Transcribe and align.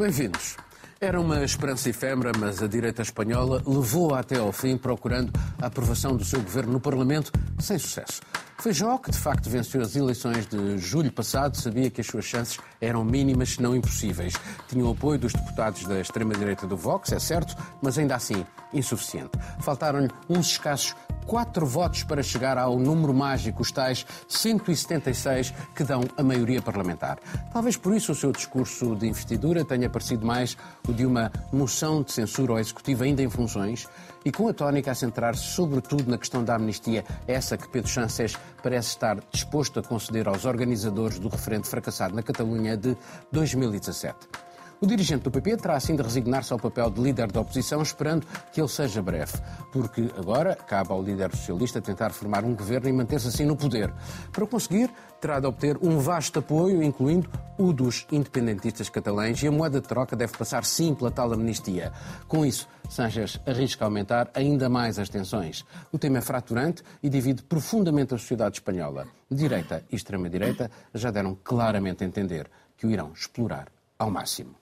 Bem-vindos. 0.00 0.56
Era 0.98 1.20
uma 1.20 1.44
esperança 1.44 1.90
efêmera, 1.90 2.32
mas 2.38 2.62
a 2.62 2.66
direita 2.66 3.02
espanhola 3.02 3.62
levou-a 3.66 4.20
até 4.20 4.38
ao 4.38 4.50
fim, 4.50 4.78
procurando 4.78 5.30
a 5.60 5.66
aprovação 5.66 6.16
do 6.16 6.24
seu 6.24 6.40
governo 6.40 6.72
no 6.72 6.80
Parlamento, 6.80 7.30
sem 7.58 7.78
sucesso. 7.78 8.22
Feijó, 8.58 8.96
que 8.96 9.10
de 9.10 9.18
facto 9.18 9.50
venceu 9.50 9.82
as 9.82 9.94
eleições 9.96 10.46
de 10.46 10.78
julho 10.78 11.12
passado, 11.12 11.54
sabia 11.58 11.90
que 11.90 12.00
as 12.00 12.06
suas 12.06 12.24
chances 12.24 12.58
eram 12.80 13.04
mínimas, 13.04 13.50
se 13.50 13.62
não 13.62 13.76
impossíveis. 13.76 14.32
Tinha 14.68 14.86
o 14.86 14.92
apoio 14.92 15.18
dos 15.18 15.34
deputados 15.34 15.84
da 15.84 16.00
extrema-direita 16.00 16.66
do 16.66 16.78
Vox, 16.78 17.12
é 17.12 17.18
certo, 17.18 17.54
mas 17.82 17.98
ainda 17.98 18.14
assim 18.14 18.46
insuficiente. 18.72 19.32
Faltaram-lhe 19.60 20.08
uns 20.30 20.52
escassos 20.52 20.96
quatro 21.26 21.66
votos 21.66 22.02
para 22.02 22.22
chegar 22.22 22.58
ao 22.58 22.78
número 22.78 23.14
mágico, 23.14 23.62
os 23.62 23.70
tais 23.70 24.06
176 24.28 25.52
que 25.74 25.84
dão 25.84 26.02
a 26.16 26.22
maioria 26.22 26.60
parlamentar. 26.60 27.18
Talvez 27.52 27.76
por 27.76 27.94
isso 27.94 28.12
o 28.12 28.14
seu 28.14 28.32
discurso 28.32 28.94
de 28.96 29.06
investidura 29.06 29.64
tenha 29.64 29.88
parecido 29.88 30.26
mais 30.26 30.56
o 30.88 30.92
de 30.92 31.06
uma 31.06 31.30
moção 31.52 32.02
de 32.02 32.12
censura 32.12 32.52
ao 32.52 32.58
Executivo 32.58 33.04
ainda 33.04 33.22
em 33.22 33.30
funções 33.30 33.88
e 34.24 34.30
com 34.30 34.48
a 34.48 34.52
tónica 34.52 34.90
a 34.90 34.94
centrar-se 34.94 35.44
sobretudo 35.44 36.10
na 36.10 36.18
questão 36.18 36.44
da 36.44 36.56
amnistia, 36.56 37.04
essa 37.26 37.56
que 37.56 37.68
Pedro 37.68 37.90
Sánchez 37.90 38.36
parece 38.62 38.88
estar 38.88 39.18
disposto 39.32 39.80
a 39.80 39.82
conceder 39.82 40.28
aos 40.28 40.44
organizadores 40.44 41.18
do 41.18 41.28
referendo 41.28 41.66
fracassado 41.66 42.14
na 42.14 42.22
Catalunha 42.22 42.76
de 42.76 42.96
2017. 43.32 44.49
O 44.82 44.86
dirigente 44.86 45.24
do 45.24 45.30
PP 45.30 45.58
terá 45.58 45.76
assim 45.76 45.94
de 45.94 46.00
resignar-se 46.00 46.54
ao 46.54 46.58
papel 46.58 46.90
de 46.90 47.02
líder 47.02 47.30
da 47.30 47.42
oposição, 47.42 47.82
esperando 47.82 48.26
que 48.50 48.62
ele 48.62 48.68
seja 48.68 49.02
breve, 49.02 49.34
porque 49.70 50.10
agora 50.16 50.56
cabe 50.56 50.90
ao 50.90 51.02
líder 51.02 51.30
socialista 51.36 51.82
tentar 51.82 52.12
formar 52.12 52.44
um 52.44 52.54
governo 52.54 52.88
e 52.88 52.92
manter-se 52.92 53.28
assim 53.28 53.44
no 53.44 53.54
poder. 53.54 53.92
Para 54.32 54.46
conseguir, 54.46 54.90
terá 55.20 55.38
de 55.38 55.46
obter 55.46 55.76
um 55.82 55.98
vasto 55.98 56.38
apoio, 56.38 56.82
incluindo 56.82 57.28
o 57.58 57.74
dos 57.74 58.06
independentistas 58.10 58.88
catalães, 58.88 59.42
e 59.42 59.48
a 59.48 59.52
moeda 59.52 59.82
de 59.82 59.86
troca 59.86 60.16
deve 60.16 60.34
passar 60.34 60.64
sim 60.64 60.94
pela 60.94 61.10
tal 61.10 61.30
amnistia. 61.30 61.92
Com 62.26 62.46
isso, 62.46 62.66
Sánchez 62.88 63.38
arrisca 63.44 63.84
aumentar 63.84 64.30
ainda 64.32 64.70
mais 64.70 64.98
as 64.98 65.10
tensões. 65.10 65.62
O 65.92 65.98
tema 65.98 66.18
é 66.18 66.22
fraturante 66.22 66.82
e 67.02 67.10
divide 67.10 67.42
profundamente 67.42 68.14
a 68.14 68.18
sociedade 68.18 68.56
espanhola. 68.56 69.06
Direita 69.30 69.84
e 69.92 69.96
extrema-direita 69.96 70.70
já 70.94 71.10
deram 71.10 71.36
claramente 71.44 72.02
a 72.02 72.06
entender 72.06 72.50
que 72.78 72.86
o 72.86 72.90
irão 72.90 73.12
explorar 73.12 73.66
ao 73.98 74.10
máximo. 74.10 74.59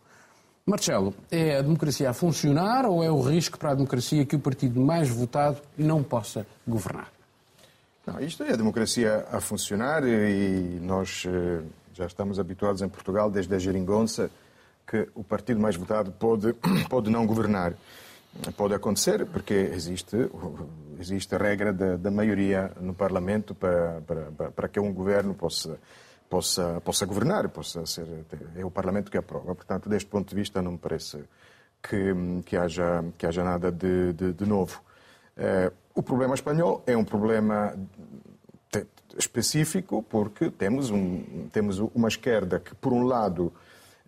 Marcelo, 0.68 1.14
é 1.30 1.56
a 1.56 1.62
democracia 1.62 2.10
a 2.10 2.12
funcionar 2.12 2.84
ou 2.84 3.02
é 3.02 3.10
o 3.10 3.22
risco 3.22 3.58
para 3.58 3.70
a 3.70 3.74
democracia 3.74 4.26
que 4.26 4.36
o 4.36 4.38
partido 4.38 4.78
mais 4.78 5.08
votado 5.08 5.62
não 5.78 6.02
possa 6.02 6.46
governar? 6.66 7.10
Não, 8.06 8.20
isto 8.20 8.42
é 8.42 8.52
a 8.52 8.56
democracia 8.56 9.26
a 9.32 9.40
funcionar 9.40 10.06
e 10.06 10.78
nós 10.82 11.24
eh, 11.26 11.62
já 11.94 12.04
estamos 12.04 12.38
habituados 12.38 12.82
em 12.82 12.88
Portugal, 12.88 13.30
desde 13.30 13.54
a 13.54 13.58
geringonça, 13.58 14.30
que 14.86 15.08
o 15.14 15.24
partido 15.24 15.58
mais 15.58 15.74
votado 15.74 16.12
pode, 16.12 16.52
pode 16.90 17.08
não 17.08 17.26
governar. 17.26 17.72
Pode 18.54 18.74
acontecer 18.74 19.24
porque 19.24 19.54
existe, 19.54 20.30
existe 21.00 21.34
a 21.34 21.38
regra 21.38 21.72
da, 21.72 21.96
da 21.96 22.10
maioria 22.10 22.72
no 22.78 22.92
Parlamento 22.92 23.54
para, 23.54 24.02
para, 24.06 24.50
para 24.50 24.68
que 24.68 24.78
um 24.78 24.92
governo 24.92 25.32
possa 25.32 25.78
possa, 26.28 26.80
possa 26.84 27.06
governar, 27.06 27.48
possa 27.48 27.84
ser. 27.86 28.06
É 28.56 28.64
o 28.64 28.70
Parlamento 28.70 29.10
que 29.10 29.18
aprova. 29.18 29.54
Portanto, 29.54 29.88
deste 29.88 30.08
ponto 30.08 30.28
de 30.28 30.34
vista, 30.34 30.60
não 30.62 30.72
me 30.72 30.78
parece 30.78 31.24
que, 31.82 32.14
que, 32.44 32.56
haja, 32.56 33.04
que 33.16 33.26
haja 33.26 33.42
nada 33.42 33.70
de, 33.72 34.12
de, 34.12 34.32
de 34.32 34.46
novo. 34.46 34.80
Uh, 35.36 35.72
o 35.94 36.02
problema 36.02 36.34
espanhol 36.34 36.82
é 36.86 36.96
um 36.96 37.04
problema 37.04 37.74
específico 39.18 40.02
porque 40.02 40.50
temos, 40.50 40.90
um, 40.90 41.48
temos 41.52 41.78
uma 41.78 42.08
esquerda 42.08 42.60
que, 42.60 42.74
por 42.74 42.92
um 42.92 43.04
lado, 43.04 43.52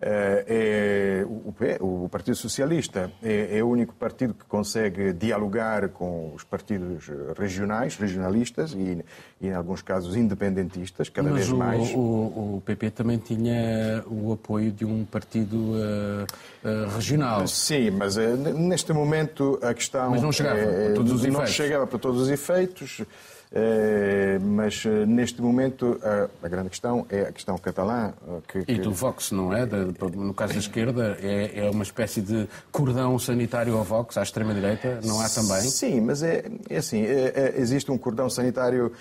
é, 0.02 1.26
o, 1.26 2.04
o, 2.04 2.08
Partido 2.08 2.34
Socialista 2.34 3.10
é, 3.22 3.58
é, 3.58 3.62
o 3.62 3.68
único 3.68 3.94
partido 3.94 4.32
que 4.32 4.44
consegue 4.44 5.12
dialogar 5.12 5.90
com 5.90 6.32
os 6.34 6.42
partidos 6.42 7.10
regionais, 7.38 7.96
regionalistas 7.96 8.72
e, 8.72 9.04
e 9.40 9.48
em 9.48 9.52
alguns 9.52 9.82
casos, 9.82 10.16
independentistas, 10.16 11.08
cada 11.08 11.28
Mas 11.28 11.40
vez 11.40 11.52
o, 11.52 11.56
mais. 11.56 11.90
O, 11.94 11.98
o, 11.98 12.62
PP 12.64 12.90
também 12.90 13.18
tinha 13.18 14.02
o 14.06 14.32
apoio 14.32 14.72
de 14.72 14.84
um 14.84 15.04
partido 15.04 15.56
uh, 15.56 16.26
uh, 16.64 16.96
regional. 16.96 17.46
Sim, 17.46 17.90
mas 17.90 18.16
uh, 18.16 18.36
neste 18.36 18.92
momento 18.92 19.58
a 19.62 19.74
questão. 19.74 20.10
Mas 20.10 20.22
não 20.22 20.32
chegava 20.32 20.58
é, 20.58 20.86
para 20.86 20.94
todos 20.94 21.12
os 21.12 21.22
não 21.22 21.30
efeitos. 21.30 21.54
chegava 21.54 21.86
para 21.86 21.98
todos 21.98 22.22
os 22.22 22.28
efeitos. 22.30 23.02
Eh, 23.52 24.38
mas 24.40 24.84
eh, 24.86 25.04
neste 25.04 25.42
momento 25.42 25.98
a, 26.40 26.48
grande 26.48 26.68
questão 26.68 27.04
é 27.10 27.22
a 27.22 27.32
questão 27.32 27.58
catalã. 27.58 28.12
Eh, 28.28 28.40
que, 28.46 28.64
que... 28.64 28.72
E 28.74 28.78
do 28.78 28.92
Vox, 28.92 29.32
não 29.32 29.52
é? 29.52 29.66
no 29.66 30.32
caso 30.32 30.52
da 30.52 30.60
esquerda, 30.60 31.18
é, 31.20 31.66
é, 31.66 31.70
uma 31.70 31.82
espécie 31.82 32.20
de 32.20 32.48
cordão 32.70 33.18
sanitário 33.18 33.76
ao 33.76 33.82
Vox, 33.82 34.16
à 34.16 34.22
extrema-direita, 34.22 35.00
não 35.04 35.20
há 35.20 35.28
também? 35.28 35.62
Sim, 35.62 36.00
mas 36.00 36.22
é, 36.22 36.44
é 36.68 36.76
assim: 36.76 37.02
é, 37.02 37.32
é 37.34 37.54
existe 37.60 37.90
um 37.90 37.98
cordão 37.98 38.30
sanitário 38.30 38.92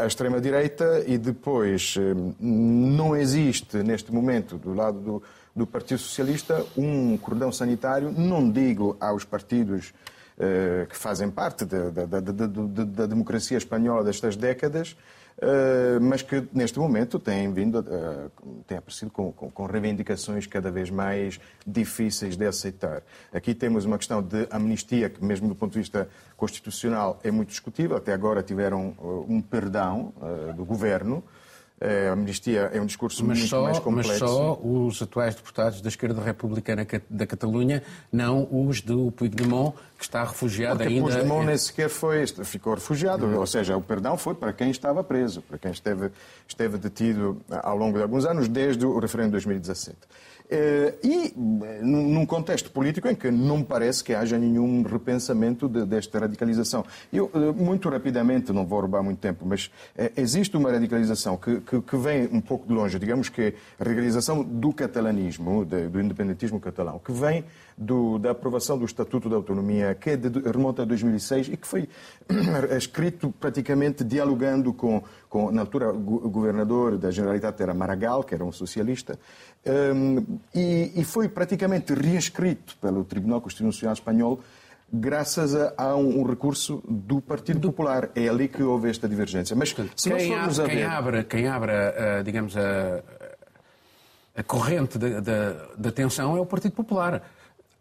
à 0.00 0.06
extrema-direita 0.06 1.02
e 1.06 1.18
depois 1.18 1.96
não 2.38 3.16
existe 3.16 3.78
neste 3.78 4.12
momento, 4.12 4.58
do 4.58 4.74
lado 4.74 5.00
do, 5.00 5.22
do 5.56 5.66
Partido 5.66 5.98
Socialista, 5.98 6.64
um 6.76 7.16
cordão 7.16 7.50
sanitário, 7.50 8.12
não 8.12 8.48
digo 8.48 8.96
aos 9.00 9.24
partidos 9.24 9.92
que 10.88 10.96
fazem 10.96 11.30
parte 11.30 11.64
da, 11.64 11.90
da, 11.90 12.06
da, 12.06 12.20
da, 12.20 13.06
democracia 13.06 13.56
espanhola 13.56 14.02
destas 14.02 14.34
décadas, 14.34 14.96
eh, 15.40 15.98
mas 16.00 16.22
que 16.22 16.46
neste 16.52 16.78
momento 16.78 17.18
têm 17.18 17.52
vindo, 17.52 17.82
têm 18.66 18.78
aparecido 18.78 19.10
com, 19.10 19.32
com, 19.32 19.50
com, 19.50 19.66
reivindicações 19.66 20.46
cada 20.46 20.70
vez 20.70 20.90
mais 20.90 21.40
difíceis 21.66 22.36
de 22.36 22.46
aceitar. 22.46 23.02
Aqui 23.32 23.54
temos 23.54 23.84
uma 23.84 23.98
questão 23.98 24.22
de 24.22 24.46
amnistia 24.50 25.08
que, 25.08 25.24
mesmo 25.24 25.48
do 25.48 25.54
ponto 25.54 25.72
de 25.72 25.78
vista 25.78 26.08
constitucional, 26.36 27.18
é 27.24 27.30
muito 27.30 27.48
discutível. 27.48 27.96
Até 27.96 28.12
agora 28.12 28.42
tiveram 28.42 28.94
eh, 28.98 29.32
um 29.32 29.40
perdão 29.40 30.12
do 30.56 30.64
governo. 30.64 31.24
É, 31.84 32.08
a 32.08 32.12
amnistia 32.12 32.70
é 32.72 32.80
um 32.80 32.86
discurso 32.86 33.24
mas 33.24 33.38
muito 33.38 33.50
só, 33.50 33.64
mais 33.64 33.78
complexo. 33.80 34.10
Mas 34.10 34.18
só 34.18 34.60
os 34.62 35.02
atuais 35.02 35.34
deputados 35.34 35.80
da 35.80 35.88
esquerda 35.88 36.22
republicana 36.22 36.86
da 37.10 37.26
Catalunha, 37.26 37.82
não 38.12 38.46
os 38.52 38.80
do 38.80 39.10
Puigdemont, 39.10 39.74
que 39.98 40.04
está 40.04 40.22
refugiado 40.22 40.78
Porque 40.78 40.94
ainda... 40.94 41.08
Puigdemont 41.08 41.44
nem 41.44 41.58
sequer 41.58 41.88
foi, 41.88 42.24
ficou 42.44 42.74
refugiado, 42.74 43.26
ou 43.36 43.46
seja, 43.48 43.76
o 43.76 43.82
perdão 43.82 44.16
foi 44.16 44.32
para 44.32 44.52
quem 44.52 44.70
estava 44.70 45.02
preso, 45.02 45.42
para 45.42 45.58
quem 45.58 45.72
esteve, 45.72 46.12
esteve 46.46 46.78
detido 46.78 47.42
ao 47.50 47.76
longo 47.76 47.96
de 47.96 48.02
alguns 48.04 48.24
anos, 48.24 48.46
desde 48.46 48.86
o 48.86 49.00
referendo 49.00 49.30
de 49.30 49.32
2017. 49.32 49.96
Eh, 50.54 50.94
e 51.02 51.32
num 51.34 52.26
contexto 52.26 52.70
político 52.70 53.08
em 53.08 53.14
que 53.14 53.30
não 53.30 53.58
me 53.58 53.64
parece 53.64 54.04
que 54.04 54.12
haja 54.12 54.36
nenhum 54.36 54.82
repensamento 54.82 55.66
de, 55.66 55.86
desta 55.86 56.18
radicalização. 56.18 56.84
Eu, 57.10 57.30
eh, 57.32 57.38
muito 57.52 57.88
rapidamente, 57.88 58.52
não 58.52 58.66
vou 58.66 58.80
roubar 58.80 59.02
muito 59.02 59.18
tempo, 59.18 59.46
mas 59.46 59.70
eh, 59.96 60.12
existe 60.14 60.54
uma 60.54 60.70
radicalização 60.70 61.38
que, 61.38 61.58
que, 61.62 61.80
que 61.80 61.96
vem 61.96 62.28
um 62.30 62.42
pouco 62.42 62.68
de 62.68 62.74
longe, 62.74 62.98
digamos 62.98 63.30
que 63.30 63.54
a 63.80 63.82
radicalização 63.82 64.42
do 64.42 64.74
catalanismo, 64.74 65.64
de, 65.64 65.88
do 65.88 65.98
independentismo 65.98 66.60
catalão, 66.60 66.98
que 66.98 67.12
vem 67.12 67.46
do, 67.76 68.18
da 68.18 68.32
aprovação 68.32 68.78
do 68.78 68.84
Estatuto 68.84 69.30
da 69.30 69.36
Autonomia, 69.36 69.94
que 69.94 70.10
é 70.10 70.16
de, 70.16 70.28
remonta 70.50 70.82
a 70.82 70.84
2006 70.84 71.48
e 71.48 71.56
que 71.56 71.66
foi 71.66 71.88
escrito 72.76 73.32
praticamente 73.40 74.04
dialogando 74.04 74.72
com, 74.72 75.02
com 75.28 75.50
na 75.50 75.62
altura, 75.62 75.90
o 75.90 76.28
governador 76.28 76.98
da 76.98 77.10
Generalitat 77.10 77.60
era 77.62 77.72
Maragall, 77.72 78.22
que 78.22 78.34
era 78.34 78.44
um 78.44 78.52
socialista, 78.52 79.18
um, 79.64 80.38
e, 80.54 80.92
e, 80.96 81.04
foi 81.04 81.28
praticamente 81.28 81.94
reescrito 81.94 82.76
pelo 82.78 83.04
Tribunal 83.04 83.40
Constitucional 83.40 83.94
Espanhol 83.94 84.40
graças 84.92 85.54
a, 85.54 85.72
a 85.76 85.96
um, 85.96 86.20
um, 86.20 86.24
recurso 86.24 86.82
do 86.86 87.20
Partido 87.20 87.60
Popular. 87.60 88.10
É 88.14 88.28
ali 88.28 88.48
que 88.48 88.62
houve 88.62 88.90
esta 88.90 89.08
divergência. 89.08 89.54
Mas 89.56 89.70
se 89.70 90.10
quem, 90.10 90.10
nós 90.10 90.26
formos 90.26 90.60
a 90.60 90.64
quem 90.66 90.76
ver... 90.76 90.84
Abre, 90.84 91.24
quem 91.24 91.46
abre, 91.46 91.72
uh, 91.72 92.24
digamos, 92.24 92.56
a, 92.56 93.02
a 94.36 94.42
corrente 94.42 94.98
da, 94.98 95.20
da, 95.20 95.52
da 95.78 95.92
tensão 95.92 96.36
é 96.36 96.40
o 96.40 96.46
Partido 96.46 96.72
Popular. 96.72 97.22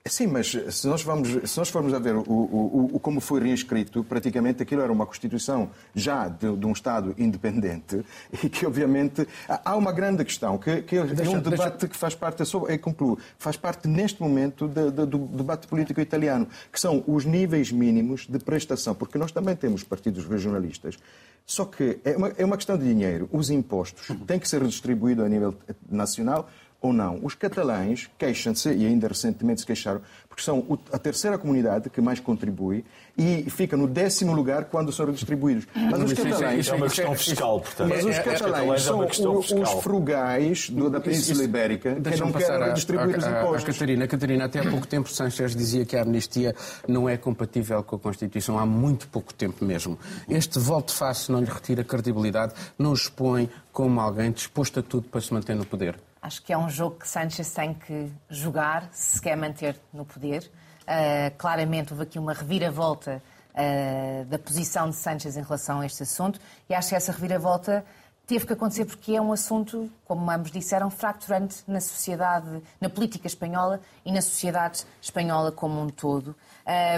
Sim, 0.03 0.27
mas 0.27 0.51
se 0.51 0.87
nós, 0.87 1.03
vamos, 1.03 1.49
se 1.49 1.57
nós 1.59 1.69
formos 1.69 1.93
a 1.93 1.99
ver 1.99 2.15
o, 2.15 2.21
o, 2.21 2.89
o, 2.93 2.99
como 2.99 3.21
foi 3.21 3.39
reinscrito, 3.39 4.03
praticamente 4.03 4.63
aquilo 4.63 4.81
era 4.81 4.91
uma 4.91 5.05
Constituição 5.05 5.69
já 5.93 6.27
de, 6.27 6.57
de 6.57 6.65
um 6.65 6.71
Estado 6.71 7.13
independente 7.19 8.03
e 8.43 8.49
que, 8.49 8.65
obviamente, 8.65 9.27
há 9.47 9.75
uma 9.75 9.91
grande 9.91 10.25
questão, 10.25 10.57
que, 10.57 10.81
que 10.81 10.97
é 10.97 11.03
um 11.03 11.05
debate 11.39 11.47
deixa... 11.47 11.87
que 11.87 11.95
faz 11.95 12.15
parte, 12.15 12.43
sobre, 12.45 12.75
concluo, 12.79 13.19
faz 13.37 13.57
parte 13.57 13.87
neste 13.87 14.19
momento 14.19 14.67
de, 14.67 14.89
de, 14.89 15.05
do 15.05 15.19
debate 15.19 15.67
político 15.67 16.01
italiano, 16.01 16.47
que 16.71 16.79
são 16.79 17.03
os 17.05 17.23
níveis 17.23 17.71
mínimos 17.71 18.25
de 18.27 18.39
prestação, 18.39 18.95
porque 18.95 19.19
nós 19.19 19.31
também 19.31 19.55
temos 19.55 19.83
partidos 19.83 20.25
regionalistas 20.25 20.97
só 21.45 21.65
que 21.65 21.99
é 22.03 22.15
uma, 22.15 22.27
é 22.37 22.45
uma, 22.45 22.55
questão 22.55 22.77
de 22.77 22.85
dinheiro. 22.85 23.27
Os 23.31 23.49
impostos 23.49 24.07
têm 24.25 24.39
que 24.39 24.47
ser 24.47 24.61
redistribuídos 24.61 25.25
a 25.25 25.27
nível 25.27 25.53
nacional 25.89 26.47
ou 26.81 26.91
não, 26.91 27.19
os 27.21 27.35
catalães 27.35 28.09
queixam-se, 28.17 28.73
e 28.73 28.87
ainda 28.87 29.07
recentemente 29.07 29.61
se 29.61 29.67
queixaram, 29.67 30.01
porque 30.27 30.41
são 30.41 30.79
a 30.91 30.97
terceira 30.97 31.37
comunidade 31.37 31.89
que 31.89 32.01
mais 32.01 32.19
contribui 32.19 32.83
e 33.15 33.45
fica 33.51 33.77
no 33.77 33.85
décimo 33.85 34.33
lugar 34.33 34.65
quando 34.65 34.91
são 34.91 35.05
redistribuídos. 35.05 35.67
Mas 35.75 36.01
os 36.01 36.13
catalães... 36.13 36.67
É 36.67 36.73
uma 36.73 36.87
questão 36.87 37.13
fiscal, 37.13 37.61
portanto. 37.61 37.89
Mas 37.89 38.03
os 38.03 38.17
catalães 38.17 38.81
são 38.81 39.05
os 39.05 39.83
frugais 39.83 40.69
da 40.69 40.99
Península 40.99 41.43
Ibérica 41.43 41.95
que 41.95 42.17
não 42.17 42.31
querem 42.31 42.67
redistribuir 42.69 43.17
os 43.17 43.27
impostos. 43.27 43.63
A 43.63 43.73
Catarina, 43.73 44.07
Catarina, 44.07 44.45
até 44.45 44.59
há 44.59 44.69
pouco 44.69 44.87
tempo 44.87 45.09
Sanchez 45.09 45.55
dizia 45.55 45.85
que 45.85 45.95
a 45.95 46.01
amnistia 46.01 46.55
não 46.87 47.07
é 47.07 47.15
compatível 47.15 47.83
com 47.83 47.97
a 47.97 47.99
Constituição, 47.99 48.57
há 48.57 48.65
muito 48.65 49.07
pouco 49.07 49.33
tempo 49.33 49.63
mesmo. 49.63 49.99
Este 50.27 50.57
volte-face 50.57 51.31
não 51.31 51.41
lhe 51.41 51.51
retira 51.51 51.83
credibilidade, 51.83 52.53
não 52.79 52.93
expõe 52.93 53.49
como 53.71 53.99
alguém 53.99 54.31
disposto 54.31 54.79
a 54.79 54.83
tudo 54.83 55.07
para 55.09 55.21
se 55.21 55.31
manter 55.31 55.55
no 55.55 55.65
poder. 55.65 55.95
Acho 56.21 56.43
que 56.43 56.53
é 56.53 56.57
um 56.57 56.69
jogo 56.69 56.99
que 56.99 57.07
Sanchez 57.07 57.51
tem 57.51 57.73
que 57.73 58.11
jogar 58.29 58.87
se 58.91 59.19
quer 59.19 59.35
manter 59.35 59.75
no 59.91 60.05
poder. 60.05 60.51
Uh, 60.83 61.35
claramente 61.35 61.93
houve 61.93 62.03
aqui 62.03 62.19
uma 62.19 62.31
reviravolta 62.31 63.23
uh, 63.55 64.25
da 64.25 64.37
posição 64.37 64.87
de 64.91 64.97
Sanchez 64.97 65.35
em 65.35 65.41
relação 65.41 65.79
a 65.79 65.85
este 65.85 66.03
assunto 66.03 66.39
e 66.69 66.75
acho 66.75 66.89
que 66.89 66.95
essa 66.95 67.11
reviravolta 67.11 67.83
teve 68.27 68.45
que 68.45 68.53
acontecer 68.53 68.85
porque 68.85 69.15
é 69.15 69.21
um 69.21 69.33
assunto, 69.33 69.91
como 70.05 70.29
ambos 70.29 70.51
disseram, 70.51 70.91
fracturante 70.91 71.63
na 71.67 71.81
sociedade, 71.81 72.61
na 72.79 72.87
política 72.87 73.25
espanhola 73.25 73.81
e 74.05 74.11
na 74.11 74.21
sociedade 74.21 74.85
espanhola 75.01 75.51
como 75.51 75.81
um 75.81 75.89
todo. 75.89 76.35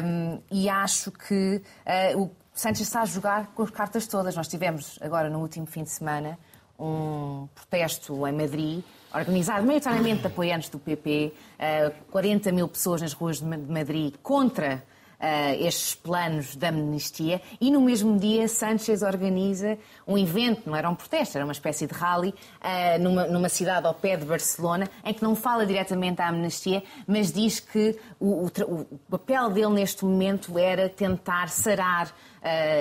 Um, 0.04 0.42
e 0.52 0.68
acho 0.68 1.12
que 1.12 1.64
uh, 2.16 2.22
o 2.24 2.32
Sanchez 2.54 2.88
está 2.88 3.02
a 3.02 3.06
jogar 3.06 3.48
com 3.56 3.64
as 3.64 3.70
cartas 3.70 4.06
todas. 4.06 4.36
Nós 4.36 4.50
tivemos 4.50 5.00
agora 5.02 5.30
no 5.30 5.40
último 5.40 5.66
fim 5.66 5.84
de 5.84 5.92
semana 5.92 6.38
um 6.78 7.48
protesto 7.56 8.28
em 8.28 8.34
Madrid 8.34 8.84
organizado 9.14 9.66
maioritariamente 9.66 10.22
de 10.22 10.28
apoiantes 10.28 10.70
do 10.70 10.80
PP, 10.80 11.34
40 12.12 12.52
mil 12.52 12.68
pessoas 12.68 13.02
nas 13.02 13.14
ruas 13.14 13.40
de 13.40 13.46
Madrid 13.46 14.16
contra 14.22 14.84
Uh, 15.24 15.56
estes 15.66 15.96
planos 15.96 16.54
da 16.54 16.68
amnistia. 16.68 17.42
E 17.62 17.72
no 17.72 17.80
mesmo 17.80 18.20
dia 18.20 18.46
Sanchez 18.46 19.02
organiza 19.02 19.78
um 20.06 20.18
evento, 20.18 20.64
não 20.66 20.76
era 20.76 20.90
um 20.90 20.96
protesto, 20.96 21.38
era 21.38 21.46
uma 21.46 21.54
espécie 21.54 21.88
de 21.88 21.94
rally 21.94 22.28
uh, 22.60 23.02
numa, 23.02 23.26
numa, 23.28 23.48
cidade 23.48 23.88
ao 23.88 23.94
pé 23.94 24.18
de 24.18 24.26
Barcelona, 24.26 24.86
em 25.02 25.14
que 25.14 25.24
não 25.24 25.34
fala 25.34 25.66
diretamente 25.66 26.22
à 26.22 26.28
amnistia, 26.28 26.84
mas 27.08 27.32
diz 27.32 27.62
que 27.62 27.98
o, 28.20 28.48
o, 28.48 28.88
o 28.92 29.00
papel 29.10 29.50
dele 29.50 29.70
neste 29.70 30.04
momento 30.04 30.60
era 30.60 30.90
tentar 30.90 31.48
sarar 31.48 32.14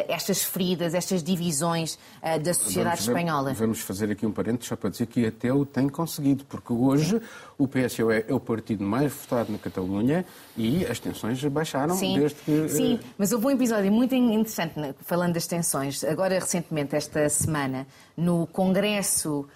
estas 0.08 0.42
feridas, 0.42 0.94
estas 0.94 1.22
divisões 1.22 1.94
uh, 1.94 2.38
da 2.40 2.52
sociedade 2.52 2.96
vamos, 2.96 3.08
espanhola. 3.08 3.54
Vamos 3.54 3.80
fazer 3.80 4.10
aqui 4.10 4.26
um 4.26 4.32
parênteses 4.32 4.68
só 4.68 4.76
para 4.76 4.90
dizer 4.90 5.06
que 5.06 5.24
até 5.24 5.52
o 5.52 5.64
tem 5.64 5.88
conseguido, 5.88 6.44
porque 6.44 6.72
hoje 6.72 7.20
o 7.56 7.68
PSOE 7.68 8.24
é 8.28 8.34
o 8.34 8.40
partido 8.40 8.82
mais 8.82 9.12
votado 9.12 9.52
na 9.52 9.58
Catalunha 9.58 10.24
e 10.56 10.84
as 10.86 10.98
tensões 10.98 11.42
baixaram 11.44 11.94
sim, 11.94 12.18
desde 12.18 12.40
que... 12.40 12.68
Sim, 12.68 13.00
mas 13.16 13.32
houve 13.32 13.46
um 13.46 13.50
episódio 13.50 13.92
muito 13.92 14.14
interessante 14.14 14.74
falando 15.02 15.34
das 15.34 15.46
tensões, 15.46 16.02
agora 16.02 16.34
recentemente, 16.38 16.96
esta 16.96 17.28
semana, 17.28 17.86
no 18.16 18.46
Congresso 18.46 19.46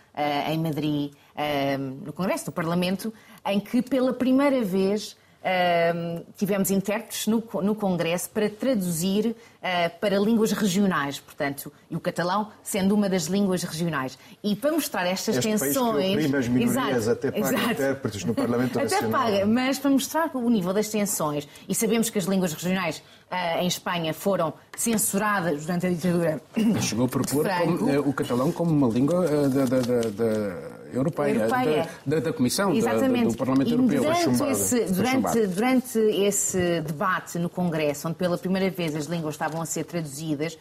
em 0.49 0.58
Madrid, 0.58 1.12
no 2.05 2.12
Congresso 2.12 2.47
do 2.47 2.53
Parlamento, 2.53 3.12
em 3.44 3.61
que 3.61 3.82
pela 3.82 4.12
primeira 4.12 4.62
vez 4.62 5.17
tivemos 6.37 6.70
intérpretes 6.70 7.26
no, 7.26 7.43
no 7.62 7.75
Congresso 7.75 8.28
para 8.31 8.50
traduzir 8.50 9.26
uh, 9.66 10.00
para 10.00 10.19
línguas 10.19 10.52
regionais, 10.52 11.20
portanto, 11.20 11.72
e 11.90 11.96
o 11.96 12.00
catalão 12.00 12.48
sendo 12.62 12.94
uma 12.94 13.08
das 13.08 13.25
línguas 13.25 13.62
regionais. 13.62 14.19
E 14.43 14.56
para 14.56 14.72
mostrar 14.72 15.06
estas 15.06 15.37
este 15.37 15.48
tensões. 15.48 16.14
País 16.14 16.31
que 16.31 16.37
as 16.37 16.48
minorias 16.48 16.96
exato, 16.96 17.10
até 17.10 17.31
paga 17.31 17.54
exato. 17.54 17.72
intérpretes 17.72 18.25
no 18.25 18.34
Parlamento 18.34 18.78
Nacional. 18.78 19.20
Até 19.22 19.31
paga, 19.31 19.46
mas 19.46 19.78
para 19.78 19.90
mostrar 19.90 20.31
o 20.34 20.50
nível 20.50 20.72
das 20.72 20.88
tensões, 20.88 21.48
e 21.69 21.75
sabemos 21.75 22.10
que 22.10 22.19
as 22.19 22.25
línguas 22.25 22.52
regionais 22.52 22.98
uh, 23.31 23.60
em 23.60 23.66
Espanha 23.66 24.12
foram 24.12 24.52
censuradas 24.76 25.66
durante 25.66 25.87
a 25.87 25.90
ditadura. 25.90 26.40
Chegou 26.81 27.06
a 27.06 27.08
propor 27.08 27.48
como, 27.48 27.90
uh, 27.90 28.08
o 28.08 28.12
catalão 28.12 28.52
como 28.52 28.70
uma 28.70 28.88
língua 28.88 29.26
da, 29.48 29.64
da, 29.64 29.81
da 30.10 30.75
europeia, 30.93 31.35
europeia. 31.35 31.88
Da, 32.05 32.21
da, 32.21 32.33
Comissão 32.33 32.75
Exatamente. 32.75 33.33
do 33.33 33.37
Parlamento 33.37 33.69
e 33.69 33.73
Europeu. 33.73 34.03
Durante 34.03 34.43
esse, 34.44 34.85
durante, 34.93 35.47
durante 35.47 35.99
esse 35.99 36.81
debate 36.81 37.38
no 37.38 37.49
Congresso, 37.49 38.09
onde 38.09 38.17
pela 38.17 38.38
primeira 38.38 38.71
vez 38.71 38.94
as 38.94 39.06
línguas 39.06 39.35
estavam 39.35 39.61
a 39.61 39.67
ser 39.67 39.85
traduzidas, 39.85 40.59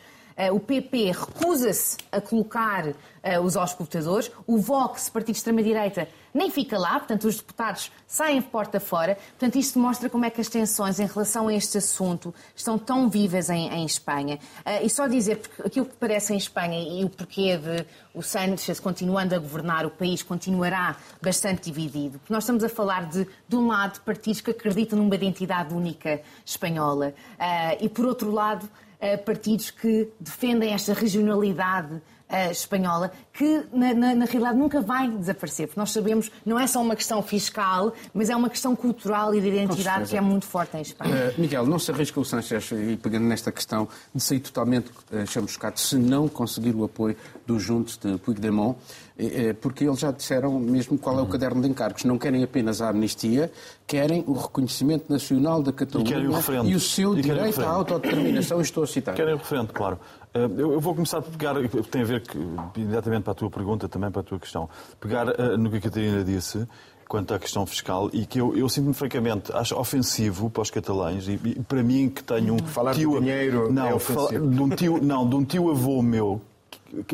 o 0.51 0.59
PP 0.59 1.11
recusa-se 1.11 1.97
a 2.11 2.19
colocar 2.19 2.87
uh, 3.25 3.41
os 3.41 3.55
auscultadores, 3.57 4.31
o 4.45 4.57
Vox, 4.57 5.09
partido 5.09 5.33
de 5.33 5.37
extrema-direita, 5.39 6.07
nem 6.33 6.51
fica 6.51 6.77
lá, 6.77 6.99
portanto, 6.99 7.25
os 7.25 7.37
deputados 7.37 7.91
saem 8.05 8.41
porta 8.41 8.79
fora. 8.79 9.15
Portanto, 9.15 9.55
isto 9.57 9.79
mostra 9.79 10.09
como 10.09 10.25
é 10.25 10.29
que 10.29 10.41
as 10.41 10.49
tensões 10.49 10.99
em 10.99 11.05
relação 11.05 11.47
a 11.47 11.53
este 11.53 11.77
assunto 11.77 12.35
estão 12.53 12.77
tão 12.77 13.09
vivas 13.09 13.49
em, 13.49 13.69
em 13.69 13.85
Espanha. 13.85 14.37
Uh, 14.59 14.85
e 14.85 14.89
só 14.89 15.07
dizer, 15.07 15.37
porque 15.37 15.61
aquilo 15.61 15.85
que 15.85 15.95
parece 15.95 16.33
em 16.33 16.37
Espanha 16.37 16.77
e 16.77 17.05
o 17.05 17.09
porquê 17.09 17.57
de 17.57 17.85
o 18.13 18.21
Sánchez 18.21 18.79
continuando 18.79 19.35
a 19.35 19.37
governar 19.37 19.85
o 19.85 19.89
país 19.89 20.21
continuará 20.21 20.97
bastante 21.21 21.71
dividido. 21.71 22.19
Nós 22.29 22.43
estamos 22.43 22.63
a 22.63 22.69
falar 22.69 23.05
de, 23.05 23.27
de 23.47 23.55
um 23.55 23.67
lado, 23.67 24.01
partidos 24.01 24.41
que 24.41 24.51
acreditam 24.51 24.99
numa 24.99 25.15
identidade 25.15 25.73
única 25.73 26.21
espanhola 26.45 27.13
uh, 27.39 27.77
e, 27.79 27.89
por 27.89 28.05
outro 28.05 28.31
lado, 28.31 28.69
partidos 29.25 29.71
que 29.71 30.09
defendem 30.19 30.73
esta 30.73 30.93
regionalidade 30.93 32.01
uh, 32.29 32.51
espanhola, 32.51 33.11
que 33.33 33.63
na, 33.71 33.93
na, 33.93 34.15
na, 34.15 34.25
realidade 34.25 34.57
nunca 34.57 34.81
vai 34.81 35.09
desaparecer, 35.09 35.67
porque 35.67 35.79
nós 35.79 35.91
sabemos 35.91 36.31
não 36.45 36.59
é 36.59 36.67
só 36.67 36.81
uma 36.81 36.95
questão 36.95 37.21
fiscal, 37.21 37.93
mas 38.13 38.29
é 38.29 38.35
uma 38.35 38.49
questão 38.49 38.75
cultural 38.75 39.33
e 39.35 39.41
de 39.41 39.47
identidade 39.47 40.09
que 40.09 40.17
é 40.17 40.21
muito 40.21 40.45
forte 40.45 40.77
em 40.77 40.81
Espanha. 40.81 41.33
Uh, 41.37 41.41
Miguel, 41.41 41.65
não 41.65 41.79
se 41.79 41.91
arrisca 41.91 42.19
o 42.19 42.25
Sanchez, 42.25 42.71
e 42.71 42.97
pegando 42.97 43.25
nesta 43.25 43.51
questão, 43.51 43.87
de 44.13 44.21
sair 44.21 44.39
totalmente 44.39 44.89
uh, 45.11 45.25
chamuscado 45.27 45.79
se 45.79 45.97
não 45.97 46.27
conseguir 46.27 46.75
o 46.75 46.83
apoio 46.83 47.15
dos 47.45 47.61
juntos 47.61 47.97
de 47.97 48.17
Puigdemont, 48.17 48.77
porque 49.61 49.85
eles 49.85 49.99
já 49.99 50.11
disseram 50.11 50.59
mesmo 50.59 50.97
qual 50.97 51.19
é 51.19 51.21
o 51.21 51.25
caderno 51.25 51.61
de 51.61 51.69
encargos. 51.69 52.03
Não 52.03 52.17
querem 52.17 52.43
apenas 52.43 52.81
a 52.81 52.89
amnistia, 52.89 53.51
querem 53.87 54.23
o 54.27 54.33
reconhecimento 54.33 55.05
nacional 55.09 55.61
da 55.63 55.71
Catalunha 55.71 56.17
e, 56.17 56.27
o, 56.27 56.65
e 56.65 56.75
o 56.75 56.79
seu 56.79 57.17
e 57.17 57.21
direito 57.21 57.61
à 57.61 57.69
autodeterminação. 57.69 58.59
Estou 58.61 58.83
a 58.83 58.87
citar. 58.87 59.15
Querem 59.15 59.33
o 59.33 59.37
referendo, 59.37 59.71
claro. 59.73 59.99
Eh, 60.33 60.49
eu 60.57 60.79
vou 60.81 60.93
começar 60.93 61.21
por 61.21 61.31
pegar, 61.31 61.55
tem 61.89 62.01
a 62.01 62.05
ver 62.05 62.23
imediatamente 62.75 63.23
para 63.23 63.31
a 63.31 63.35
tua 63.35 63.49
pergunta, 63.49 63.87
também 63.87 64.11
para 64.11 64.19
a 64.19 64.23
tua 64.23 64.37
questão, 64.37 64.69
pegar 64.99 65.27
eh, 65.29 65.55
no 65.57 65.69
que 65.71 65.77
a 65.77 65.81
Catarina 65.81 66.23
disse 66.23 66.67
quanto 67.07 67.33
à 67.33 67.39
questão 67.39 67.65
fiscal 67.65 68.09
e 68.11 68.25
que 68.25 68.39
eu, 68.39 68.57
eu 68.57 68.67
sinto-me 68.67 68.93
francamente 68.93 69.51
acho 69.53 69.75
ofensivo 69.79 70.49
para 70.49 70.61
os 70.63 70.71
catalães 70.71 71.27
e, 71.27 71.39
e 71.45 71.63
para 71.63 71.83
mim 71.83 72.09
que 72.09 72.23
tenho 72.23 72.55
um 72.55 72.59
falar 72.59 72.95
tio, 72.95 73.11
de 73.13 73.19
dinheiro 73.19 73.71
não, 73.71 73.87
é 73.87 73.93
ofensivo. 73.93 74.49
de 74.49 74.61
um 74.61 74.69
tio 74.69 74.99
não 75.01 75.29
de 75.29 75.35
um 75.35 75.45
tio 75.45 75.69
avô 75.69 76.01
meu 76.01 76.41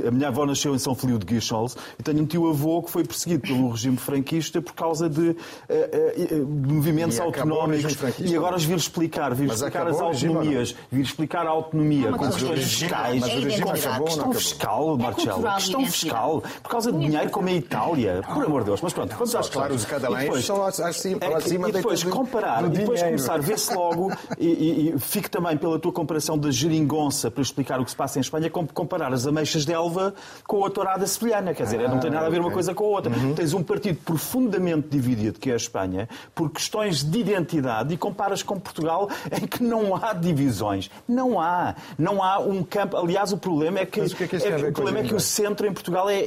a 0.06 0.12
minha 0.12 0.28
avó 0.28 0.46
nasceu 0.46 0.76
em 0.76 0.80
São 0.80 0.96
Feliu 0.96 1.18
de 1.18 1.26
Guichols 1.26 1.76
e 2.00 2.04
tenho 2.04 2.22
um 2.22 2.26
tio-avô 2.26 2.82
que 2.84 2.92
foi 2.92 3.04
perseguido 3.04 3.44
pelo 3.44 3.70
regime 3.70 3.98
franquista 3.98 4.62
por 4.62 4.74
causa 4.74 5.10
de, 5.10 5.30
uh, 5.30 5.36
uh, 5.36 6.48
movimentos 6.48 7.18
e 7.18 7.22
autonómicos. 7.22 7.96
E 8.20 8.36
agora 8.36 8.58
vir 8.58 8.78
explicar, 8.78 9.34
vir 9.34 9.48
mas 9.48 9.58
explicar 9.58 9.88
as 9.88 10.00
autonomias, 10.00 10.76
vir 10.92 11.02
explicar 11.02 11.46
a 11.46 11.50
autonomia 11.50 12.12
com 12.12 12.28
questões 12.28 12.64
fiscais. 12.64 13.24
Regime 13.24 13.70
acabou, 13.70 14.06
questão 14.08 14.34
fiscal, 14.34 14.96
é 14.96 15.04
Marcelo. 15.04 15.44
Questão 15.54 15.86
fiscal. 15.86 16.44
Por 16.64 16.70
causa 16.70 16.92
de 16.92 17.00
dinheiro 17.00 17.30
como 17.30 17.48
a 17.48 17.54
Itália. 17.54 18.22
Por 18.34 18.46
amor 18.46 18.62
de 18.62 18.68
Deus. 18.68 18.82
Mas 18.82 18.94
pronto, 18.94 19.14
vamos 19.16 19.36
às 19.36 19.50
Claro, 19.50 19.76
os 19.76 19.86
catalães 19.86 20.46
são 20.46 20.64
acima, 20.66 21.20
é 21.22 21.70
E 21.70 21.72
depois 21.72 22.04
comparar, 22.04 22.66
e 22.66 22.70
depois 22.70 23.02
começar, 23.02 23.40
vê-se 23.40 23.74
logo, 23.74 24.12
e 24.40 24.94
fico 24.98 25.30
também 25.30 25.58
pela 25.58 25.78
tua 25.78 25.92
comparação 25.92 26.38
da 26.38 26.50
geringonça 26.52 27.30
para 27.30 27.42
explicar 27.42 27.80
o 27.80 27.86
que 27.86 27.92
se 27.92 27.98
passa 27.98 28.20
em 28.20 28.22
Espanha, 28.22 28.50
comparar 28.50 29.14
as 29.14 29.28
ameixas 29.28 29.66
de 29.72 29.74
Elva 29.74 30.14
com 30.46 30.66
a 30.66 30.70
tourada 30.70 31.08
sevilhana. 31.08 31.54
Quer 31.54 31.64
dizer, 31.64 31.86
ah, 31.86 31.88
não 31.88 32.00
tem 32.00 32.12
nada 32.12 32.28
a 32.28 32.30
ver 32.30 32.42
uma 32.42 32.52
coisa 32.52 32.74
com 32.74 32.84
a 32.84 32.88
outra. 32.88 33.12
Uhum. 33.12 33.34
Tens 33.34 33.54
um 33.54 33.64
partido 33.64 34.00
profundamente 34.04 34.90
dividido, 34.90 35.40
que 35.40 35.50
é 35.50 35.54
a 35.54 35.58
Espanha, 35.58 36.10
por 36.36 36.50
questões 36.52 37.04
de 37.04 37.20
identidade 37.20 37.94
e 37.94 37.98
comparas 37.98 38.44
com 38.44 38.60
Portugal, 38.60 39.10
em 39.32 39.48
que 39.48 39.64
não 39.64 39.96
há 39.96 40.14
divisões. 40.14 40.90
Não 41.08 41.40
há. 41.40 41.76
Não 41.98 42.22
há 42.22 42.40
um 42.40 42.64
campo. 42.64 42.98
Aliás, 42.98 43.32
o 43.32 43.38
problema 43.38 43.80
é 43.80 43.86
que, 43.86 44.02
que, 44.10 44.24
é 44.24 44.28
que, 44.28 44.36
é, 44.36 44.70
o, 44.70 44.74
problema 44.74 45.00
é 45.00 45.04
que 45.04 45.16
o 45.16 45.20
centro 45.20 45.66
em 45.66 45.74
Portugal 45.74 46.10
é, 46.10 46.24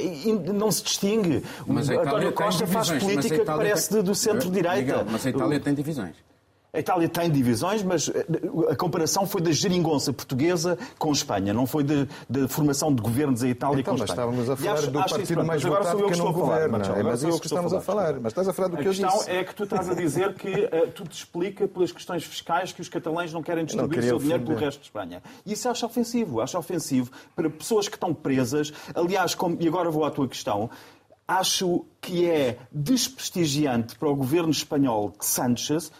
não 0.53 0.71
se 0.71 0.83
distingue. 0.83 1.43
Mas 1.67 1.89
António 1.89 2.33
Costa 2.33 2.65
faz 2.65 2.91
política 2.91 3.39
que 3.39 3.45
parece 3.45 3.89
tem... 3.89 4.03
do 4.03 4.15
centro-direita. 4.15 5.05
Mas 5.09 5.25
a 5.25 5.29
Itália 5.29 5.59
tem 5.59 5.73
divisões. 5.73 6.15
A 6.75 6.79
Itália 6.79 7.07
tem 7.07 7.31
divisões, 7.31 7.81
mas 7.81 8.09
eh, 8.09 8.25
a 8.69 8.75
comparação 8.75 9.25
foi 9.25 9.41
da 9.41 9.51
geringonça 9.51 10.11
portuguesa 10.11 10.77
com 10.99 11.09
Espanha, 11.11 11.53
não 11.53 11.65
foi 11.65 11.85
da 11.85 12.47
formação 12.49 12.93
de 12.93 13.01
governos 13.01 13.43
em 13.43 13.49
Itália 13.49 13.79
então, 13.79 13.95
com 13.95 14.03
Espanha. 14.03 14.13
estávamos 14.13 14.49
a 14.49 14.55
falar 14.57 14.73
acho, 14.73 14.91
do 14.91 14.99
acho 14.99 15.15
partido 15.15 15.45
mais 15.45 15.63
votado 15.63 16.05
que 16.05 16.17
não 16.17 16.33
governa. 16.33 16.77
É, 16.77 17.03
mas 17.03 17.23
é 17.23 17.29
isso 17.29 17.39
que 17.39 17.47
estamos 17.47 17.73
a 17.73 17.79
falar. 17.79 18.19
Mas 18.19 18.31
estás 18.31 18.49
a 18.49 18.53
falar 18.53 18.67
do 18.67 18.77
que 18.77 18.87
eu 18.87 18.91
disse. 18.91 19.05
A 19.05 19.09
questão 19.09 19.33
é 19.33 19.43
que 19.45 19.55
tu 19.55 19.63
estás 19.63 19.89
a 19.89 19.93
dizer 19.93 20.33
que 20.33 20.49
uh, 20.49 20.91
tudo 20.93 21.11
explica 21.11 21.65
pelas 21.65 21.93
questões 21.93 22.25
fiscais 22.25 22.73
que 22.73 22.81
os 22.81 22.89
catalães 22.89 23.31
não 23.31 23.41
querem 23.41 23.63
distribuir 23.63 23.99
o 23.99 24.03
seu 24.03 24.17
dinheiro 24.19 24.43
pelo 24.43 24.57
resto 24.57 24.79
de 24.79 24.85
Espanha. 24.85 25.23
E 25.45 25.53
isso 25.53 25.69
acho 25.69 25.85
ofensivo. 25.85 26.41
Acho 26.41 26.57
ofensivo 26.57 27.09
para 27.33 27.49
pessoas 27.49 27.87
que 27.87 27.95
estão 27.95 28.13
presas. 28.13 28.73
Aliás, 28.93 29.33
como, 29.33 29.55
e 29.61 29.67
agora 29.67 29.89
vou 29.89 30.03
à 30.03 30.11
tua 30.11 30.27
questão, 30.27 30.69
Acho 31.27 31.83
que 31.99 32.29
é 32.29 32.59
desprestigiante 32.71 33.97
para 33.97 34.07
o 34.07 34.15
governo 34.15 34.51
espanhol 34.51 35.09
que 35.09 35.25
Sánchez, 35.25 35.91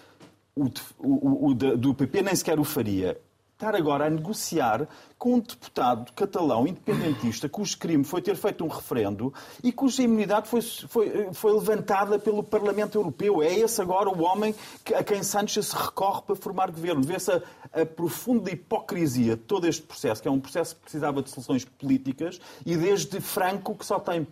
o, 0.56 0.72
o, 1.00 1.48
o, 1.48 1.54
do 1.54 1.94
PP, 1.94 2.22
nem 2.22 2.36
sequer 2.36 2.60
o 2.60 2.64
faria 2.64 3.20
estar 3.54 3.76
agora 3.76 4.06
a 4.06 4.10
negociar 4.10 4.88
com 5.18 5.36
um 5.36 5.40
deputado 5.40 6.12
catalão 6.14 6.68
independentista 6.68 7.48
cujo 7.48 7.78
crime 7.78 8.04
foi 8.04 8.22
ter 8.22 8.36
feito 8.36 8.64
um 8.64 8.68
referendo 8.68 9.34
e 9.64 9.72
cuja 9.72 10.04
imunidade 10.04 10.48
foi, 10.48 10.62
foi, 10.62 11.34
foi 11.34 11.54
levantada 11.54 12.20
pelo 12.20 12.44
Parlamento 12.44 12.96
Europeu. 12.96 13.42
É 13.42 13.54
esse 13.54 13.82
agora 13.82 14.10
o 14.10 14.22
homem 14.22 14.54
a 14.94 15.04
quem 15.04 15.24
Sánchez 15.24 15.68
se 15.68 15.76
recorre 15.76 16.22
para 16.22 16.36
formar 16.36 16.70
governo. 16.70 17.02
Vê-se 17.02 17.32
a, 17.32 17.42
a, 17.74 17.86
profunda 17.86 18.52
hipocrisia 18.52 19.36
de 19.36 19.42
todo 19.44 19.68
este 19.68 19.84
processo, 19.84 20.22
que 20.22 20.28
é 20.28 20.32
um 20.32 20.40
processo 20.40 20.76
que 20.76 20.82
precisava 20.82 21.22
de 21.22 21.30
soluções 21.30 21.66
políticas, 21.66 22.40
e 22.66 22.76
desde 22.76 23.20
Franco, 23.22 23.76
que 23.76 23.86
só 23.86 24.00
tem, 24.00 24.28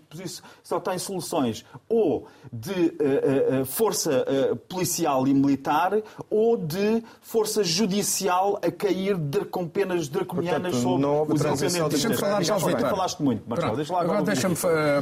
só 0.62 0.80
tem 0.80 0.98
soluções 0.98 1.66
ou 1.88 2.28
de 2.52 2.72
uh, 2.72 3.62
uh, 3.62 3.66
força 3.66 4.26
uh, 4.52 4.56
policial 4.56 5.28
e 5.28 5.34
militar 5.34 5.94
ou 6.30 6.58
de 6.58 7.04
força 7.22 7.64
judicial 7.64 8.60
a 8.62 8.72
cair 8.72 9.18
de, 9.18 9.46
com 9.46 9.68
penas 9.68 10.08
draconianas 10.08 10.83
sobre 10.84 11.02
não 11.02 11.16
houve 11.18 11.34
os 11.34 11.42
transição 11.42 11.90
Deixa-me 11.90 12.18
falar 12.18 12.44
já 12.44 12.54
ao 12.54 12.60
Vitor. 12.60 12.90
falaste 12.90 13.20
muito, 13.22 13.50
Marcelo. 13.50 13.76
Deixa 13.76 13.94
lá 13.94 14.02
agora 14.02 14.22
deixa-me 14.22 14.56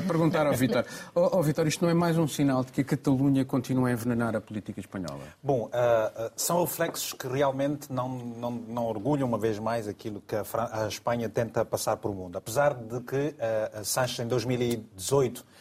perguntar 0.07 0.47
ao 0.47 0.53
Vitor. 0.53 0.85
oh, 1.15 1.29
oh, 1.33 1.41
Vitor, 1.41 1.67
isto 1.67 1.83
não 1.83 1.91
é 1.91 1.93
mais 1.93 2.17
um 2.17 2.27
sinal 2.27 2.63
de 2.63 2.71
que 2.71 2.81
a 2.81 2.83
Catalunha 2.83 3.43
continua 3.43 3.89
a 3.89 3.91
envenenar 3.91 4.35
a 4.35 4.41
política 4.41 4.79
espanhola? 4.79 5.21
Bom, 5.41 5.65
uh, 5.65 6.31
são 6.35 6.61
reflexos 6.61 7.13
que 7.13 7.27
realmente 7.27 7.91
não, 7.91 8.09
não, 8.09 8.51
não 8.51 8.85
orgulham 8.85 9.27
uma 9.27 9.37
vez 9.37 9.59
mais 9.59 9.87
aquilo 9.87 10.21
que 10.21 10.35
a, 10.35 10.43
a, 10.71 10.87
Espanha 10.87 11.27
tenta 11.29 11.65
passar 11.65 11.97
para 11.97 12.09
o 12.09 12.13
mundo. 12.13 12.37
Apesar 12.37 12.73
de 12.73 12.99
que 13.01 13.15
uh, 13.15 13.83
Sánchez 13.83 14.19
em 14.19 14.27
2018 14.27 15.51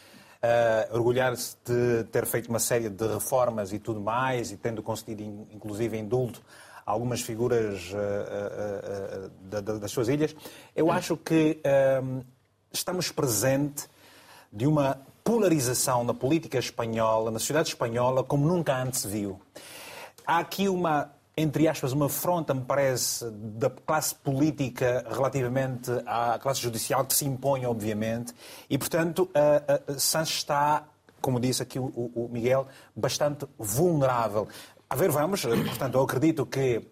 Uh, 0.41 0.95
orgulhar-se 0.95 1.55
de 1.63 2.03
ter 2.05 2.25
feito 2.25 2.49
uma 2.49 2.57
série 2.57 2.89
de 2.89 3.05
reformas 3.05 3.71
e 3.71 3.77
tudo 3.77 4.01
mais, 4.01 4.51
e 4.51 4.57
tendo 4.57 4.81
concedido 4.81 5.21
inclusive 5.51 5.95
indulto 5.95 6.41
algumas 6.91 7.21
figuras 7.21 7.91
uh, 7.91 9.29
uh, 9.57 9.79
das 9.79 9.91
suas 9.91 10.07
ilhas, 10.07 10.35
eu 10.75 10.91
acho 10.91 11.15
que 11.17 11.61
estamos 12.71 13.11
presente 13.11 13.89
de 14.51 14.67
uma 14.67 14.99
polarização 15.23 16.03
na 16.03 16.13
política 16.13 16.57
espanhola, 16.57 17.31
na 17.31 17.39
sociedade 17.39 17.69
espanhola, 17.69 18.23
como 18.23 18.45
nunca 18.45 18.75
antes 18.75 19.01
se 19.01 19.07
viu. 19.07 19.39
Há 20.25 20.39
aqui 20.39 20.67
uma, 20.67 21.11
entre 21.35 21.67
aspas, 21.67 21.93
uma 21.93 22.07
afronta, 22.07 22.53
me 22.53 22.61
parece, 22.61 23.29
da 23.31 23.69
classe 23.69 24.15
política 24.15 25.05
relativamente 25.09 25.91
à 26.05 26.37
classe 26.39 26.61
judicial, 26.61 27.05
que 27.05 27.13
se 27.13 27.25
impõe, 27.25 27.65
obviamente, 27.65 28.33
e, 28.69 28.77
portanto, 28.77 29.29
uh, 29.29 29.99
Sanches 29.99 30.37
está, 30.37 30.83
como 31.21 31.39
disse 31.39 31.61
aqui 31.61 31.79
o, 31.79 31.85
o 31.85 32.29
Miguel, 32.31 32.67
bastante 32.95 33.45
vulnerável. 33.57 34.47
A 34.91 34.95
ver, 34.95 35.09
vamos. 35.09 35.45
Portanto, 35.45 35.95
eu 35.95 36.01
acredito 36.01 36.45
que 36.45 36.75
uh, 36.75 36.83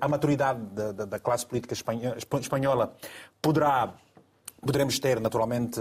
a 0.00 0.08
maturidade 0.08 0.60
da, 0.74 0.90
da, 0.90 1.04
da 1.04 1.18
classe 1.20 1.46
política 1.46 1.72
espanhola 1.72 2.96
poderá 3.40 3.94
poderemos 4.60 4.98
ter 4.98 5.20
naturalmente 5.20 5.80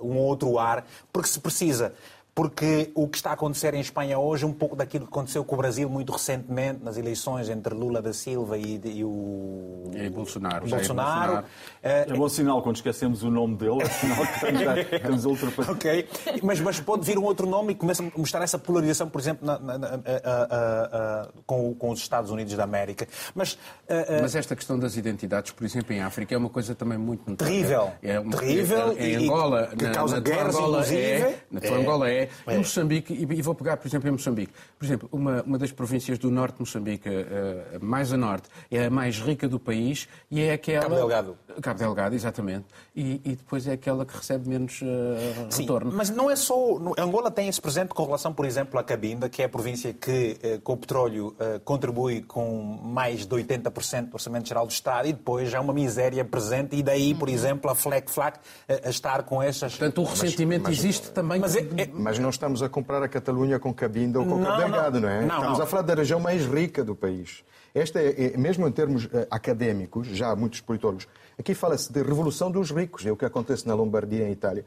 um 0.00 0.16
outro 0.16 0.60
ar, 0.60 0.86
porque 1.12 1.28
se 1.28 1.40
precisa 1.40 1.92
porque 2.36 2.92
o 2.94 3.08
que 3.08 3.16
está 3.16 3.30
a 3.30 3.32
acontecer 3.32 3.72
em 3.72 3.80
Espanha 3.80 4.18
hoje 4.18 4.44
é 4.44 4.46
um 4.46 4.52
pouco 4.52 4.76
daquilo 4.76 5.06
que 5.06 5.10
aconteceu 5.10 5.42
com 5.42 5.54
o 5.54 5.58
Brasil 5.58 5.88
muito 5.88 6.12
recentemente, 6.12 6.84
nas 6.84 6.98
eleições 6.98 7.48
entre 7.48 7.72
Lula 7.72 8.02
da 8.02 8.12
Silva 8.12 8.58
e, 8.58 8.78
e 8.84 9.02
o 9.02 9.90
e 9.94 10.10
Bolsonaro. 10.10 10.68
Bolsonaro. 10.68 11.32
Bolsonaro. 11.32 11.44
É, 11.82 12.02
é 12.02 12.12
bom 12.12 12.28
sinal 12.28 12.60
quando 12.60 12.76
esquecemos 12.76 13.22
o 13.22 13.30
nome 13.30 13.56
dele, 13.56 13.82
é 13.82 13.86
sinal 13.86 14.26
que 14.26 14.96
estamos 14.96 15.24
ultrapassado. 15.24 15.72
ok, 15.80 16.08
mas, 16.42 16.60
mas 16.60 16.78
pode 16.78 17.06
vir 17.06 17.18
um 17.18 17.24
outro 17.24 17.48
nome 17.48 17.72
e 17.72 17.74
começa 17.74 18.02
a 18.02 18.18
mostrar 18.18 18.42
essa 18.42 18.58
polarização, 18.58 19.08
por 19.08 19.18
exemplo, 19.18 19.46
na, 19.46 19.58
na, 19.58 19.78
na, 19.78 19.88
a, 19.88 21.28
com, 21.46 21.74
com, 21.74 21.90
os 21.90 22.00
Estados 22.00 22.30
Unidos 22.30 22.52
da 22.52 22.64
América. 22.64 23.08
Mas, 23.34 23.58
mas 24.20 24.34
esta 24.34 24.54
questão 24.54 24.78
das 24.78 24.98
identidades, 24.98 25.52
por 25.52 25.64
exemplo, 25.64 25.94
em 25.94 26.02
África, 26.02 26.34
é 26.34 26.38
uma 26.38 26.50
coisa 26.50 26.74
também 26.74 26.98
muito 26.98 27.34
terrível. 27.34 27.92
É 28.02 28.20
uma, 28.20 28.36
terrível. 28.36 28.94
É, 28.98 29.08
em 29.08 29.24
Angola, 29.24 29.68
que 29.68 29.88
causa 29.88 30.20
guerras, 30.20 30.54
Angola 30.54 30.78
inclusive. 30.80 31.00
É, 31.00 31.38
na 31.50 31.76
Angola 31.76 32.10
é 32.10 32.25
é. 32.46 32.54
Em 32.54 32.58
Moçambique, 32.58 33.12
e 33.12 33.42
vou 33.42 33.54
pegar, 33.54 33.76
por 33.76 33.86
exemplo, 33.86 34.08
em 34.08 34.12
Moçambique. 34.12 34.52
Por 34.78 34.84
exemplo, 34.84 35.08
uma, 35.12 35.42
uma 35.42 35.58
das 35.58 35.72
províncias 35.72 36.18
do 36.18 36.30
norte 36.30 36.54
de 36.54 36.60
Moçambique, 36.60 37.08
uh, 37.08 37.84
mais 37.84 38.12
a 38.12 38.16
norte, 38.16 38.48
é 38.70 38.86
a 38.86 38.90
mais 38.90 39.18
rica 39.18 39.48
do 39.48 39.58
país 39.58 40.08
e 40.30 40.40
é 40.40 40.52
aquela... 40.52 40.82
Cabo 40.82 40.94
Delgado. 40.94 41.38
Cabo 41.62 41.78
Delgado, 41.78 42.14
exatamente. 42.14 42.66
E, 42.94 43.20
e 43.24 43.36
depois 43.36 43.66
é 43.66 43.72
aquela 43.72 44.04
que 44.04 44.16
recebe 44.16 44.48
menos 44.48 44.80
uh, 44.82 44.86
Sim, 45.50 45.62
retorno. 45.62 45.92
mas 45.92 46.10
não 46.10 46.30
é 46.30 46.36
só... 46.36 46.54
Angola 46.98 47.30
tem 47.30 47.48
esse 47.48 47.60
presente 47.60 47.88
com 47.88 48.04
relação, 48.04 48.32
por 48.32 48.44
exemplo, 48.44 48.78
à 48.78 48.84
Cabinda, 48.84 49.28
que 49.28 49.42
é 49.42 49.46
a 49.46 49.48
província 49.48 49.92
que, 49.92 50.38
uh, 50.42 50.60
com 50.60 50.74
o 50.74 50.76
petróleo, 50.76 51.34
contribui 51.64 52.22
com 52.22 52.62
mais 52.82 53.26
de 53.26 53.34
80% 53.34 54.08
do 54.08 54.14
orçamento 54.14 54.48
geral 54.48 54.66
do 54.66 54.72
Estado 54.72 55.08
e 55.08 55.12
depois 55.12 55.50
já 55.50 55.58
é 55.58 55.60
uma 55.60 55.72
miséria 55.72 56.24
presente 56.24 56.76
e 56.76 56.82
daí, 56.82 57.14
por 57.14 57.28
uhum. 57.28 57.34
exemplo, 57.34 57.70
a 57.70 57.74
FLEC 57.74 58.10
FLAC 58.10 58.38
a 58.84 58.88
estar 58.88 59.22
com 59.22 59.42
essas... 59.42 59.72
Portanto, 59.76 60.02
o 60.02 60.04
ressentimento 60.04 60.64
mas, 60.64 60.76
mas, 60.76 60.78
existe 60.78 61.10
também... 61.10 61.40
Mas, 61.40 61.56
é, 61.56 61.60
é... 61.76 61.88
mas 61.92 62.15
não 62.18 62.30
estamos 62.30 62.62
a 62.62 62.68
comparar 62.68 63.02
a 63.02 63.08
Catalunha 63.08 63.58
com 63.58 63.72
Cabinda 63.72 64.18
ou 64.18 64.26
com 64.26 64.42
Cabo 64.42 64.56
Delgado, 64.58 65.00
não, 65.00 65.08
não 65.08 65.14
é? 65.14 65.20
Não, 65.20 65.36
estamos 65.36 65.58
não. 65.58 65.64
a 65.64 65.66
falar 65.66 65.82
da 65.82 65.94
região 65.94 66.20
mais 66.20 66.44
rica 66.46 66.84
do 66.84 66.94
país. 66.94 67.44
Esta 67.74 68.00
é, 68.00 68.34
é 68.34 68.36
mesmo 68.36 68.66
em 68.66 68.72
termos 68.72 69.04
uh, 69.04 69.26
académicos, 69.30 70.08
já 70.08 70.30
há 70.30 70.36
muitos 70.36 70.60
politólogos, 70.60 71.06
aqui 71.38 71.54
fala-se 71.54 71.92
de 71.92 72.02
revolução 72.02 72.50
dos 72.50 72.70
ricos, 72.70 73.04
é 73.04 73.12
o 73.12 73.16
que 73.16 73.24
acontece 73.24 73.66
na 73.68 73.74
Lombardia, 73.74 74.26
em 74.26 74.32
Itália. 74.32 74.64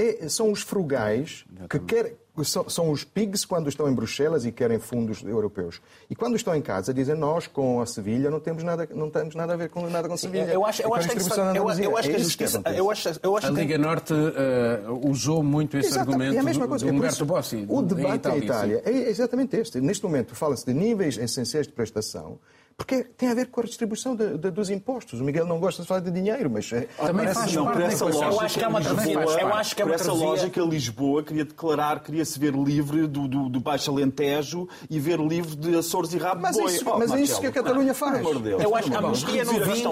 É, 0.00 0.28
são 0.28 0.50
os 0.50 0.62
frugais 0.62 1.44
que 1.68 1.78
querem 1.78 2.14
são, 2.44 2.68
são, 2.68 2.90
os 2.90 3.04
pigs 3.04 3.44
quando 3.44 3.68
estão 3.68 3.88
em 3.88 3.92
Bruxelas 3.92 4.46
e 4.46 4.52
querem 4.52 4.78
fundos 4.78 5.22
europeus. 5.22 5.80
E 6.08 6.14
quando 6.14 6.36
estão 6.36 6.54
em 6.54 6.62
casa 6.62 6.94
dizem 6.94 7.14
nós 7.14 7.46
com 7.46 7.80
a 7.80 7.86
Sevilha 7.86 8.30
não 8.30 8.40
temos 8.40 8.62
nada, 8.62 8.88
não 8.94 9.10
temos 9.10 9.34
nada 9.34 9.52
a 9.52 9.56
ver 9.56 9.68
com 9.68 9.88
nada 9.90 10.08
com 10.08 10.16
Sevilha. 10.16 10.44
Eu 10.44 10.64
acho, 10.64 10.82
eu 10.82 10.94
acho, 10.94 11.08
que, 11.08 11.18
eu, 11.18 11.56
eu 11.58 11.68
acho 11.98 12.08
que 12.08 12.16
a 12.16 12.18
é 12.18 12.22
justiça, 12.22 12.62
eu 12.74 12.90
acho, 12.90 13.10
eu 13.22 13.36
acho 13.36 13.46
a 13.46 13.50
Liga 13.50 13.74
que... 13.74 13.78
Norte 13.78 14.14
uh, 14.14 15.08
usou 15.08 15.42
muito 15.42 15.76
esse 15.76 15.88
Exato, 15.88 16.10
argumento 16.10 16.34
é 16.34 16.38
a 16.38 16.42
mesma 16.42 16.66
coisa. 16.66 16.86
do 16.86 16.92
Humberto 16.92 17.26
Bossi. 17.26 17.66
O 17.68 17.82
debate 17.82 18.28
em 18.28 18.38
Itália, 18.38 18.38
em 18.38 18.44
Itália 18.44 18.82
é 18.86 19.10
exatamente 19.10 19.56
este. 19.56 19.80
Neste 19.80 20.04
momento 20.04 20.34
fala-se 20.34 20.64
de 20.64 20.72
níveis 20.72 21.18
essenciais 21.18 21.66
de 21.66 21.72
prestação 21.72 22.38
porque 22.76 23.04
tem 23.04 23.28
a 23.28 23.34
ver 23.34 23.46
com 23.48 23.60
a 23.60 23.64
distribuição 23.64 24.16
de, 24.16 24.38
de, 24.38 24.50
dos 24.50 24.70
impostos. 24.70 25.20
O 25.20 25.24
Miguel 25.24 25.46
não 25.46 25.60
gosta 25.60 25.82
de 25.82 25.88
falar 25.88 26.00
de 26.00 26.10
dinheiro, 26.10 26.48
mas 26.50 26.72
é, 26.72 26.88
também 26.96 27.32
faz 27.32 27.52
não, 27.52 27.66
parte 27.66 27.82
essa 27.82 28.04
lógica. 28.06 28.24
Eu 28.24 28.40
acho 28.40 28.58
que 28.58 28.64
é 28.64 28.68
uma 28.68 28.80
travessia. 28.80 29.12
Eu 29.12 29.54
acho 29.54 29.76
que 29.76 29.82
é 29.82 29.84
uma 29.84 29.94
essa 29.94 30.12
lógica, 30.12 30.60
Lisboa 30.62 31.22
queria 31.22 31.44
declarar, 31.44 32.00
queria 32.00 32.24
se 32.24 32.38
ver 32.38 32.54
livre 32.54 33.06
do, 33.06 33.28
do, 33.28 33.48
do 33.50 33.60
Baixo 33.60 33.90
Alentejo 33.90 34.66
e 34.88 34.98
ver 34.98 35.20
livre 35.20 35.56
de 35.56 35.76
Açores 35.76 36.14
e 36.14 36.18
Rabo 36.18 36.40
mas 36.40 36.56
Boi. 36.56 36.72
Isso, 36.72 36.84
oh, 36.88 36.98
mas 36.98 37.12
é 37.12 37.20
isso 37.20 37.40
que 37.40 37.48
a 37.48 37.52
Catalunha 37.52 37.92
faz. 37.92 38.22
Deus, 38.40 38.62
eu 38.62 38.74
acho 38.74 38.90
que 38.90 38.96
a 38.96 38.98
amnistia 38.98 39.44
no 39.44 39.52
vinho... 39.52 39.90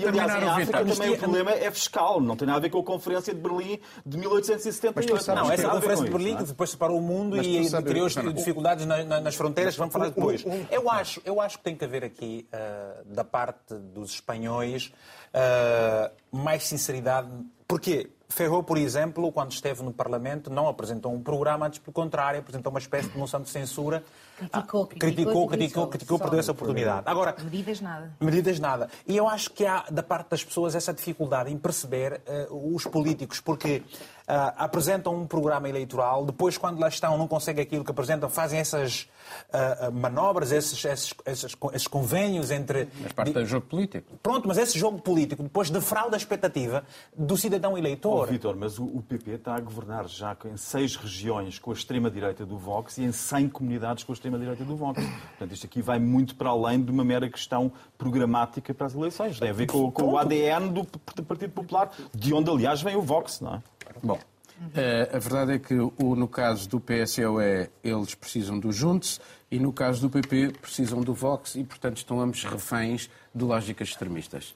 Terminar 0.00 0.42
o 0.42 0.56
Vitor. 0.56 0.86
também 0.86 1.10
o 1.10 1.18
problema 1.18 1.50
é 1.50 1.70
fiscal. 1.70 2.20
Não 2.20 2.36
tem 2.36 2.46
nada 2.46 2.58
a 2.58 2.62
ver 2.62 2.70
com 2.70 2.78
a 2.78 2.84
Conferência 2.84 3.34
de 3.34 3.40
Berlim 3.40 3.78
de 4.06 4.16
1878. 4.16 5.34
Não, 5.34 5.52
essa 5.52 5.68
Conferência 5.68 6.04
de 6.06 6.10
Berlim 6.10 6.36
que 6.36 6.44
depois 6.44 6.70
separou 6.70 6.98
o 6.98 7.02
mundo 7.02 7.36
e 7.36 7.68
criou 7.82 8.08
dificuldades 8.32 8.86
nas 8.86 9.34
fronteiras, 9.34 9.76
vamos 9.76 9.92
falar 9.92 10.08
depois. 10.08 10.42
Eu 10.70 11.40
acho 11.40 11.58
que 11.58 11.64
tem 11.64 11.76
que 11.76 11.84
haver 11.84 12.04
aqui 12.04 12.29
eh, 12.52 13.02
da 13.06 13.24
parte 13.24 13.74
dos 13.74 14.12
espanhóis 14.12 14.92
uh, 15.34 16.10
mais 16.36 16.66
sinceridade. 16.66 17.28
Porquê? 17.66 18.10
Ferrou, 18.28 18.62
por 18.62 18.78
exemplo, 18.78 19.32
quando 19.32 19.50
esteve 19.50 19.82
no 19.82 19.92
Parlamento, 19.92 20.50
não 20.50 20.68
apresentou 20.68 21.12
um 21.12 21.20
programa, 21.20 21.66
antes, 21.66 21.80
pelo 21.80 21.92
contrário, 21.92 22.38
apresentou 22.40 22.70
uma 22.70 22.78
espécie 22.78 23.08
de 23.08 23.18
moção 23.18 23.42
de 23.42 23.48
censura. 23.48 24.04
Criticou, 24.48 24.86
criticou, 24.86 24.86
criticou, 24.86 25.48
criticou, 25.48 25.88
criticou 25.88 26.18
perdeu 26.18 26.40
essa 26.40 26.52
oportunidade. 26.52 27.02
Agora, 27.06 27.36
medidas 27.42 27.80
nada. 27.80 28.12
Medidas 28.20 28.58
nada. 28.58 28.88
E 29.06 29.16
eu 29.16 29.28
acho 29.28 29.50
que 29.50 29.66
há, 29.66 29.84
da 29.90 30.02
parte 30.02 30.30
das 30.30 30.42
pessoas, 30.44 30.74
essa 30.74 30.92
dificuldade 30.92 31.52
em 31.52 31.58
perceber 31.58 32.20
uh, 32.50 32.74
os 32.74 32.84
políticos, 32.84 33.40
porque 33.40 33.82
uh, 34.30 34.54
apresentam 34.56 35.14
um 35.14 35.26
programa 35.26 35.68
eleitoral, 35.68 36.24
depois, 36.24 36.56
quando 36.56 36.78
lá 36.78 36.88
estão, 36.88 37.18
não 37.18 37.26
conseguem 37.26 37.62
aquilo 37.62 37.84
que 37.84 37.90
apresentam, 37.90 38.28
fazem 38.28 38.60
essas 38.60 39.08
uh, 39.48 39.92
manobras, 39.92 40.52
esses, 40.52 40.84
esses, 40.84 41.14
esses, 41.26 41.56
esses, 41.72 41.86
convênios 41.86 42.50
entre. 42.50 42.88
Mas 43.02 43.12
parte 43.12 43.32
do 43.32 43.46
jogo 43.46 43.66
político. 43.66 44.18
Pronto, 44.22 44.46
mas 44.46 44.58
esse 44.58 44.78
jogo 44.78 45.00
político 45.00 45.42
depois 45.42 45.70
defrauda 45.70 46.16
a 46.16 46.18
expectativa 46.18 46.84
do 47.16 47.36
cidadão 47.36 47.76
eleitor. 47.76 48.24
Oh, 48.24 48.26
Vitor, 48.26 48.56
mas 48.56 48.78
o, 48.78 48.84
o, 48.84 49.02
PP 49.02 49.32
está 49.32 49.56
a 49.56 49.60
governar 49.60 50.08
já 50.08 50.36
em 50.44 50.56
seis 50.56 50.96
regiões 50.96 51.58
com 51.58 51.70
a 51.70 51.74
extrema-direita 51.74 52.46
do 52.46 52.56
Vox 52.56 52.98
e 52.98 53.04
em 53.04 53.12
100 53.12 53.48
comunidades 53.48 54.04
com 54.04 54.12
a 54.12 54.14
extrema-direita 54.30 54.64
do 54.64 54.76
Vox. 54.76 55.02
Portanto, 55.02 55.52
isto 55.52 55.66
aqui 55.66 55.82
vai 55.82 55.98
muito 55.98 56.34
para 56.34 56.50
além 56.50 56.82
de 56.82 56.90
uma 56.90 57.04
mera 57.04 57.28
questão 57.28 57.72
programática 57.98 58.72
para 58.72 58.86
as 58.86 58.94
eleições. 58.94 59.38
Tem 59.38 59.50
a 59.50 59.52
ver 59.52 59.66
com, 59.66 59.90
com 59.90 60.04
o 60.04 60.18
ADN 60.18 60.72
do 60.72 60.84
Partido 61.24 61.52
Popular, 61.52 61.90
de 62.14 62.32
onde, 62.32 62.50
aliás, 62.50 62.80
vem 62.80 62.96
o 62.96 63.02
Vox, 63.02 63.40
não 63.40 63.56
é? 63.56 63.62
Bom, 64.02 64.14
uh, 64.18 65.16
a 65.16 65.18
verdade 65.18 65.52
é 65.54 65.58
que 65.58 65.74
o, 65.74 66.14
no 66.14 66.28
caso 66.28 66.68
do 66.68 66.80
PSOE 66.80 67.68
eles 67.82 68.14
precisam 68.14 68.58
do 68.58 68.72
Juntos 68.72 69.20
e 69.50 69.58
no 69.58 69.72
caso 69.72 70.00
do 70.00 70.10
PP 70.10 70.58
precisam 70.60 71.00
do 71.00 71.12
Vox 71.12 71.56
e, 71.56 71.64
portanto, 71.64 71.98
estão 71.98 72.20
ambos 72.20 72.44
reféns 72.44 73.10
de 73.34 73.44
lógicas 73.44 73.88
extremistas. 73.88 74.54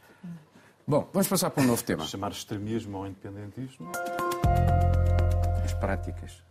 Bom, 0.87 1.09
vamos 1.13 1.27
passar 1.27 1.51
para 1.51 1.63
um 1.63 1.67
novo 1.67 1.83
tema. 1.83 2.05
Chamar 2.05 2.31
extremismo 2.31 2.99
ao 2.99 3.07
independentismo? 3.07 3.91
práticas. 5.85 6.43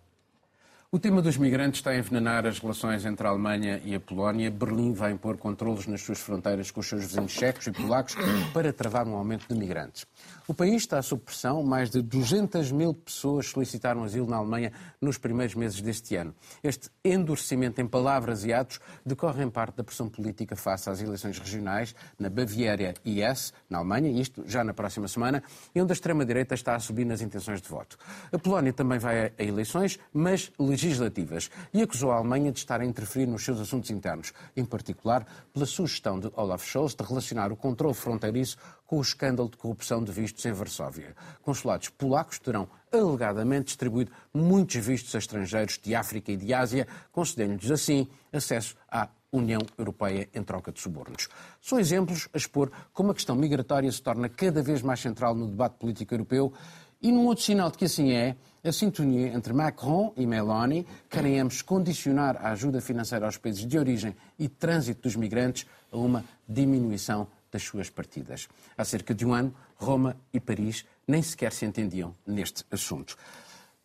O 0.94 1.00
tema 1.00 1.24
dos 1.24 1.38
migrantes 1.38 1.80
está 1.80 1.90
a 1.90 1.98
envenenar 1.98 2.46
as 2.46 2.60
relações 2.60 3.04
entre 3.04 3.26
a 3.26 3.32
Alemanha 3.32 3.82
e 3.84 3.96
a 3.96 4.00
Polónia. 4.00 4.52
Berlim 4.52 4.94
vai 4.94 5.12
impor 5.12 5.38
controlos 5.38 5.88
nas 5.88 6.04
suas 6.04 6.20
fronteiras 6.20 6.70
com 6.70 6.82
os 6.82 6.88
seus 6.88 7.02
vizinhos 7.02 7.32
checos 7.32 7.66
e 7.66 7.72
polacos 7.72 8.16
para 8.54 8.72
travar 8.72 9.08
um 9.08 9.16
aumento 9.16 9.48
de 9.52 9.56
migrantes. 9.60 10.06
O 10.48 10.54
país 10.54 10.84
está 10.84 11.02
sob 11.02 11.24
pressão. 11.24 11.64
Mais 11.64 11.90
de 11.90 12.00
200 12.00 12.72
mil 12.72 12.94
pessoas 12.94 13.48
solicitaram 13.48 14.04
asilo 14.04 14.30
na 14.30 14.38
Alemanha 14.38 14.72
nos 15.02 15.18
primeiros 15.18 15.56
meses 15.56 15.82
deste 15.82 16.16
ano. 16.16 16.36
Este 16.64 16.92
endurecimento 17.04 17.82
em 17.82 17.88
palavras 17.88 18.46
e 18.46 18.54
atos 18.54 18.80
decorre 19.04 19.44
em 19.44 19.50
parte 19.50 19.78
da 19.78 19.84
pressão 19.84 20.08
política 20.08 20.56
face 20.56 20.92
às 20.92 21.02
eleições 21.02 21.40
regionais 21.40 21.96
na 22.20 22.30
Baviera 22.30 22.94
e 23.04 23.20
Hesse, 23.20 23.52
na 23.68 23.80
Alemanha, 23.80 24.12
isto 24.22 24.44
já 24.46 24.64
na 24.64 24.76
próxima 24.76 25.08
semana, 25.08 25.42
e 25.74 25.82
onde 25.82 25.92
a 25.92 25.96
extrema-direita 25.96 26.54
está 26.54 26.76
a 26.76 26.80
subir 26.80 27.06
nas 27.06 27.22
intenções 27.22 27.64
de 27.64 27.68
voto. 27.68 27.98
A 28.32 28.38
Polónia 28.38 28.72
também 28.72 29.00
vai 29.00 29.34
a 29.36 29.44
eleições, 29.44 29.98
mas 30.14 30.52
legislativas 30.84 31.50
e 31.74 31.82
acusou 31.82 32.12
a 32.12 32.18
Alemanha 32.18 32.52
de 32.52 32.60
estar 32.60 32.82
a 32.82 32.86
interferir 32.86 33.26
nos 33.26 33.44
seus 33.44 33.60
assuntos 33.60 33.90
internos, 33.90 34.34
em 34.56 34.66
particular 34.66 35.26
pela 35.54 35.66
sugestão 35.66 36.20
de 36.20 36.30
Olaf 36.36 36.66
Scholz 36.66 36.94
de 36.94 37.04
relacionar 37.04 37.52
o 37.52 37.56
controle 37.56 37.94
fronteiriço 37.94 38.58
com 38.86 38.98
o 38.98 39.02
escândalo 39.02 39.50
de 39.50 39.58
corrupção 39.58 40.04
de 40.04 40.12
vistos 40.12 40.46
em 40.46 40.52
Varsóvia. 40.52 41.16
Consulados 41.42 41.90
polacos 41.90 42.40
terão 42.40 42.68
alegadamente 42.92 43.66
distribuído 43.66 44.12
muitos 44.34 44.76
vistos 44.76 45.16
a 45.16 45.18
estrangeiros 45.18 45.80
de 45.82 45.96
África 45.96 46.32
e 46.32 46.38
de 46.38 46.54
Ásia, 46.54 46.88
concedendo-lhes 47.12 47.72
assim 47.72 48.08
acesso 48.32 48.76
à 48.90 49.10
União 49.32 49.62
Europeia 49.78 50.30
em 50.34 50.44
troca 50.44 50.72
de 50.72 50.80
subornos. 50.80 51.28
São 51.60 51.80
exemplos 51.80 52.30
a 52.34 52.38
expor 52.38 52.72
como 52.94 53.12
a 53.12 53.16
questão 53.16 53.36
migratória 53.36 53.92
se 53.92 54.02
torna 54.02 54.30
cada 54.30 54.62
vez 54.62 54.84
mais 54.84 55.00
central 55.00 55.34
no 55.34 55.48
debate 55.48 55.78
político 55.78 56.14
europeu 56.14 56.54
e 57.02 57.12
num 57.12 57.26
outro 57.26 57.44
sinal 57.44 57.72
de 57.72 57.78
que 57.80 57.86
assim 57.86 58.12
é, 58.12 58.36
a 58.64 58.72
sintonia 58.72 59.28
entre 59.34 59.52
Macron 59.52 60.14
e 60.16 60.26
Meloni 60.26 60.88
querem 61.10 61.40
ambos 61.40 61.62
condicionar 61.62 62.38
a 62.38 62.52
ajuda 62.52 62.80
financeira 62.80 63.26
aos 63.26 63.38
países 63.38 63.66
de 63.66 63.78
origem 63.78 64.16
e 64.40 64.48
trânsito 64.48 65.02
dos 65.02 65.18
migrantes 65.18 65.68
a 65.92 65.98
uma 65.98 66.24
diminuição 66.48 67.28
das 67.52 67.62
suas 67.62 67.90
partidas. 67.90 68.48
Há 68.78 68.86
cerca 68.86 69.14
de 69.14 69.26
um 69.26 69.34
ano, 69.34 69.54
Roma 69.76 70.16
e 70.34 70.40
Paris 70.40 70.86
nem 71.06 71.22
sequer 71.22 71.52
se 71.52 71.66
entendiam 71.66 72.16
neste 72.26 72.64
assunto. 72.72 73.18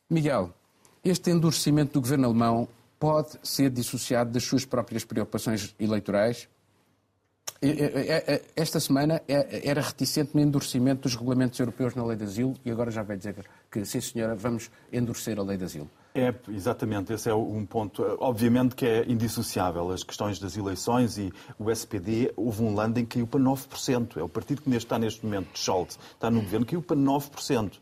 Miguel, 0.08 0.54
este 1.04 1.30
endurecimento 1.30 1.94
do 1.94 2.00
governo 2.00 2.26
alemão 2.26 2.68
pode 3.00 3.38
ser 3.42 3.70
dissociado 3.70 4.30
das 4.30 4.44
suas 4.44 4.64
próprias 4.64 5.04
preocupações 5.04 5.74
eleitorais? 5.78 6.48
Esta 8.54 8.78
semana 8.78 9.20
era 9.26 9.80
reticente 9.80 10.30
no 10.34 10.40
endurecimento 10.40 11.02
dos 11.02 11.16
regulamentos 11.16 11.58
europeus 11.58 11.94
na 11.94 12.04
lei 12.04 12.16
de 12.16 12.24
asilo 12.24 12.54
e 12.64 12.70
agora 12.70 12.90
já 12.90 13.02
vai 13.02 13.16
dizer 13.16 13.34
que, 13.70 13.84
sim 13.84 14.00
senhora, 14.00 14.36
vamos 14.36 14.70
endurecer 14.92 15.38
a 15.38 15.42
lei 15.42 15.56
de 15.56 15.64
asilo. 15.64 15.90
É, 16.14 16.34
exatamente, 16.48 17.12
esse 17.12 17.28
é 17.28 17.34
um 17.34 17.66
ponto. 17.66 18.02
Obviamente 18.20 18.74
que 18.74 18.86
é 18.86 19.04
indissociável 19.08 19.90
as 19.90 20.02
questões 20.02 20.38
das 20.38 20.56
eleições 20.56 21.18
e 21.18 21.32
o 21.58 21.70
SPD, 21.70 22.32
houve 22.36 22.62
um 22.62 22.74
landing 22.74 23.04
que 23.04 23.16
caiu 23.16 23.26
para 23.26 23.40
9%. 23.40 24.16
É 24.16 24.22
o 24.22 24.28
partido 24.28 24.62
que 24.62 24.74
está 24.74 24.98
neste 24.98 25.24
momento, 25.24 25.48
Scholz, 25.54 25.98
está 26.14 26.30
no 26.30 26.40
governo, 26.40 26.64
caiu 26.64 26.82
para 26.82 26.96
9% 26.96 27.72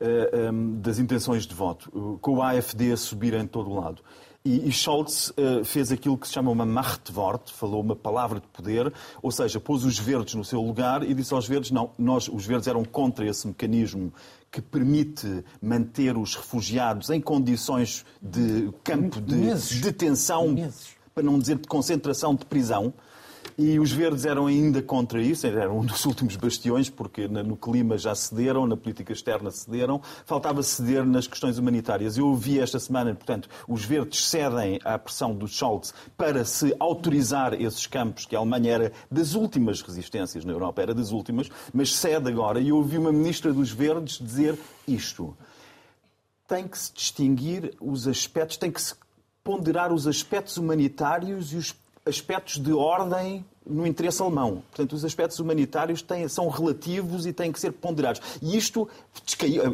eh, 0.00 0.30
ehm, 0.32 0.80
das 0.80 0.98
intenções 0.98 1.46
de 1.46 1.54
voto, 1.54 2.18
com 2.20 2.34
o 2.34 2.42
AFD 2.42 2.92
a 2.92 2.96
subir 2.96 3.34
em 3.34 3.46
todo 3.46 3.70
o 3.70 3.80
lado. 3.80 4.02
E, 4.46 4.70
Scholz 4.70 5.30
uh, 5.30 5.64
fez 5.64 5.90
aquilo 5.90 6.18
que 6.18 6.28
se 6.28 6.34
chama 6.34 6.50
uma 6.50 6.66
Machtwort, 6.66 7.50
falou 7.50 7.80
uma 7.80 7.96
palavra 7.96 8.40
de 8.40 8.46
poder, 8.48 8.92
ou 9.22 9.30
seja, 9.30 9.58
pôs 9.58 9.84
os 9.84 9.98
verdes 9.98 10.34
no 10.34 10.44
seu 10.44 10.60
lugar 10.60 11.02
e 11.02 11.14
disse 11.14 11.32
aos 11.32 11.48
verdes, 11.48 11.70
não, 11.70 11.92
nós, 11.98 12.28
os 12.28 12.44
verdes 12.44 12.68
eram 12.68 12.84
contra 12.84 13.26
esse 13.26 13.46
mecanismo 13.46 14.12
que 14.50 14.60
permite 14.60 15.42
manter 15.62 16.18
os 16.18 16.36
refugiados 16.36 17.08
em 17.08 17.22
condições 17.22 18.04
de 18.20 18.70
campo 18.84 19.18
de 19.18 19.34
Meses. 19.34 19.80
detenção, 19.80 20.48
Meses. 20.48 20.88
para 21.14 21.24
não 21.24 21.38
dizer 21.38 21.56
de 21.56 21.66
concentração 21.66 22.34
de 22.34 22.44
prisão. 22.44 22.92
E 23.56 23.78
os 23.78 23.92
verdes 23.92 24.24
eram 24.24 24.46
ainda 24.46 24.82
contra 24.82 25.22
isso, 25.22 25.46
eram 25.46 25.78
um 25.78 25.84
dos 25.84 26.04
últimos 26.06 26.34
bastiões, 26.36 26.90
porque 26.90 27.28
no 27.28 27.56
clima 27.56 27.96
já 27.96 28.14
cederam, 28.14 28.66
na 28.66 28.76
política 28.76 29.12
externa 29.12 29.50
cederam, 29.50 30.00
faltava 30.24 30.62
ceder 30.62 31.04
nas 31.04 31.26
questões 31.26 31.58
humanitárias. 31.58 32.18
Eu 32.18 32.26
ouvi 32.26 32.58
esta 32.58 32.80
semana, 32.80 33.14
portanto, 33.14 33.48
os 33.68 33.84
verdes 33.84 34.26
cedem 34.26 34.80
à 34.84 34.98
pressão 34.98 35.34
do 35.34 35.46
Scholz 35.46 35.94
para 36.16 36.44
se 36.44 36.74
autorizar 36.80 37.54
esses 37.54 37.86
campos, 37.86 38.26
que 38.26 38.34
a 38.34 38.40
Alemanha 38.40 38.72
era 38.72 38.92
das 39.10 39.34
últimas 39.34 39.80
resistências 39.82 40.44
na 40.44 40.52
Europa, 40.52 40.82
era 40.82 40.94
das 40.94 41.12
últimas, 41.12 41.48
mas 41.72 41.94
cede 41.94 42.28
agora. 42.28 42.58
E 42.60 42.70
eu 42.70 42.76
ouvi 42.76 42.98
uma 42.98 43.12
ministra 43.12 43.52
dos 43.52 43.70
verdes 43.70 44.18
dizer 44.18 44.58
isto. 44.86 45.36
Tem 46.48 46.66
que 46.66 46.78
se 46.78 46.92
distinguir 46.92 47.74
os 47.80 48.06
aspectos, 48.08 48.56
tem 48.56 48.70
que 48.70 48.82
se 48.82 48.94
ponderar 49.44 49.92
os 49.92 50.06
aspectos 50.06 50.56
humanitários 50.56 51.52
e 51.52 51.56
os 51.56 51.74
aspectos 52.06 52.58
de 52.58 52.72
ordem 52.72 53.44
no 53.66 53.86
interesse 53.86 54.20
alemão. 54.20 54.62
Portanto, 54.70 54.92
os 54.92 55.04
aspectos 55.04 55.38
humanitários 55.38 56.02
têm, 56.02 56.28
são 56.28 56.48
relativos 56.48 57.24
e 57.24 57.32
têm 57.32 57.50
que 57.50 57.58
ser 57.58 57.72
ponderados. 57.72 58.20
E 58.42 58.56
isto, 58.56 58.86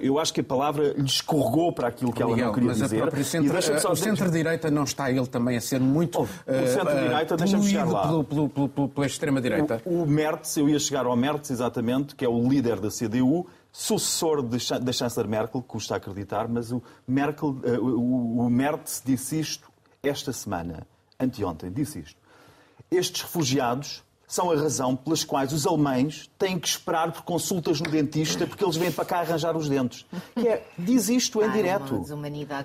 eu 0.01 0.19
acho 0.19 0.33
que 0.33 0.40
a 0.40 0.45
palavra 0.45 0.93
lhe 0.93 1.05
escorregou 1.05 1.73
para 1.73 1.88
aquilo 1.88 2.12
que 2.12 2.23
Miguel, 2.23 2.38
ela 2.38 2.47
não 2.47 2.55
queria 2.55 2.69
mas 2.69 2.79
dizer. 2.79 3.25
Centro, 3.25 3.90
o 3.90 3.97
centro-direita 3.97 4.71
não 4.71 4.85
está 4.85 5.11
ele 5.11 5.27
também 5.27 5.57
a 5.57 5.61
ser 5.61 5.81
muito 5.81 6.21
oh, 6.21 6.23
o 6.23 6.66
centro-direita, 6.69 7.35
uh, 7.35 7.37
deixa-me 7.37 7.64
chegar 7.64 7.88
lá. 7.88 8.07
Pelo, 8.07 8.25
pelo, 8.25 8.69
pelo, 8.69 8.88
pela 8.88 9.07
extrema-direita. 9.07 9.83
O, 9.85 10.03
o 10.03 10.07
Merz, 10.07 10.57
eu 10.57 10.69
ia 10.69 10.79
chegar 10.79 11.07
ao 11.07 11.16
Merz, 11.16 11.51
exatamente, 11.51 12.14
que 12.14 12.25
é 12.25 12.29
o 12.29 12.49
líder 12.49 12.79
da 12.79 12.90
CDU, 12.90 13.47
sucessor 13.73 14.40
da 14.43 14.93
chanceler 14.93 15.29
Merkel, 15.29 15.62
custa 15.62 15.97
acreditar, 15.97 16.47
mas 16.49 16.71
o, 16.71 16.81
Merkel, 17.09 17.49
uh, 17.49 17.81
o, 17.81 18.47
o 18.47 18.51
Merz 18.51 19.03
disse 19.05 19.40
isto 19.40 19.69
esta 20.01 20.33
semana, 20.33 20.87
anteontem, 21.19 21.73
disse 21.73 21.99
isto 21.99 22.19
estes 22.90 23.22
refugiados 23.22 24.03
são 24.31 24.48
a 24.53 24.55
razão 24.55 24.94
pelas 24.94 25.24
quais 25.24 25.53
os 25.53 25.66
alemães 25.66 26.31
têm 26.38 26.57
que 26.57 26.68
esperar 26.68 27.11
por 27.11 27.22
consultas 27.22 27.81
no 27.81 27.90
dentista 27.90 28.46
porque 28.46 28.62
eles 28.62 28.76
vêm 28.76 28.92
para 28.92 29.05
cá 29.05 29.18
arranjar 29.18 29.57
os 29.57 29.68
dentes. 29.68 30.07
Que 30.37 30.46
é, 30.46 30.66
diz 30.79 31.09
isto 31.09 31.42
em 31.42 31.46
ah, 31.46 31.48
direto. 31.48 31.96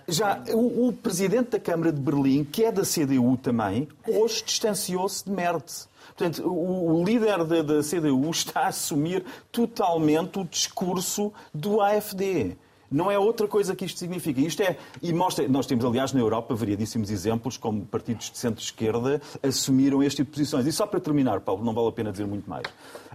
Já 0.07 0.43
o, 0.53 0.89
o, 0.89 0.93
presidente 0.93 1.49
da 1.49 1.59
Câmara 1.59 1.91
de 1.91 1.99
Berlim, 1.99 2.43
que 2.43 2.63
é 2.63 2.71
da 2.71 2.83
CDU 2.83 3.35
também, 3.38 3.88
hoje 4.07 4.43
distanciou-se 4.45 5.25
de 5.25 5.31
Merz. 5.31 5.89
Portanto, 6.15 6.47
o, 6.47 7.01
o 7.01 7.03
líder 7.03 7.43
da, 7.43 7.63
da 7.63 7.81
CDU 7.81 8.29
está 8.29 8.61
a 8.61 8.67
assumir 8.67 9.25
totalmente 9.51 10.38
o 10.38 10.45
discurso 10.45 11.33
do 11.51 11.81
AfD. 11.81 12.55
Não 12.95 13.12
é 13.12 13.19
outra 13.19 13.45
coisa 13.45 13.75
que 13.75 13.84
isto 13.84 13.99
significa. 13.99 14.39
Isto 14.39 14.63
é, 14.63 14.77
e 15.01 15.12
mostra, 15.12 15.45
nós 15.49 15.65
temos, 15.65 15.84
aliás, 15.84 16.13
na 16.13 16.21
Europa, 16.21 16.55
variadíssimos 16.55 17.12
exemplos, 17.12 17.58
como 17.58 17.86
partidos 17.86 18.31
de 18.31 18.38
centro-esquerda 18.38 19.21
assumiram 19.43 20.01
este 20.01 20.23
tipo 20.23 20.31
de 20.31 20.38
posições. 20.38 20.65
E 20.65 20.71
só 20.71 20.88
para 20.88 21.01
terminar, 21.01 21.41
Paulo, 21.41 21.62
não 21.62 21.73
vale 21.73 21.89
a 21.89 21.91
pena 21.91 22.10
dizer 22.10 22.25
muito 22.25 22.49
mais. 22.49 22.63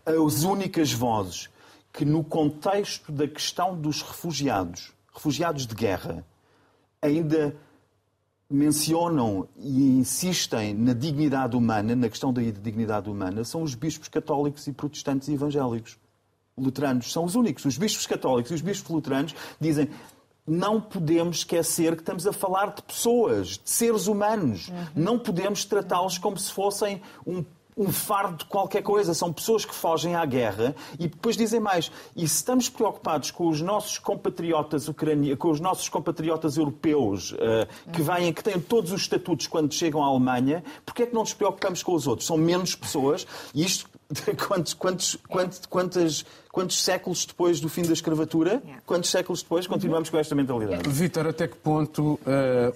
As 0.05 0.43
únicas 0.43 0.93
vozes 0.93 1.49
que, 1.95 2.05
no 2.05 2.23
contexto 2.23 3.11
da 3.11 3.27
questão 3.27 3.75
dos 3.75 4.03
refugiados, 4.03 4.93
refugiados 5.15 5.67
de 5.67 5.75
guerra, 5.75 6.27
ainda 7.01 7.57
mencionam 8.51 9.49
e 9.57 9.93
insistem 9.99 10.75
na 10.75 10.93
dignidade 10.93 11.57
humana, 11.57 11.97
na 11.97 12.11
questão 12.11 12.35
da 12.35 12.43
dignidade 12.43 13.09
humana, 13.09 13.45
são 13.45 13.63
os 13.63 13.75
bispos 13.75 14.09
católicos 14.09 14.67
e 14.67 14.75
protestantes 14.75 15.29
e 15.29 15.33
evangélicos 15.33 15.97
luteranos 16.61 17.13
são 17.13 17.25
os 17.25 17.35
únicos. 17.35 17.65
Os 17.65 17.79
bispos 17.79 18.07
católicos 18.07 18.51
e 18.51 18.55
os 18.55 18.61
bispos 18.61 18.91
luteranos 18.91 19.35
dizem 19.61 19.89
não 20.47 20.81
podemos 20.81 21.39
esquecer 21.39 21.95
que 21.95 22.03
estamos 22.03 22.27
a 22.27 22.33
falar 22.33 22.75
de 22.75 22.83
pessoas, 22.83 23.59
de 23.59 23.71
seres 23.71 24.07
humanos. 24.07 24.69
Uhum. 24.69 24.87
Não 24.97 25.19
podemos 25.19 25.65
tratá-los 25.65 26.19
como 26.19 26.37
se 26.37 26.53
fossem 26.53 27.01
um 27.27 27.45
um 27.81 27.91
fardo 27.91 28.37
de 28.37 28.45
qualquer 28.45 28.83
coisa. 28.83 29.15
São 29.15 29.33
pessoas 29.33 29.65
que 29.65 29.75
fogem 29.75 30.15
à 30.15 30.25
guerra 30.27 30.77
e 30.99 31.09
depois 31.09 31.35
dizem 31.35 31.59
mais. 31.59 31.91
E 32.15 32.29
se 32.29 32.37
estamos 32.37 32.69
preocupados 32.69 33.31
com 33.31 33.49
os 33.49 33.63
nossos 33.63 33.99
compatriotas 33.99 34.87
ucranianos, 34.87 35.39
com 35.39 35.51
os 35.51 35.61
nossos 35.61 35.89
compatriotas 35.89 36.59
europeus, 36.59 37.33
uh, 37.33 37.91
que 37.91 38.03
vêm, 38.03 38.33
que 38.35 38.45
têm 38.45 38.61
todos 38.61 38.93
os 38.93 39.01
estatutos 39.01 39.47
quando 39.47 39.73
chegam 39.73 40.05
à 40.05 40.07
Alemanha, 40.07 40.63
porquê 40.85 41.05
é 41.05 41.07
que 41.07 41.15
não 41.15 41.23
nos 41.23 41.33
preocupamos 41.33 41.83
com 41.83 41.95
os 41.95 42.07
outros? 42.07 42.27
São 42.27 42.37
menos 42.37 42.75
pessoas 42.75 43.27
e 43.55 43.65
isto 43.65 43.89
quantos, 44.47 44.75
quantos, 44.75 45.17
quantos, 45.27 45.61
quantos, 45.67 46.27
quantos 46.53 46.83
séculos 46.83 47.25
depois 47.25 47.61
do 47.61 47.69
fim 47.69 47.83
da 47.83 47.93
escravatura, 47.93 48.63
quantos 48.85 49.09
séculos 49.09 49.43
depois 49.43 49.67
continuamos 49.67 50.11
com 50.11 50.19
esta 50.19 50.35
mentalidade? 50.35 50.87
Vítor, 50.91 51.29
até 51.29 51.49
que 51.49 51.57
ponto 51.57 52.15
uh, 52.15 52.21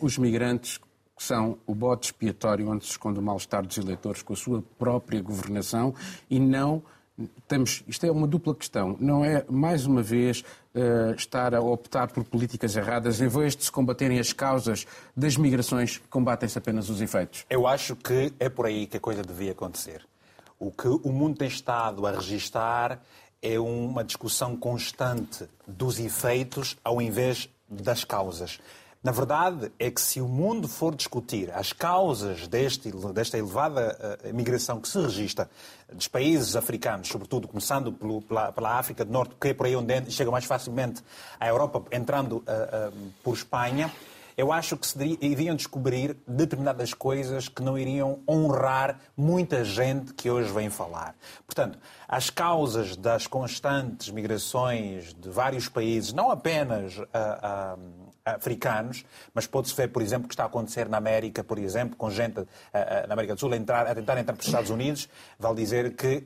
os 0.01 0.17
migrantes 0.17 0.79
que 1.17 1.23
são 1.23 1.59
o 1.67 1.75
bote 1.75 2.07
expiatório 2.07 2.69
onde 2.69 2.85
se 2.85 2.93
esconde 2.93 3.19
o 3.19 3.23
mal-estar 3.23 3.65
dos 3.65 3.79
eleitores 3.79 4.23
com 4.23 4.33
a 4.33 4.37
sua 4.37 4.63
própria 4.79 5.23
governação 5.23 5.95
e 6.29 6.41
não 6.41 6.83
temos, 7.47 7.85
isto 7.87 8.05
é 8.05 8.11
uma 8.11 8.27
dupla 8.27 8.55
questão. 8.55 8.97
Não 8.99 9.25
é, 9.25 9.45
mais 9.49 9.87
uma 9.87 10.03
vez, 10.03 10.43
uh, 10.75 11.15
estar 11.15 11.55
a 11.55 11.61
optar 11.61 12.11
por 12.11 12.25
políticas 12.25 12.75
erradas 12.77 13.21
em 13.21 13.29
vez 13.29 13.55
de 13.55 13.65
se 13.65 13.71
combaterem 13.71 14.19
as 14.19 14.33
causas 14.33 14.87
das 15.17 15.37
migrações, 15.37 16.01
combatem-se 16.11 16.59
apenas 16.59 16.89
os 16.91 17.01
efeitos? 17.01 17.47
Eu 17.49 17.67
acho 17.67 17.95
que 17.95 18.33
é 18.41 18.49
por 18.49 18.67
aí 18.67 18.87
que 18.87 18.97
a 18.97 19.01
coisa 19.01 19.23
devia 19.23 19.53
acontecer. 19.53 20.05
O 20.59 20.71
que 20.71 20.89
o 20.89 21.13
mundo 21.13 21.39
tem 21.39 21.49
estado 21.49 22.07
a 22.07 22.13
registar 22.13 23.01
é 23.41 23.59
uma 23.61 24.03
discussão 24.03 24.57
constante 24.57 25.47
dos 25.67 26.01
efeitos 26.01 26.77
ao 26.83 27.01
invés 27.01 27.49
das 27.69 28.03
causas. 28.03 28.59
Na 29.05 29.13
verdade, 29.13 29.71
é 29.79 29.91
que 29.91 30.01
se 30.01 30.19
o 30.19 30.27
mundo 30.27 30.67
for 30.67 30.95
discutir 30.95 31.51
as 31.53 31.75
causas 31.75 32.49
deste, 32.49 32.91
desta 33.13 33.37
elevada 33.37 34.19
uh, 34.25 34.35
migração 34.35 34.81
que 34.81 34.89
se 34.89 34.99
registra 34.99 35.51
dos 35.93 36.09
países 36.09 36.57
africanos, 36.57 37.09
sobretudo 37.09 37.47
começando 37.47 37.93
pelo, 37.93 38.23
pela, 38.23 38.51
pela, 38.51 38.79
África 38.79 39.05
do 39.05 39.13
Norte, 39.13 39.35
que 39.39 39.49
é 39.49 39.53
por 39.53 39.67
aí 39.67 39.77
onde 39.77 40.11
chega 40.11 40.31
mais 40.31 40.47
facilmente 40.47 41.03
à 41.39 41.47
Europa, 41.47 41.85
entrando 41.93 42.37
uh, 42.37 42.41
uh, 42.41 43.13
por 43.23 43.35
Espanha, 43.35 43.93
eu 44.39 44.51
acho 44.51 44.75
que 44.75 44.87
se 44.87 45.19
iriam 45.21 45.55
descobrir 45.55 46.17
determinadas 46.27 46.95
coisas 46.95 47.47
que 47.47 47.63
não 47.63 47.79
iriam 47.79 48.21
honrar 48.27 49.01
muita 49.15 49.67
gente 49.67 50.15
que 50.15 50.31
hoje 50.31 50.51
vem 50.51 50.71
falar. 50.71 51.15
Portanto, 51.47 51.79
as 52.09 52.31
causas 52.31 52.97
das 52.97 53.27
constantes 53.27 54.09
migrações 54.09 55.13
de 55.13 55.29
vários 55.29 55.69
países, 55.69 56.15
não 56.15 56.31
apenas 56.31 56.95
a 57.13 57.77
africanos, 58.25 59.05
mas 59.35 59.47
pode-se 59.47 59.75
ver, 59.75 59.89
por 59.89 60.01
exemplo, 60.01 60.25
o 60.25 60.29
que 60.29 60.35
está 60.35 60.45
a 60.45 60.47
acontecer 60.47 60.89
na 60.89 60.97
América, 60.97 61.45
por 61.45 61.59
exemplo, 61.59 61.97
com 61.97 62.11
gente 62.11 62.41
a, 62.73 63.07
na 63.07 63.13
América 63.13 63.35
do 63.35 63.41
Sul 63.41 63.53
a, 63.53 63.57
entrar, 63.57 63.87
a 63.87 63.95
tentar 63.95 64.19
entrar 64.19 64.33
para 64.33 64.41
os 64.41 64.47
Estados 64.47 64.71
Unidos, 64.71 65.09
vale 65.39 65.57
dizer 65.57 65.95
que 65.95 66.25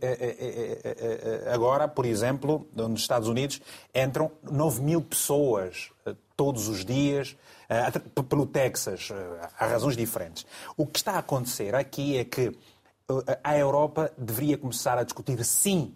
agora, 1.52 1.88
por 1.88 2.06
exemplo, 2.06 2.68
nos 2.72 3.00
Estados 3.00 3.28
Unidos 3.28 3.60
entram 3.94 4.30
9 4.42 4.80
mil 4.82 5.02
pessoas 5.02 5.90
todos 6.36 6.68
os 6.68 6.84
dias 6.84 7.36
pelo 8.28 8.46
Texas, 8.46 9.10
há 9.58 9.66
razões 9.66 9.96
diferentes. 9.96 10.46
O 10.76 10.86
que 10.86 10.98
está 10.98 11.12
a 11.12 11.18
acontecer 11.18 11.74
aqui 11.74 12.16
é 12.16 12.24
que 12.24 12.56
a 13.42 13.56
Europa 13.56 14.12
deveria 14.16 14.56
começar 14.56 14.98
a 14.98 15.02
discutir, 15.02 15.42
sim, 15.44 15.94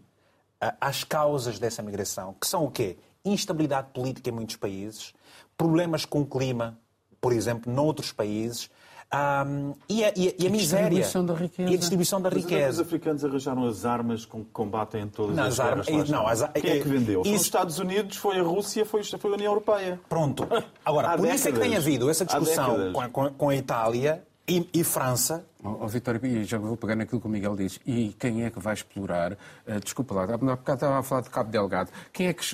as 0.80 1.04
causas 1.04 1.58
dessa 1.58 1.82
migração, 1.82 2.34
que 2.40 2.46
são 2.46 2.64
o 2.64 2.70
quê? 2.70 2.96
Instabilidade 3.24 3.88
política 3.92 4.30
em 4.30 4.32
muitos 4.32 4.56
países, 4.56 5.12
problemas 5.56 6.04
com 6.04 6.22
o 6.22 6.26
clima, 6.26 6.78
por 7.20 7.32
exemplo, 7.32 7.72
noutros 7.72 8.12
países, 8.12 8.68
um, 9.14 9.74
e, 9.90 10.02
a, 10.02 10.12
e, 10.16 10.28
a, 10.28 10.32
e 10.38 10.46
a 10.46 10.50
miséria. 10.50 11.06
Da 11.26 11.34
riqueza. 11.34 11.70
E 11.70 11.74
a 11.74 11.76
distribuição 11.76 12.20
da 12.20 12.30
Mas 12.30 12.42
riqueza. 12.42 12.80
Os 12.80 12.86
africanos 12.86 13.24
arranjaram 13.24 13.66
as 13.66 13.84
armas 13.84 14.24
com 14.24 14.42
que 14.42 14.50
combatem 14.50 15.06
todas 15.06 15.36
não, 15.36 15.44
as 15.44 15.60
armas. 15.60 15.86
Não, 16.08 16.26
as, 16.26 16.42
Quem 16.54 16.70
é 16.70 16.80
que 16.80 16.88
vendeu? 16.88 17.20
Isso... 17.20 17.28
Foi 17.28 17.36
os 17.36 17.42
Estados 17.42 17.78
Unidos, 17.78 18.16
foi 18.16 18.38
a 18.38 18.42
Rússia, 18.42 18.86
foi, 18.86 19.04
foi 19.04 19.30
a 19.30 19.34
União 19.34 19.52
Europeia. 19.52 20.00
Pronto. 20.08 20.48
Agora, 20.82 21.14
por 21.18 21.28
isso 21.28 21.46
é 21.46 21.52
que 21.52 21.60
tem 21.60 21.76
havido 21.76 22.08
essa 22.08 22.24
discussão 22.24 22.92
com, 22.92 23.10
com, 23.10 23.30
com 23.34 23.48
a 23.50 23.54
Itália 23.54 24.24
e, 24.52 24.80
e, 24.80 24.84
França. 24.84 25.46
Oh, 25.64 25.78
oh, 25.80 25.88
Vitória, 25.88 26.20
e 26.26 26.44
já 26.44 26.58
vou 26.58 26.76
pegar 26.76 26.94
naquilo 26.94 27.20
que 27.20 27.26
o 27.26 27.30
Miguel 27.30 27.56
disse. 27.56 27.80
E 27.86 28.14
quem 28.18 28.44
é 28.44 28.50
que 28.50 28.58
vai 28.58 28.74
explorar? 28.74 29.32
Uh, 29.32 29.80
desculpa 29.82 30.14
lá, 30.14 30.24
há 30.24 30.36
bocado 30.36 30.74
estava 30.74 30.98
a 30.98 31.02
falar 31.02 31.22
de 31.22 31.30
Cabo 31.30 31.50
Delgado. 31.50 31.90
Quem 32.12 32.26
é 32.26 32.32
que 32.34 32.44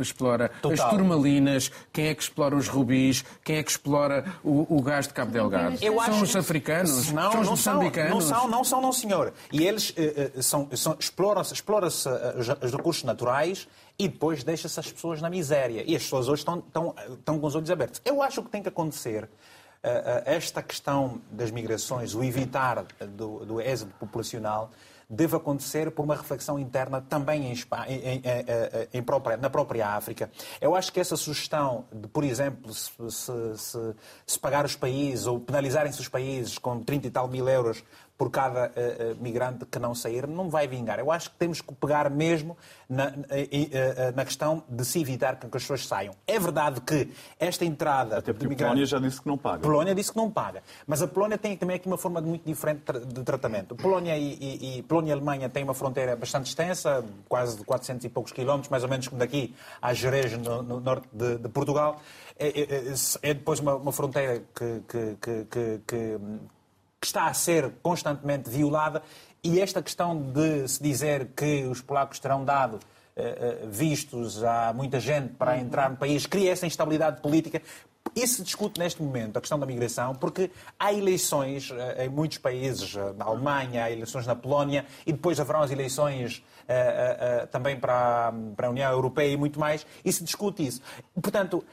explora 0.00 0.50
Total. 0.60 0.86
as 0.86 0.90
turmalinas? 0.90 1.70
Quem 1.92 2.08
é 2.08 2.14
que 2.14 2.22
explora 2.22 2.56
os 2.56 2.66
rubis? 2.66 3.24
Quem 3.44 3.56
é 3.56 3.62
que 3.62 3.70
explora 3.70 4.24
o, 4.42 4.76
o 4.76 4.82
gás 4.82 5.06
de 5.06 5.14
Cabo 5.14 5.30
Delgado? 5.30 5.76
Eu 5.80 5.94
são 5.94 6.14
acho... 6.14 6.24
os 6.24 6.36
africanos? 6.36 7.12
Não, 7.12 7.30
são 7.30 7.40
os 7.40 7.46
não 7.46 7.52
moçambicanos? 7.52 8.24
São, 8.24 8.32
não 8.32 8.40
são, 8.40 8.50
não 8.50 8.64
são, 8.64 8.82
não 8.82 8.92
senhor. 8.92 9.32
E 9.52 9.64
eles 9.64 9.90
uh, 9.90 10.42
são, 10.42 10.68
são, 10.74 10.96
explora-se 10.98 11.54
explora 11.54 11.86
os 11.86 12.72
recursos 12.72 13.04
naturais 13.04 13.68
e 13.98 14.08
depois 14.08 14.42
deixa-se 14.42 14.78
as 14.78 14.90
pessoas 14.90 15.20
na 15.20 15.28
miséria. 15.28 15.84
E 15.86 15.94
as 15.94 16.02
pessoas 16.02 16.28
hoje 16.28 16.40
estão, 16.40 16.58
estão, 16.58 16.94
estão 17.10 17.38
com 17.38 17.46
os 17.46 17.54
olhos 17.54 17.70
abertos. 17.70 18.00
Eu 18.04 18.22
acho 18.22 18.42
que 18.42 18.48
tem 18.48 18.62
que 18.62 18.68
acontecer 18.68 19.28
esta 20.24 20.62
questão 20.62 21.20
das 21.30 21.50
migrações, 21.50 22.14
o 22.14 22.22
evitar 22.22 22.84
do, 23.16 23.44
do 23.44 23.60
êxodo 23.60 23.92
populacional, 23.98 24.70
deve 25.10 25.34
acontecer 25.36 25.90
por 25.90 26.04
uma 26.04 26.14
reflexão 26.14 26.58
interna 26.58 27.00
também 27.00 27.50
em, 27.50 27.54
em, 27.88 28.22
em, 28.92 29.02
própria, 29.02 29.36
na 29.38 29.48
própria 29.48 29.88
África. 29.88 30.30
Eu 30.60 30.74
acho 30.74 30.92
que 30.92 31.00
essa 31.00 31.16
sugestão 31.16 31.86
de, 31.90 32.06
por 32.08 32.24
exemplo, 32.24 32.74
se, 32.74 32.92
se, 33.10 33.94
se 34.26 34.38
pagar 34.38 34.66
os 34.66 34.76
países 34.76 35.26
ou 35.26 35.40
penalizarem-se 35.40 36.00
os 36.00 36.08
países 36.08 36.58
com 36.58 36.82
30 36.82 37.06
e 37.06 37.10
tal 37.10 37.26
mil 37.26 37.48
euros 37.48 37.82
por 38.18 38.30
cada 38.30 38.66
uh, 38.66 39.22
migrante 39.22 39.64
que 39.64 39.78
não 39.78 39.94
sair, 39.94 40.26
não 40.26 40.50
vai 40.50 40.66
vingar. 40.66 40.98
Eu 40.98 41.12
acho 41.12 41.30
que 41.30 41.36
temos 41.36 41.60
que 41.60 41.72
pegar 41.72 42.10
mesmo 42.10 42.56
na, 42.88 43.06
uh, 43.06 44.16
na 44.16 44.24
questão 44.24 44.64
de 44.68 44.84
se 44.84 45.00
evitar 45.00 45.36
que 45.36 45.46
as 45.46 45.62
pessoas 45.62 45.86
saiam. 45.86 46.12
É 46.26 46.36
verdade 46.36 46.80
que 46.80 47.08
esta 47.38 47.64
entrada. 47.64 48.18
Até 48.18 48.32
porque 48.32 48.48
de 48.48 48.54
a 48.54 48.66
Polónia 48.66 48.86
já 48.86 48.98
disse 48.98 49.22
que 49.22 49.28
não 49.28 49.38
paga. 49.38 49.60
Polónia 49.60 49.94
disse 49.94 50.10
que 50.10 50.16
não 50.16 50.28
paga. 50.28 50.64
Mas 50.84 51.00
a 51.00 51.06
Polónia 51.06 51.38
tem 51.38 51.56
também 51.56 51.76
aqui 51.76 51.86
uma 51.86 51.96
forma 51.96 52.20
muito 52.20 52.44
diferente 52.44 52.82
de 53.06 53.22
tratamento. 53.22 53.76
Polónia 53.76 54.18
e, 54.18 54.34
e, 54.34 54.78
e, 54.78 54.82
Polónia 54.82 55.10
e 55.10 55.12
Alemanha 55.12 55.48
têm 55.48 55.62
uma 55.62 55.74
fronteira 55.74 56.16
bastante 56.16 56.46
extensa, 56.46 57.04
quase 57.28 57.56
de 57.56 57.64
400 57.64 58.04
e 58.04 58.08
poucos 58.08 58.32
quilómetros, 58.32 58.68
mais 58.68 58.82
ou 58.82 58.88
menos 58.88 59.06
como 59.06 59.20
daqui 59.20 59.54
a 59.80 59.94
Jerez, 59.94 60.36
no, 60.38 60.62
no 60.62 60.80
norte 60.80 61.08
de, 61.12 61.38
de 61.38 61.48
Portugal. 61.48 62.00
É, 62.36 62.48
é, 62.48 62.94
é, 63.22 63.34
depois 63.34 63.60
uma, 63.60 63.76
uma 63.76 63.92
fronteira 63.92 64.42
que, 64.54 64.82
que, 64.88 65.44
que, 65.50 65.80
que 65.86 66.20
que 67.00 67.06
está 67.06 67.26
a 67.26 67.34
ser 67.34 67.72
constantemente 67.82 68.50
violada 68.50 69.02
e 69.42 69.60
esta 69.60 69.82
questão 69.82 70.20
de 70.20 70.66
se 70.66 70.82
dizer 70.82 71.28
que 71.36 71.64
os 71.64 71.80
polacos 71.80 72.18
terão 72.18 72.44
dado 72.44 72.80
eh, 73.18 73.60
eh, 73.62 73.66
vistos 73.66 74.44
a 74.44 74.72
muita 74.72 75.00
gente 75.00 75.34
para 75.34 75.58
entrar 75.58 75.90
no 75.90 75.96
país 75.96 76.24
cria 76.24 76.52
essa 76.52 76.66
instabilidade 76.66 77.20
política. 77.20 77.60
Isso 78.14 78.36
se 78.36 78.42
discute 78.42 78.80
neste 78.80 79.02
momento, 79.02 79.36
a 79.36 79.40
questão 79.40 79.58
da 79.58 79.66
migração, 79.66 80.14
porque 80.14 80.50
há 80.78 80.92
eleições 80.92 81.72
eh, 81.72 82.06
em 82.06 82.08
muitos 82.08 82.38
países, 82.38 82.94
na 83.16 83.24
Alemanha, 83.24 83.84
há 83.84 83.90
eleições 83.90 84.24
na 84.24 84.36
Polónia, 84.36 84.86
e 85.04 85.12
depois 85.12 85.40
haverão 85.40 85.62
as 85.62 85.70
eleições 85.70 86.44
também 87.50 87.80
para, 87.80 88.30
para 88.54 88.66
a 88.66 88.70
União 88.70 88.92
Europeia 88.92 89.32
e 89.32 89.38
muito 89.38 89.58
mais, 89.58 89.86
e 90.04 90.12
se 90.12 90.22
discute 90.22 90.66
isso. 90.66 90.82
Portanto, 91.14 91.64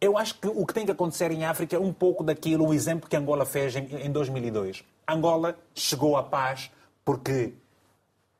eu 0.00 0.16
acho 0.16 0.36
que 0.36 0.48
o 0.48 0.64
que 0.64 0.72
tem 0.72 0.86
que 0.86 0.92
acontecer 0.92 1.30
em 1.30 1.44
África 1.44 1.76
é 1.76 1.78
um 1.78 1.92
pouco 1.92 2.24
daquilo, 2.24 2.66
o 2.66 2.72
exemplo 2.72 3.08
que 3.08 3.16
Angola 3.16 3.44
fez 3.44 3.76
em, 3.76 4.06
em 4.06 4.10
2002. 4.10 4.82
Angola 5.06 5.56
chegou 5.74 6.16
à 6.16 6.22
paz 6.22 6.70
porque, 7.04 7.52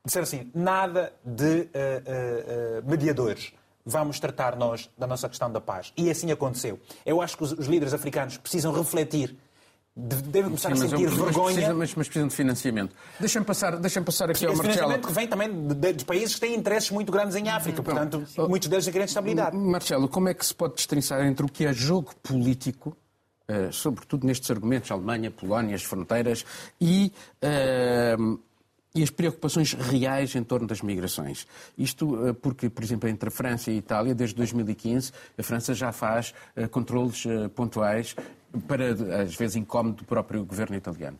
disseram 0.03 0.23
assim, 0.23 0.49
nada 0.55 1.13
de 1.23 1.61
uh, 1.61 1.67
uh, 2.83 2.89
mediadores. 2.89 3.53
Vamos 3.85 4.19
tratar 4.19 4.55
nós 4.55 4.89
da 4.97 5.05
nossa 5.05 5.29
questão 5.29 5.51
da 5.51 5.61
paz. 5.61 5.93
E 5.95 6.09
assim 6.09 6.31
aconteceu. 6.31 6.79
Eu 7.05 7.21
acho 7.21 7.37
que 7.37 7.43
os, 7.43 7.51
os 7.51 7.67
líderes 7.67 7.93
africanos 7.93 8.37
precisam 8.37 8.71
refletir 8.71 9.37
devem 9.95 10.43
começar 10.43 10.75
Sim, 10.75 10.85
a 10.85 10.89
sentir 10.89 11.03
mas, 11.03 11.13
vergonha. 11.13 11.33
Mas 11.33 11.53
precisam, 11.53 11.77
mas, 11.77 11.95
mas 11.95 12.07
precisam 12.07 12.27
de 12.27 12.35
financiamento. 12.35 12.95
Deixa-me 13.19 13.45
passar, 13.45 13.77
deixa 13.77 14.01
passar 14.01 14.29
aqui 14.29 14.45
ao 14.45 14.55
Marcelo. 14.55 14.73
financiamento 14.73 15.07
que 15.07 15.13
vem 15.13 15.27
também 15.27 15.67
de, 15.67 15.93
de, 15.93 16.05
países 16.05 16.35
que 16.35 16.41
têm 16.41 16.55
interesses 16.55 16.91
muito 16.91 17.11
grandes 17.11 17.35
em 17.35 17.49
África, 17.49 17.83
portanto, 17.83 18.25
oh, 18.37 18.47
muitos 18.47 18.69
deles 18.69 18.85
querem 18.85 19.05
estabilidade. 19.05 19.57
Marcelo, 19.57 20.07
como 20.07 20.29
é 20.29 20.33
que 20.33 20.45
se 20.45 20.55
pode 20.55 20.75
destrinçar 20.75 21.25
entre 21.25 21.45
o 21.45 21.49
que 21.49 21.65
é 21.65 21.73
jogo 21.73 22.15
político, 22.23 22.95
uh, 23.49 23.71
sobretudo 23.71 24.25
nestes 24.25 24.49
argumentos, 24.49 24.89
Alemanha, 24.91 25.29
Polónia, 25.29 25.75
as 25.75 25.83
fronteiras, 25.83 26.45
e. 26.79 27.11
Uh, 27.43 28.39
e 28.93 29.01
as 29.01 29.09
preocupações 29.09 29.73
reais 29.73 30.35
em 30.35 30.43
torno 30.43 30.67
das 30.67 30.81
migrações. 30.81 31.47
Isto 31.77 32.27
eh, 32.27 32.33
porque, 32.33 32.69
por 32.69 32.83
exemplo, 32.83 33.07
entre 33.07 33.29
a 33.29 33.31
França 33.31 33.71
e 33.71 33.75
a 33.75 33.77
Itália, 33.77 34.13
desde 34.13 34.35
2015, 34.35 35.11
a 35.37 35.43
França 35.43 35.73
já 35.73 35.91
faz 35.91 36.33
uh, 36.57 36.67
controles 36.67 37.23
uh, 37.25 37.49
pontuais 37.49 38.15
para, 38.67 38.91
às 39.21 39.35
vezes, 39.35 39.55
incómodo 39.55 39.97
do 39.97 40.05
próprio 40.05 40.43
governo 40.43 40.75
italiano. 40.75 41.17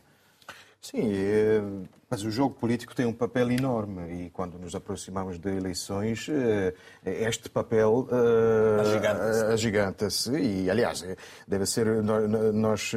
Sim, 0.82 1.12
é, 1.14 1.62
mas 2.10 2.24
o 2.24 2.30
jogo 2.30 2.56
político 2.56 2.92
tem 2.92 3.06
um 3.06 3.12
papel 3.12 3.52
enorme 3.52 4.24
e 4.24 4.30
quando 4.30 4.58
nos 4.58 4.74
aproximamos 4.74 5.38
de 5.38 5.48
eleições, 5.48 6.28
é, 6.28 6.74
este 7.04 7.48
papel 7.48 8.08
uh, 8.10 9.52
agiganta-se. 9.52 10.32
E, 10.32 10.68
aliás, 10.68 11.06
deve 11.46 11.66
ser. 11.66 11.86
Nós, 12.52 12.92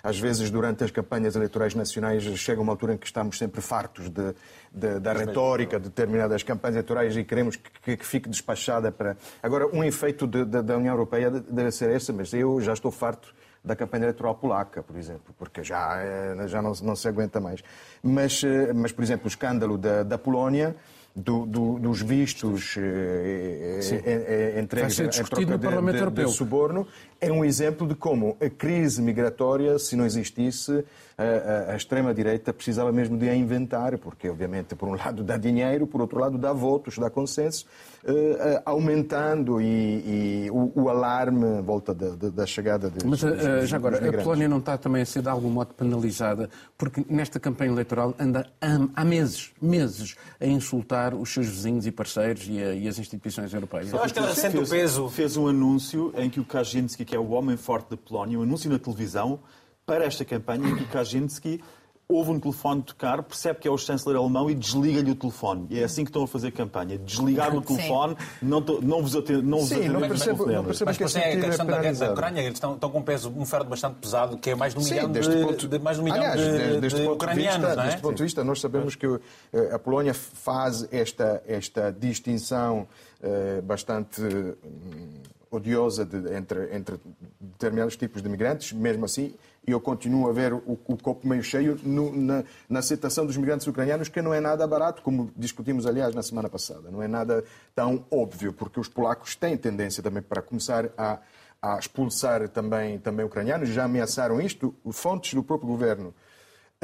às 0.00 0.16
vezes, 0.16 0.48
durante 0.48 0.84
as 0.84 0.92
campanhas 0.92 1.34
eleitorais 1.34 1.74
nacionais, 1.74 2.22
chega 2.38 2.60
uma 2.60 2.72
altura 2.72 2.94
em 2.94 2.96
que 2.96 3.06
estamos 3.06 3.36
sempre 3.36 3.60
fartos 3.60 4.08
de, 4.08 4.32
de, 4.72 5.00
da 5.00 5.12
retórica 5.12 5.80
de 5.80 5.88
determinadas 5.88 6.44
campanhas 6.44 6.76
eleitorais 6.76 7.16
e 7.16 7.24
queremos 7.24 7.56
que, 7.56 7.96
que 7.96 8.06
fique 8.06 8.28
despachada 8.28 8.92
para. 8.92 9.16
Agora, 9.42 9.66
um 9.66 9.82
efeito 9.82 10.24
de, 10.24 10.44
de, 10.44 10.62
da 10.62 10.76
União 10.76 10.94
Europeia 10.94 11.32
deve 11.32 11.72
ser 11.72 11.90
esse, 11.90 12.12
mas 12.12 12.32
eu 12.32 12.60
já 12.60 12.74
estou 12.74 12.92
farto 12.92 13.34
da 13.64 13.74
campanha 13.74 14.04
eleitoral 14.04 14.34
polaca, 14.34 14.82
por 14.82 14.96
exemplo, 14.96 15.34
porque 15.38 15.62
já, 15.64 15.96
eh, 16.02 16.46
já 16.46 16.60
não, 16.60 16.72
não 16.82 16.94
se 16.94 17.08
aguenta 17.08 17.40
mais. 17.40 17.62
Mas, 18.02 18.44
eh, 18.44 18.72
mas, 18.74 18.92
por 18.92 19.02
exemplo, 19.02 19.24
o 19.24 19.28
escândalo 19.28 19.78
da, 19.78 20.02
da 20.02 20.18
Polónia 20.18 20.76
do, 21.14 21.46
do, 21.46 21.78
dos 21.78 22.02
vistos 22.02 22.74
eh, 22.76 23.80
eh, 24.04 24.60
entregues 24.60 24.98
em 24.98 25.08
troca 25.08 25.46
de, 25.46 25.56
de, 25.56 26.24
de, 26.24 26.28
suborno 26.28 26.88
é 27.28 27.32
um 27.32 27.44
exemplo 27.44 27.86
de 27.86 27.94
como 27.94 28.36
a 28.40 28.48
crise 28.48 29.00
migratória, 29.00 29.78
se 29.78 29.96
não 29.96 30.04
existisse, 30.04 30.84
a, 31.16 31.70
a, 31.70 31.72
a 31.72 31.76
extrema-direita 31.76 32.52
precisava 32.52 32.90
mesmo 32.90 33.16
de 33.16 33.28
a 33.28 33.34
inventar, 33.34 33.96
porque, 33.98 34.28
obviamente, 34.28 34.74
por 34.74 34.88
um 34.88 34.94
lado 34.94 35.22
dá 35.22 35.36
dinheiro, 35.36 35.86
por 35.86 36.00
outro 36.00 36.18
lado 36.18 36.36
dá 36.36 36.52
votos, 36.52 36.98
dá 36.98 37.08
consenso, 37.08 37.66
eh, 38.06 38.62
aumentando 38.66 39.60
e, 39.62 40.44
e 40.44 40.50
o, 40.50 40.72
o, 40.74 40.88
alarme 40.90 41.60
em 41.60 41.62
volta 41.62 41.94
da, 41.94 42.10
da 42.28 42.44
chegada 42.44 42.90
de 42.90 43.06
Mas, 43.06 43.20
dos, 43.20 43.68
já 43.68 43.76
agora, 43.76 43.96
a 43.96 44.22
Polónia 44.22 44.48
não 44.48 44.58
está 44.58 44.76
também 44.76 45.00
a 45.02 45.06
ser 45.06 45.22
de 45.22 45.28
algum 45.28 45.48
modo 45.48 45.72
penalizada, 45.72 46.50
porque 46.76 47.04
nesta 47.08 47.40
campanha 47.40 47.70
eleitoral 47.70 48.14
anda 48.18 48.46
há 48.94 49.04
meses, 49.04 49.52
meses, 49.62 50.16
a 50.38 50.46
insultar 50.46 51.14
os 51.14 51.32
seus 51.32 51.46
vizinhos 51.46 51.86
e 51.86 51.92
parceiros 51.92 52.46
e, 52.46 52.62
a, 52.62 52.74
e 52.74 52.88
as 52.88 52.98
instituições 52.98 53.54
europeias? 53.54 53.90
Eu 53.90 54.02
acho 54.02 54.12
que 54.12 54.18
ela 54.18 54.34
sente 54.34 54.58
o 54.58 54.68
peso. 54.68 55.08
Fez 55.08 55.36
um 55.36 55.48
anúncio 55.48 56.12
em 56.16 56.28
que 56.28 56.40
o 56.40 56.44
Kaczynski, 56.44 57.04
que 57.14 57.16
é 57.16 57.20
o 57.20 57.30
homem 57.30 57.56
forte 57.56 57.90
da 57.90 57.96
Polónia, 57.96 58.36
um 58.36 58.42
anúncio 58.42 58.68
na 58.68 58.76
televisão 58.76 59.38
para 59.86 60.04
esta 60.04 60.24
campanha 60.24 60.68
em 60.68 60.74
que 60.74 60.84
Kaczynski 60.86 61.62
ouve 62.08 62.32
um 62.32 62.40
telefone 62.40 62.82
tocar, 62.82 63.22
percebe 63.22 63.60
que 63.60 63.68
é 63.68 63.70
o 63.70 63.78
chanceler 63.78 64.18
alemão 64.18 64.50
e 64.50 64.54
desliga-lhe 64.54 65.12
o 65.12 65.14
telefone. 65.14 65.68
E 65.70 65.78
é 65.78 65.84
assim 65.84 66.02
que 66.02 66.10
estão 66.10 66.24
a 66.24 66.26
fazer 66.26 66.50
campanha. 66.50 66.98
Desligar 66.98 67.54
o 67.54 67.62
telefone, 67.62 68.16
não, 68.42 68.60
não 68.60 69.00
vos 69.00 69.14
atender. 69.14 69.44
Não 69.44 69.60
vos 69.60 69.68
Sim, 69.68 69.88
não 69.88 70.00
percebo, 70.00 70.44
não 70.44 70.64
percebo 70.64 70.90
mas 70.90 70.96
que 70.96 71.18
é 71.18 71.32
a 71.34 71.40
questão 71.40 71.66
da, 71.66 71.92
da 71.92 72.12
Ucrânia, 72.12 72.40
eles 72.40 72.54
estão, 72.54 72.74
estão 72.74 72.90
com 72.90 72.98
um 72.98 73.02
peso, 73.02 73.32
um 73.34 73.46
fardo 73.46 73.70
bastante 73.70 73.94
pesado, 74.00 74.36
que 74.36 74.50
é 74.50 74.54
mais 74.56 74.74
de 74.74 74.80
um 74.80 74.82
Sim, 74.82 74.94
milhão, 74.94 75.12
deste 75.12 75.36
de, 75.36 75.44
ponto, 75.44 75.68
de, 75.68 75.78
mais 75.78 75.96
de, 75.96 76.02
um 76.02 76.04
milhão 76.04 76.20
aliás, 76.20 76.40
de, 76.40 76.80
deste 76.80 76.98
de 76.98 77.06
ponto 77.06 77.14
ucranianos. 77.14 77.54
De 77.54 77.60
vista, 77.60 77.76
não 77.76 77.82
é? 77.82 77.86
Deste 77.86 78.02
ponto 78.02 78.16
de 78.16 78.22
vista, 78.24 78.44
nós 78.44 78.60
sabemos 78.60 78.96
que 78.96 79.06
eh, 79.06 79.70
a 79.72 79.78
Polónia 79.78 80.14
faz 80.14 80.86
esta, 80.90 81.42
esta 81.46 81.92
distinção 81.92 82.88
eh, 83.22 83.62
bastante 83.62 84.20
hum, 84.20 85.22
odiosa 85.56 86.04
de, 86.04 86.34
entre, 86.34 86.74
entre 86.74 87.00
determinados 87.40 87.96
tipos 87.96 88.22
de 88.22 88.28
migrantes, 88.28 88.72
mesmo 88.72 89.04
assim, 89.04 89.34
eu 89.66 89.80
continuo 89.80 90.28
a 90.28 90.32
ver 90.32 90.52
o, 90.52 90.78
o 90.86 90.96
copo 90.96 91.26
meio 91.26 91.42
cheio 91.42 91.78
no, 91.82 92.14
na, 92.14 92.44
na, 92.68 92.78
aceitação 92.80 93.24
dos 93.24 93.36
migrantes 93.36 93.66
ucranianos, 93.66 94.08
que 94.08 94.20
não 94.20 94.34
é 94.34 94.40
nada 94.40 94.66
barato, 94.66 95.02
como 95.02 95.30
discutimos, 95.36 95.86
aliás, 95.86 96.14
na 96.14 96.22
semana 96.22 96.48
passada. 96.48 96.90
Não 96.90 97.02
é 97.02 97.08
nada 97.08 97.44
tão 97.74 98.04
óbvio, 98.10 98.52
porque 98.52 98.78
os 98.78 98.88
polacos 98.88 99.34
têm 99.34 99.56
tendência 99.56 100.02
também 100.02 100.22
para 100.22 100.42
começar 100.42 100.90
a, 100.98 101.18
a 101.62 101.78
expulsar 101.78 102.48
também, 102.48 102.98
também 102.98 103.24
ucranianos, 103.24 103.70
já 103.70 103.84
ameaçaram 103.84 104.40
isto, 104.40 104.74
fontes 104.92 105.34
do 105.34 105.42
próprio 105.42 105.68
governo. 105.68 106.14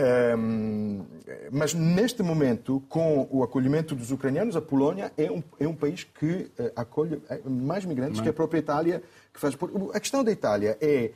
Um, 0.00 1.04
mas 1.50 1.74
neste 1.74 2.22
momento, 2.22 2.82
com 2.88 3.28
o 3.30 3.42
acolhimento 3.42 3.94
dos 3.94 4.10
ucranianos, 4.10 4.56
a 4.56 4.60
Polónia 4.60 5.12
é 5.16 5.30
um, 5.30 5.42
é 5.58 5.66
um 5.66 5.74
país 5.74 6.04
que 6.04 6.50
uh, 6.58 6.72
acolhe 6.76 7.20
mais 7.44 7.84
migrantes 7.84 8.18
não. 8.18 8.24
que 8.24 8.30
a 8.30 8.32
própria 8.32 8.58
Itália. 8.58 9.02
Que 9.32 9.38
faz... 9.38 9.56
A 9.92 10.00
questão 10.00 10.24
da 10.24 10.32
Itália 10.32 10.76
é 10.80 11.12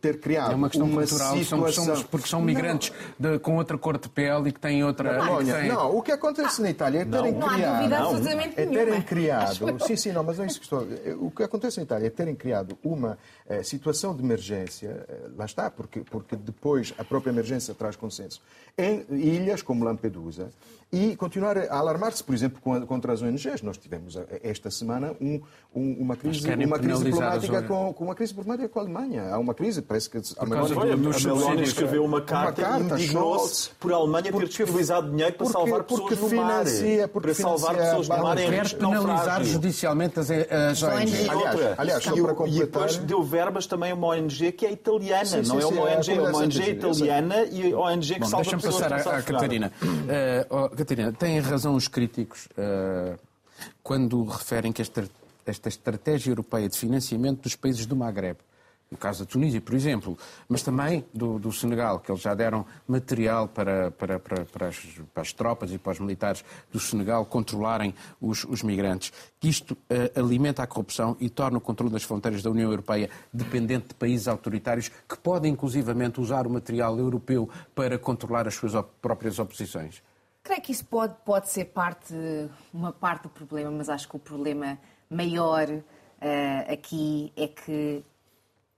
ter 0.00 0.20
criado 0.20 0.52
é 0.52 0.54
uma 0.54 0.68
questão 0.68 0.86
uma 0.86 1.02
cultural, 1.02 1.36
situação... 1.36 1.96
São, 1.96 2.04
porque 2.04 2.28
são 2.28 2.42
migrantes 2.42 2.92
de, 3.18 3.38
com 3.38 3.56
outra 3.56 3.78
cor 3.78 3.98
de 3.98 4.08
pele 4.08 4.48
e 4.48 4.52
que 4.52 4.60
têm 4.60 4.84
outra... 4.84 5.24
Não, 5.24 5.44
têm... 5.44 5.68
não 5.68 5.96
o 5.96 6.02
que 6.02 6.12
acontece 6.12 6.60
na 6.60 6.70
Itália 6.70 7.02
é 7.02 7.04
terem 7.04 7.32
não, 7.32 7.48
criado... 7.48 7.88
Não. 7.88 7.96
há 7.96 8.12
dúvida 8.12 8.42
é 8.56 8.66
terem 8.66 9.02
criado... 9.02 9.80
Sim, 9.86 9.96
sim, 9.96 10.12
não, 10.12 10.22
mas 10.22 10.38
não 10.38 10.44
é 10.44 10.48
isso 10.48 10.58
que 10.58 10.64
estou... 10.64 10.86
O 11.18 11.30
que 11.30 11.42
acontece 11.42 11.78
na 11.78 11.84
Itália 11.84 12.06
é 12.06 12.10
terem 12.10 12.34
criado 12.34 12.76
uma 12.82 13.18
eh, 13.48 13.62
situação 13.62 14.14
de 14.14 14.22
emergência, 14.22 15.06
eh, 15.08 15.28
lá 15.36 15.44
está, 15.44 15.70
porque, 15.70 16.00
porque 16.00 16.34
depois 16.34 16.92
a 16.98 17.04
própria 17.04 17.30
emergência 17.30 17.74
traz 17.74 17.94
consenso, 17.94 18.40
em 18.76 19.04
ilhas 19.10 19.62
como 19.62 19.84
Lampedusa, 19.84 20.50
e 20.92 21.16
continuar 21.16 21.58
a 21.58 21.76
alarmar-se, 21.76 22.22
por 22.22 22.34
exemplo, 22.34 22.60
contra 22.86 23.12
as 23.12 23.20
ONGs. 23.20 23.60
Nós 23.62 23.76
tivemos 23.76 24.16
eh, 24.16 24.40
esta 24.42 24.70
semana 24.70 25.14
um, 25.20 25.40
um, 25.74 25.96
uma 25.98 26.16
crise, 26.16 26.48
uma 26.48 26.78
crise 26.78 27.04
diplomática 27.04 27.62
com, 27.62 27.92
com, 27.92 28.04
uma 28.04 28.14
crise 28.14 28.32
diplomática 28.32 28.68
com 28.68 28.78
a 28.78 28.82
Alemanha. 28.82 29.30
Há 29.30 29.38
uma 29.38 29.52
crise, 29.52 29.82
parece 29.82 30.08
que 30.08 30.18
a 30.38 30.46
Meloni, 30.46 30.92
a 30.92 30.96
Meloni 30.96 31.62
escreveu 31.62 32.04
uma 32.04 32.22
carta, 32.22 32.62
uma 32.62 32.68
carta 32.68 32.94
e 32.98 33.02
indignou-se 33.02 33.70
por 33.80 33.92
a 33.92 33.96
Alemanha 33.96 34.32
ter 34.32 34.46
disponibilizado 34.46 35.10
dinheiro 35.10 35.34
para 35.34 35.46
porque, 35.46 35.58
salvar 35.58 35.84
pessoas 35.84 36.18
porque 36.18 36.34
no 36.34 36.42
mar. 36.42 36.66
Financia, 36.66 37.08
para 37.08 37.34
salvar 37.34 37.76
pessoas 37.76 38.08
no 38.08 38.22
mar. 38.22 38.36
Quer 38.36 38.74
penalizar 38.74 39.44
judicialmente 39.44 40.20
as, 40.20 40.30
as 40.30 40.82
ONGs. 40.82 41.28
Aliás, 41.28 41.78
aliás 41.78 42.02
só 42.04 42.12
para 42.12 42.34
completar... 42.34 42.56
E 42.56 42.60
depois 42.60 42.96
deu 42.98 43.22
verbas 43.36 43.66
também 43.66 43.90
a 43.90 43.94
uma 43.94 44.06
ONG 44.08 44.52
que 44.52 44.64
é 44.64 44.72
italiana. 44.72 45.24
Sim, 45.26 45.44
sim, 45.44 45.48
não 45.48 45.60
é 45.60 45.66
uma 45.66 45.82
ONG, 45.82 46.10
é 46.10 46.20
uma 46.20 46.38
ONG 46.38 46.70
italiana 46.70 47.44
e 47.44 47.72
a 47.72 47.78
ONG 47.78 48.14
que 48.14 48.20
Bom, 48.20 48.26
salva 48.26 48.50
pessoas 48.50 48.76
Deixa-me 48.78 49.04
passar 49.04 49.18
à 49.18 49.22
Catarina. 49.22 49.72
Uh, 49.82 50.76
Catarina, 50.76 51.12
têm 51.12 51.38
razão 51.40 51.74
os 51.74 51.86
críticos 51.86 52.48
uh, 52.52 53.18
quando 53.82 54.24
referem 54.24 54.72
que 54.72 54.80
esta, 54.80 55.04
esta 55.44 55.68
estratégia 55.68 56.30
europeia 56.30 56.68
de 56.68 56.78
financiamento 56.78 57.42
dos 57.42 57.54
países 57.54 57.84
do 57.84 57.94
Magreb, 57.94 58.38
no 58.90 58.96
caso 58.96 59.24
da 59.24 59.30
Tunísia, 59.30 59.60
por 59.60 59.74
exemplo, 59.74 60.16
mas 60.48 60.62
também 60.62 61.04
do, 61.12 61.38
do 61.38 61.52
Senegal, 61.52 61.98
que 61.98 62.10
eles 62.10 62.22
já 62.22 62.34
deram 62.34 62.64
material 62.86 63.48
para, 63.48 63.90
para, 63.90 64.18
para, 64.20 64.44
para, 64.44 64.68
as, 64.68 64.78
para, 65.12 65.22
as, 65.22 65.32
tropas 65.32 65.72
e 65.72 65.78
para 65.78 65.92
os 65.92 65.98
militares 65.98 66.44
do 66.70 66.78
Senegal 66.78 67.26
controlarem 67.26 67.94
os, 68.20 68.44
os 68.44 68.62
migrantes, 68.62 69.12
isto 69.42 69.72
uh, 69.72 70.18
alimenta 70.18 70.62
a 70.62 70.66
corrupção 70.66 71.16
e 71.18 71.28
torna 71.28 71.58
o 71.58 71.60
controle 71.60 71.92
das 71.92 72.04
fronteiras 72.04 72.42
da 72.42 72.50
União 72.50 72.70
Europeia 72.70 73.10
dependente 73.32 73.88
de 73.88 73.94
países 73.94 74.28
autoritários 74.28 74.88
que 74.88 75.18
podem, 75.18 75.52
inclusivamente, 75.52 76.20
usar 76.20 76.46
o 76.46 76.50
material 76.50 76.98
europeu 76.98 77.48
para 77.74 77.98
controlar 77.98 78.46
as 78.46 78.54
suas 78.54 78.74
op 78.74 78.88
próprias 79.02 79.38
oposições. 79.38 80.02
Creio 80.42 80.62
que 80.62 80.70
isso 80.70 80.84
pode, 80.84 81.14
pode 81.24 81.50
ser 81.50 81.66
parte, 81.66 82.14
uma 82.72 82.92
parte 82.92 83.24
do 83.24 83.28
problema, 83.30 83.70
mas 83.70 83.88
acho 83.88 84.08
que 84.08 84.14
o 84.14 84.18
problema 84.18 84.78
maior 85.10 85.68
uh, 85.68 86.72
aqui 86.72 87.32
é 87.36 87.48
que 87.48 88.04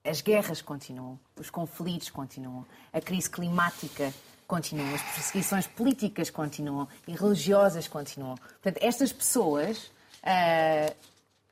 as 0.08 0.20
guerras 0.20 0.62
continuam, 0.62 1.18
os 1.36 1.50
conflitos 1.50 2.10
continuam, 2.10 2.64
a 2.92 3.00
crise 3.00 3.28
climática 3.28 4.12
continua, 4.46 4.94
as 4.94 5.02
perseguições 5.02 5.66
políticas 5.66 6.30
continuam 6.30 6.88
e 7.06 7.12
religiosas 7.12 7.86
continuam. 7.86 8.36
Portanto, 8.36 8.78
estas 8.80 9.12
pessoas 9.12 9.90
uh, 10.24 10.96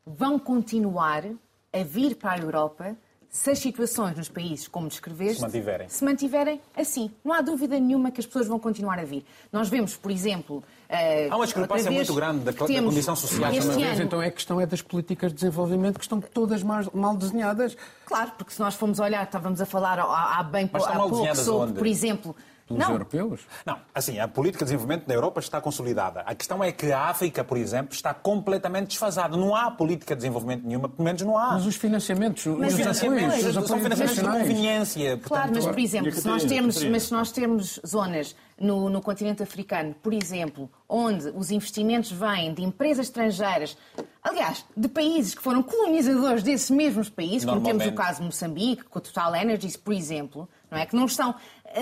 vão 0.07 0.39
continuar 0.39 1.25
a 1.73 1.83
vir 1.85 2.17
para 2.17 2.33
a 2.33 2.39
Europa 2.39 2.97
se 3.37 3.51
as 3.51 3.59
situações 3.59 4.17
nos 4.17 4.31
países, 4.31 4.67
como 4.67 4.89
descreveste, 4.89 5.37
se 5.37 5.43
mantiverem. 5.43 5.89
se 5.91 6.05
mantiverem 6.05 6.61
assim. 6.75 7.11
Não 7.23 7.35
há 7.35 7.43
dúvida 7.43 7.79
nenhuma 7.79 8.11
que 8.11 8.19
as 8.19 8.25
pessoas 8.25 8.47
vão 8.49 8.59
continuar 8.59 8.99
a 8.99 9.05
vir. 9.05 9.27
Nós 9.53 9.69
vemos, 9.69 9.95
por 9.95 10.11
exemplo. 10.11 10.65
Uh, 10.89 11.31
há 11.31 11.37
uma 11.37 11.45
discrepância 11.45 11.91
muito 11.91 12.15
grande 12.15 12.45
da, 12.45 12.53
da 12.53 12.57
condição 12.57 13.15
social. 13.15 13.53
Mais 13.53 13.63
uma 13.63 13.75
vez, 13.75 13.93
ano... 13.93 14.03
então, 14.03 14.23
é 14.23 14.29
a 14.29 14.31
questão 14.31 14.59
é 14.59 14.65
das 14.65 14.81
políticas 14.81 15.33
de 15.33 15.37
desenvolvimento 15.37 15.99
que 15.99 16.05
estão 16.05 16.19
todas 16.19 16.63
mal, 16.63 16.83
mal 16.95 17.15
desenhadas. 17.15 17.77
Claro, 18.07 18.33
porque 18.39 18.55
se 18.55 18.61
nós 18.61 18.75
formos 18.75 18.99
olhar, 19.01 19.23
estávamos 19.25 19.61
a 19.61 19.67
falar 19.67 19.99
há, 19.99 20.39
há 20.39 20.43
bem 20.43 20.71
há 20.73 20.99
pouco 20.99 21.35
sobre, 21.37 21.75
por 21.75 21.87
exemplo, 21.87 22.35
pelos 22.67 22.83
não. 22.83 22.93
europeus? 22.93 23.41
Não, 23.65 23.79
assim, 23.95 24.19
a 24.19 24.27
política 24.27 24.65
de 24.65 24.71
desenvolvimento 24.71 25.07
da 25.07 25.15
Europa 25.15 25.41
está 25.41 25.61
consolidada. 25.61 26.21
A 26.21 26.35
questão 26.35 26.63
é 26.63 26.73
que 26.73 26.91
a 26.93 27.03
África, 27.03 27.45
por 27.45 27.57
exemplo, 27.57 27.95
está 27.95 28.13
completamente 28.13 28.89
desfasada. 28.89 29.37
Não 29.37 29.55
há 29.55 29.71
política 29.71 30.15
de 30.15 30.21
desenvolvimento 30.21 30.65
nenhuma, 30.65 30.89
pelo 30.89 31.05
menos 31.05 31.23
não 31.23 31.39
há. 31.39 31.53
Mas 31.53 31.67
os 31.67 31.77
financiamentos, 31.77 32.45
mas 32.47 32.73
os 32.73 32.79
financiamentos, 32.79 33.35
apoios, 33.39 33.57
os 33.57 33.67
são 33.67 33.79
financiamentos 33.79 34.19
de 34.19 34.25
conveniência. 34.25 35.19
Claro, 35.19 35.53
portanto, 35.53 35.65
mas, 35.65 35.67
por 35.67 35.79
exemplo, 35.79 36.13
se 36.13 36.27
nós, 36.27 36.45
temos, 36.45 36.85
mas 36.85 37.03
se 37.05 37.13
nós 37.13 37.33
temos 37.33 37.81
zonas 37.87 38.35
no, 38.59 38.89
no 38.89 39.01
continente 39.01 39.43
africano, 39.43 39.95
por 40.03 40.13
exemplo, 40.13 40.71
onde 40.89 41.29
os 41.31 41.51
investimentos 41.51 42.11
vêm 42.11 42.55
de 42.55 42.63
empresas 42.63 43.07
estrangeiras, 43.07 43.77
aliás, 44.23 44.65
de 44.77 44.89
países 44.89 45.35
que 45.35 45.43
foram 45.43 45.63
colonizadores 45.63 46.43
desses 46.43 46.71
mesmos 46.71 47.09
países, 47.09 47.45
como 47.45 47.61
temos 47.61 47.87
o 47.87 47.93
caso 47.93 48.21
de 48.21 48.27
Moçambique, 48.27 48.85
com 48.85 48.99
a 48.99 49.03
Total 49.03 49.35
Energies, 49.37 49.77
por 49.77 49.93
exemplo, 49.93 50.49
não 50.71 50.79
é? 50.79 50.87
que 50.87 50.97
não 50.97 51.05
estão 51.05 51.35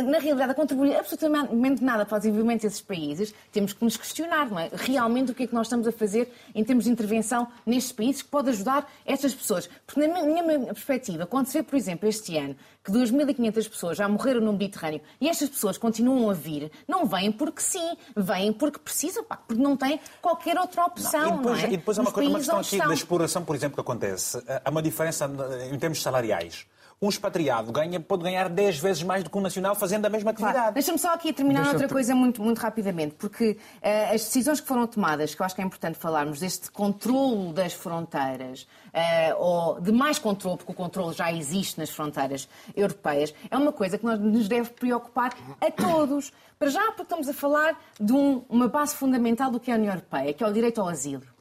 na 0.03 0.19
realidade, 0.19 0.53
a 0.53 0.55
contribuir 0.55 0.97
absolutamente 0.97 1.83
nada 1.83 2.05
para 2.05 2.17
o 2.17 2.19
desenvolvimento 2.19 2.63
desses 2.63 2.81
países, 2.81 3.35
temos 3.53 3.73
que 3.73 3.85
nos 3.85 3.97
questionar, 3.97 4.51
não 4.51 4.59
é? 4.59 4.71
Realmente 4.73 5.33
o 5.33 5.35
que 5.35 5.45
é 5.45 5.47
que 5.47 5.55
nós 5.55 5.67
estamos 5.67 5.87
a 5.87 5.93
fazer 5.93 6.33
em 6.55 6.65
termos 6.65 6.85
de 6.85 6.91
intervenção 6.91 7.47
nestes 7.65 7.93
países 7.93 8.23
que 8.23 8.29
pode 8.29 8.51
ajudar 8.51 8.91
estas 9.05 9.35
pessoas. 9.35 9.69
Porque, 9.87 10.07
na 10.07 10.23
minha 10.23 10.75
perspectiva, 10.75 11.27
quando 11.27 11.47
se 11.47 11.59
vê, 11.59 11.63
por 11.63 11.77
exemplo, 11.77 12.09
este 12.09 12.37
ano, 12.37 12.57
que 12.85 12.93
2.500 12.93 13.71
pessoas 13.71 13.97
já 13.97 14.09
morreram 14.09 14.41
no 14.41 14.53
Mediterrâneo 14.53 15.01
e 15.21 15.29
estas 15.29 15.49
pessoas 15.49 15.79
continuam 15.79 16.29
a 16.29 16.35
vir, 16.35 16.71
não 16.87 17.07
vêm 17.07 17.33
porque 17.33 17.63
sim, 17.63 17.97
vêm 18.15 18.53
porque 18.53 18.79
precisam, 18.79 19.25
pá, 19.25 19.37
porque 19.37 19.63
não 19.63 19.77
têm 19.77 19.99
qualquer 20.21 20.59
outra 20.59 20.85
opção. 20.85 21.21
Não, 21.21 21.35
e, 21.35 21.37
depois, 21.39 21.59
não 21.63 21.69
é? 21.69 21.73
e 21.73 21.77
depois 21.77 21.99
há 21.99 22.03
uma, 22.03 22.11
uma 22.11 22.39
questão 22.39 22.59
aqui 22.59 22.79
da 22.79 22.95
exploração, 22.95 23.45
por 23.45 23.57
exemplo, 23.57 23.75
que 23.75 23.81
acontece. 23.81 24.43
Há 24.65 24.71
uma 24.71 24.83
diferença 24.83 25.31
em 25.71 25.79
termos 25.79 26.03
salariais 26.03 26.67
um 27.01 27.09
expatriado 27.09 27.71
ganha, 27.73 28.01
pode 28.01 28.23
ganhar 28.23 28.49
10 28.49 28.79
vezes 28.79 29.03
mais 29.03 29.23
do 29.23 29.31
que 29.31 29.37
um 29.37 29.41
nacional 29.41 29.75
fazendo 29.75 30.07
a 30.07 30.11
mesma 30.11 30.31
atividade. 30.31 30.57
Claro. 30.59 30.75
Deixa-me 30.75 30.99
só 30.99 31.13
aqui 31.13 31.33
terminar 31.33 31.69
outra 31.69 31.89
coisa 31.89 32.15
muito, 32.15 32.43
muito 32.43 32.59
rapidamente, 32.59 33.15
porque 33.15 33.53
uh, 33.53 34.15
as 34.15 34.23
decisões 34.25 34.61
que 34.61 34.67
foram 34.67 34.87
tomadas, 34.87 35.35
que 35.35 35.43
eu 35.43 35.47
acho 35.47 35.55
que 35.55 35.61
é 35.61 35.65
importante 35.65 35.99
falarmos, 35.99 36.41
deste 36.41 36.71
controlo 36.71 37.53
das 37.53 37.73
fronteiras, 37.73 38.63
uh, 38.63 39.39
ou 39.39 39.81
de 39.81 39.93
mais 39.93 40.19
controle, 40.19 40.57
porque 40.57 40.73
o 40.73 40.75
controle 40.75 41.15
já 41.15 41.33
existe 41.33 41.79
nas 41.79 41.91
fronteiras 41.91 42.49
europeias, 42.75 43.35
é 43.51 43.57
uma 43.57 43.73
coisa 43.73 43.99
que 43.99 44.05
nos 44.05 44.49
deve 44.49 44.71
preocupar 44.71 45.35
a 45.61 45.71
todos. 45.71 46.33
Para 46.59 46.71
já, 46.71 46.83
porque 46.93 47.03
estamos 47.03 47.29
a 47.29 47.35
falar 47.35 47.79
de 48.01 48.13
um, 48.13 48.45
uma 48.49 48.69
base 48.69 48.95
fundamental 48.95 49.51
do 49.51 49.59
que 49.59 49.71
é 49.71 49.75
a 49.75 49.77
União 49.77 49.93
Europeia, 49.93 50.33
que 50.33 50.43
é 50.43 50.47
o 50.47 50.53
direito 50.53 50.81
ao 50.81 50.89
asilo 50.89 51.34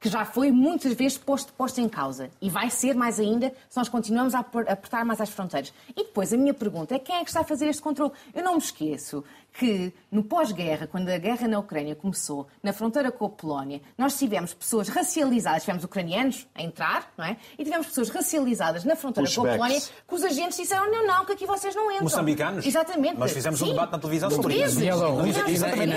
que 0.00 0.08
já 0.08 0.24
foi 0.24 0.50
muitas 0.50 0.92
vezes 0.94 1.18
posto, 1.18 1.52
posto 1.52 1.80
em 1.80 1.88
causa 1.88 2.30
e 2.40 2.48
vai 2.48 2.70
ser 2.70 2.94
mais 2.94 3.18
ainda 3.18 3.52
se 3.68 3.76
nós 3.76 3.88
continuamos 3.88 4.34
a 4.34 4.40
apertar 4.40 5.04
mais 5.04 5.20
as 5.20 5.30
fronteiras. 5.30 5.72
E 5.90 6.04
depois 6.04 6.32
a 6.32 6.36
minha 6.36 6.54
pergunta 6.54 6.94
é 6.94 6.98
quem 6.98 7.16
é 7.16 7.24
que 7.24 7.30
está 7.30 7.40
a 7.40 7.44
fazer 7.44 7.66
este 7.66 7.82
controle? 7.82 8.12
Eu 8.32 8.44
não 8.44 8.52
me 8.52 8.58
esqueço 8.58 9.24
que 9.58 9.92
no 10.08 10.22
pós-guerra, 10.22 10.86
quando 10.86 11.08
a 11.08 11.18
guerra 11.18 11.48
na 11.48 11.58
Ucrânia 11.58 11.96
começou, 11.96 12.46
na 12.62 12.72
fronteira 12.72 13.10
com 13.10 13.26
a 13.26 13.28
Polónia, 13.28 13.82
nós 13.98 14.16
tivemos 14.16 14.54
pessoas 14.54 14.88
racializadas, 14.88 15.62
tivemos 15.64 15.82
ucranianos 15.82 16.46
a 16.54 16.62
entrar, 16.62 17.12
não 17.18 17.24
é? 17.24 17.36
E 17.58 17.64
tivemos 17.64 17.88
pessoas 17.88 18.08
racializadas 18.08 18.84
na 18.84 18.94
fronteira 18.94 19.28
com 19.28 19.44
a 19.44 19.50
Polónia, 19.50 19.80
que 19.80 20.14
os 20.14 20.22
agentes 20.22 20.56
disseram, 20.56 20.88
não, 20.88 21.04
não, 21.04 21.24
que 21.24 21.32
aqui 21.32 21.44
vocês 21.44 21.74
não 21.74 21.90
entram. 21.90 22.04
Moçambicanos? 22.04 22.64
Exatamente. 22.64 23.18
Nós 23.18 23.32
fizemos 23.32 23.58
Sim. 23.58 23.66
um 23.66 23.68
debate 23.70 23.92
na 23.92 23.98
televisão 23.98 24.30
sobre 24.30 24.62
isso. 24.62 24.80
Exatamente, 24.80 25.92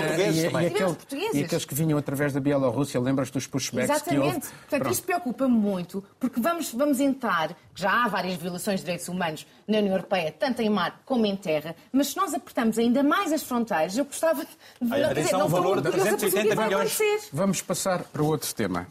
portugueses 0.96 1.22
também. 1.30 1.40
E 1.40 1.44
aqueles 1.44 1.64
que 1.64 1.74
vinham 1.74 1.98
através 1.98 2.32
da 2.32 2.40
Bielorrússia, 2.40 3.00
lembras-te 3.00 3.34
dos 3.34 3.46
pushbacks 3.46 3.88
Exatamente. 3.88 4.20
que 4.20 4.26
houve? 4.26 4.40
Portanto, 4.40 4.80
Pronto. 4.80 4.92
isto 4.92 5.04
preocupa-me 5.04 5.54
muito, 5.54 6.04
porque 6.18 6.40
vamos, 6.40 6.74
vamos 6.74 6.98
entrar, 6.98 7.56
já 7.76 8.04
há 8.04 8.08
várias 8.08 8.34
violações 8.34 8.80
de 8.80 8.86
direitos 8.86 9.08
humanos 9.08 9.46
na 9.68 9.78
União 9.78 9.94
Europeia, 9.94 10.34
tanto 10.36 10.60
em 10.60 10.68
mar 10.68 11.00
como 11.04 11.24
em 11.26 11.36
terra, 11.36 11.76
mas 11.92 12.08
se 12.08 12.16
nós 12.16 12.34
apertamos 12.34 12.76
ainda 12.76 13.02
mais 13.02 13.32
as 13.32 13.42
fronteiras, 13.52 13.98
eu 13.98 14.04
gostava 14.06 14.44
de... 14.44 14.50
Olha, 14.90 15.12
dizer, 15.12 15.32
não, 15.32 15.48
valor 15.48 15.82
de 15.82 15.90
380 15.90 16.56
milhões. 16.56 16.98
Vamos 17.32 17.60
passar 17.60 18.02
para 18.04 18.22
outro 18.22 18.52
tema. 18.54 18.86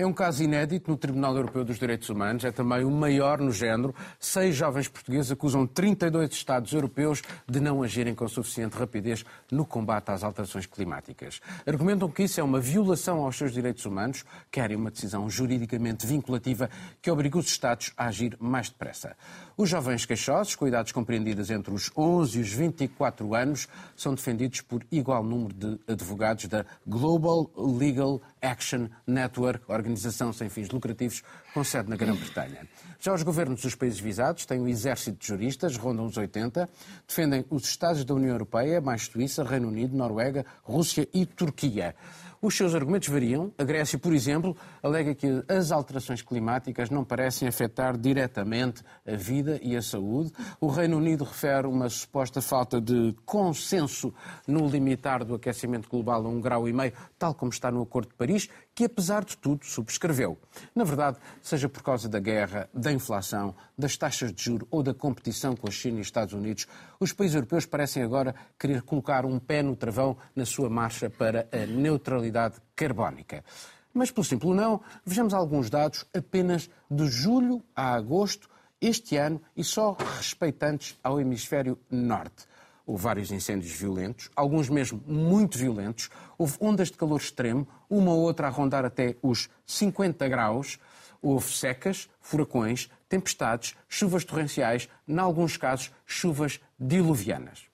É 0.00 0.06
um 0.06 0.12
caso 0.12 0.44
inédito 0.44 0.88
no 0.88 0.96
Tribunal 0.96 1.34
Europeu 1.34 1.64
dos 1.64 1.76
Direitos 1.76 2.08
Humanos, 2.08 2.44
é 2.44 2.52
também 2.52 2.84
o 2.84 2.90
maior 2.90 3.40
no 3.40 3.50
género. 3.50 3.92
Seis 4.20 4.54
jovens 4.54 4.86
portugueses 4.86 5.32
acusam 5.32 5.66
32 5.66 6.30
Estados 6.30 6.72
europeus 6.72 7.20
de 7.48 7.58
não 7.58 7.82
agirem 7.82 8.14
com 8.14 8.28
suficiente 8.28 8.78
rapidez 8.78 9.24
no 9.50 9.66
combate 9.66 10.10
às 10.12 10.22
alterações 10.22 10.66
climáticas. 10.66 11.40
Argumentam 11.66 12.08
que 12.08 12.22
isso 12.22 12.38
é 12.38 12.44
uma 12.44 12.60
violação 12.60 13.24
aos 13.24 13.36
seus 13.36 13.52
direitos 13.52 13.86
humanos, 13.86 14.24
querem 14.52 14.76
uma 14.76 14.92
decisão 14.92 15.28
juridicamente 15.28 16.06
vinculativa 16.06 16.70
que 17.02 17.10
obrigue 17.10 17.36
os 17.36 17.46
Estados 17.46 17.92
a 17.96 18.06
agir 18.06 18.36
mais 18.38 18.68
depressa. 18.68 19.16
Os 19.60 19.68
jovens 19.68 20.06
queixosos, 20.06 20.54
com 20.54 20.68
idades 20.68 20.92
compreendidas 20.92 21.50
entre 21.50 21.74
os 21.74 21.90
11 21.96 22.38
e 22.38 22.42
os 22.42 22.52
24 22.52 23.34
anos, 23.34 23.66
são 23.96 24.14
defendidos 24.14 24.60
por 24.60 24.86
igual 24.88 25.24
número 25.24 25.52
de 25.52 25.80
advogados 25.92 26.44
da 26.44 26.64
Global 26.86 27.50
Legal 27.56 28.22
Action 28.40 28.86
Network, 29.04 29.64
organização 29.66 30.32
sem 30.32 30.48
fins 30.48 30.70
lucrativos 30.70 31.24
com 31.52 31.64
sede 31.64 31.90
na 31.90 31.96
Grã-Bretanha. 31.96 32.68
Já 33.00 33.12
os 33.12 33.24
governos 33.24 33.60
dos 33.60 33.74
países 33.74 33.98
visados 33.98 34.46
têm 34.46 34.60
um 34.60 34.68
exército 34.68 35.18
de 35.18 35.26
juristas, 35.26 35.76
rondam 35.76 36.06
os 36.06 36.16
80, 36.16 36.68
defendem 37.08 37.44
os 37.50 37.64
Estados 37.64 38.04
da 38.04 38.14
União 38.14 38.30
Europeia, 38.30 38.80
mais 38.80 39.06
Suíça, 39.06 39.42
Reino 39.42 39.66
Unido, 39.66 39.96
Noruega, 39.96 40.46
Rússia 40.62 41.08
e 41.12 41.26
Turquia. 41.26 41.96
Os 42.40 42.56
seus 42.56 42.72
argumentos 42.72 43.08
variam. 43.08 43.52
A 43.58 43.64
Grécia, 43.64 43.98
por 43.98 44.12
exemplo, 44.12 44.56
alega 44.80 45.12
que 45.12 45.26
as 45.48 45.72
alterações 45.72 46.22
climáticas 46.22 46.88
não 46.88 47.04
parecem 47.04 47.48
afetar 47.48 47.98
diretamente 47.98 48.84
a 49.04 49.16
vida 49.16 49.58
e 49.60 49.76
a 49.76 49.82
saúde. 49.82 50.32
O 50.60 50.68
Reino 50.68 50.98
Unido 50.98 51.24
refere 51.24 51.66
uma 51.66 51.88
suposta 51.88 52.40
falta 52.40 52.80
de 52.80 53.12
consenso 53.26 54.14
no 54.46 54.68
limitar 54.68 55.24
do 55.24 55.34
aquecimento 55.34 55.88
global 55.88 56.24
a 56.24 56.28
um 56.28 56.40
grau 56.40 56.68
e 56.68 56.72
meio, 56.72 56.92
tal 57.18 57.34
como 57.34 57.50
está 57.50 57.72
no 57.72 57.82
Acordo 57.82 58.10
de 58.10 58.14
Paris, 58.14 58.48
que 58.72 58.84
apesar 58.84 59.24
de 59.24 59.36
tudo 59.36 59.66
subscreveu. 59.66 60.38
Na 60.76 60.84
verdade, 60.84 61.18
seja 61.42 61.68
por 61.68 61.82
causa 61.82 62.08
da 62.08 62.20
guerra, 62.20 62.70
da 62.72 62.92
inflação, 62.92 63.52
das 63.76 63.96
taxas 63.96 64.32
de 64.32 64.40
juro 64.40 64.66
ou 64.70 64.80
da 64.80 64.94
competição 64.94 65.56
com 65.56 65.66
a 65.66 65.72
China 65.72 65.98
e 65.98 66.02
os 66.02 66.06
Estados 66.06 66.34
Unidos, 66.34 66.68
os 67.00 67.12
países 67.12 67.34
europeus 67.34 67.66
parecem 67.66 68.04
agora 68.04 68.32
querer 68.56 68.82
colocar 68.82 69.24
um 69.24 69.40
pé 69.40 69.60
no 69.60 69.74
travão 69.74 70.16
na 70.36 70.46
sua 70.46 70.70
marcha 70.70 71.10
para 71.10 71.48
a 71.52 71.66
neutralidade 71.66 72.27
carbónica. 72.74 73.44
Mas, 73.92 74.10
pelo 74.10 74.24
simples 74.24 74.54
não, 74.54 74.80
vejamos 75.04 75.34
alguns 75.34 75.70
dados 75.70 76.04
apenas 76.16 76.70
de 76.90 77.06
julho 77.06 77.62
a 77.74 77.94
agosto 77.94 78.48
este 78.80 79.16
ano 79.16 79.40
e 79.56 79.64
só 79.64 79.96
respeitantes 80.16 80.96
ao 81.02 81.20
hemisfério 81.20 81.78
norte. 81.90 82.46
Houve 82.86 83.02
vários 83.02 83.30
incêndios 83.30 83.72
violentos, 83.72 84.30
alguns 84.34 84.70
mesmo 84.70 85.02
muito 85.06 85.58
violentos. 85.58 86.08
Houve 86.38 86.56
ondas 86.60 86.90
de 86.90 86.96
calor 86.96 87.20
extremo, 87.20 87.68
uma 87.90 88.12
ou 88.12 88.20
outra 88.20 88.46
a 88.46 88.50
rondar 88.50 88.84
até 88.84 89.16
os 89.20 89.50
50 89.66 90.26
graus. 90.28 90.78
Houve 91.20 91.52
secas, 91.52 92.08
furacões, 92.20 92.88
tempestades, 93.08 93.74
chuvas 93.88 94.24
torrenciais, 94.24 94.88
em 95.06 95.18
alguns 95.18 95.56
casos, 95.56 95.92
chuvas 96.06 96.60
diluvianas. 96.78 97.67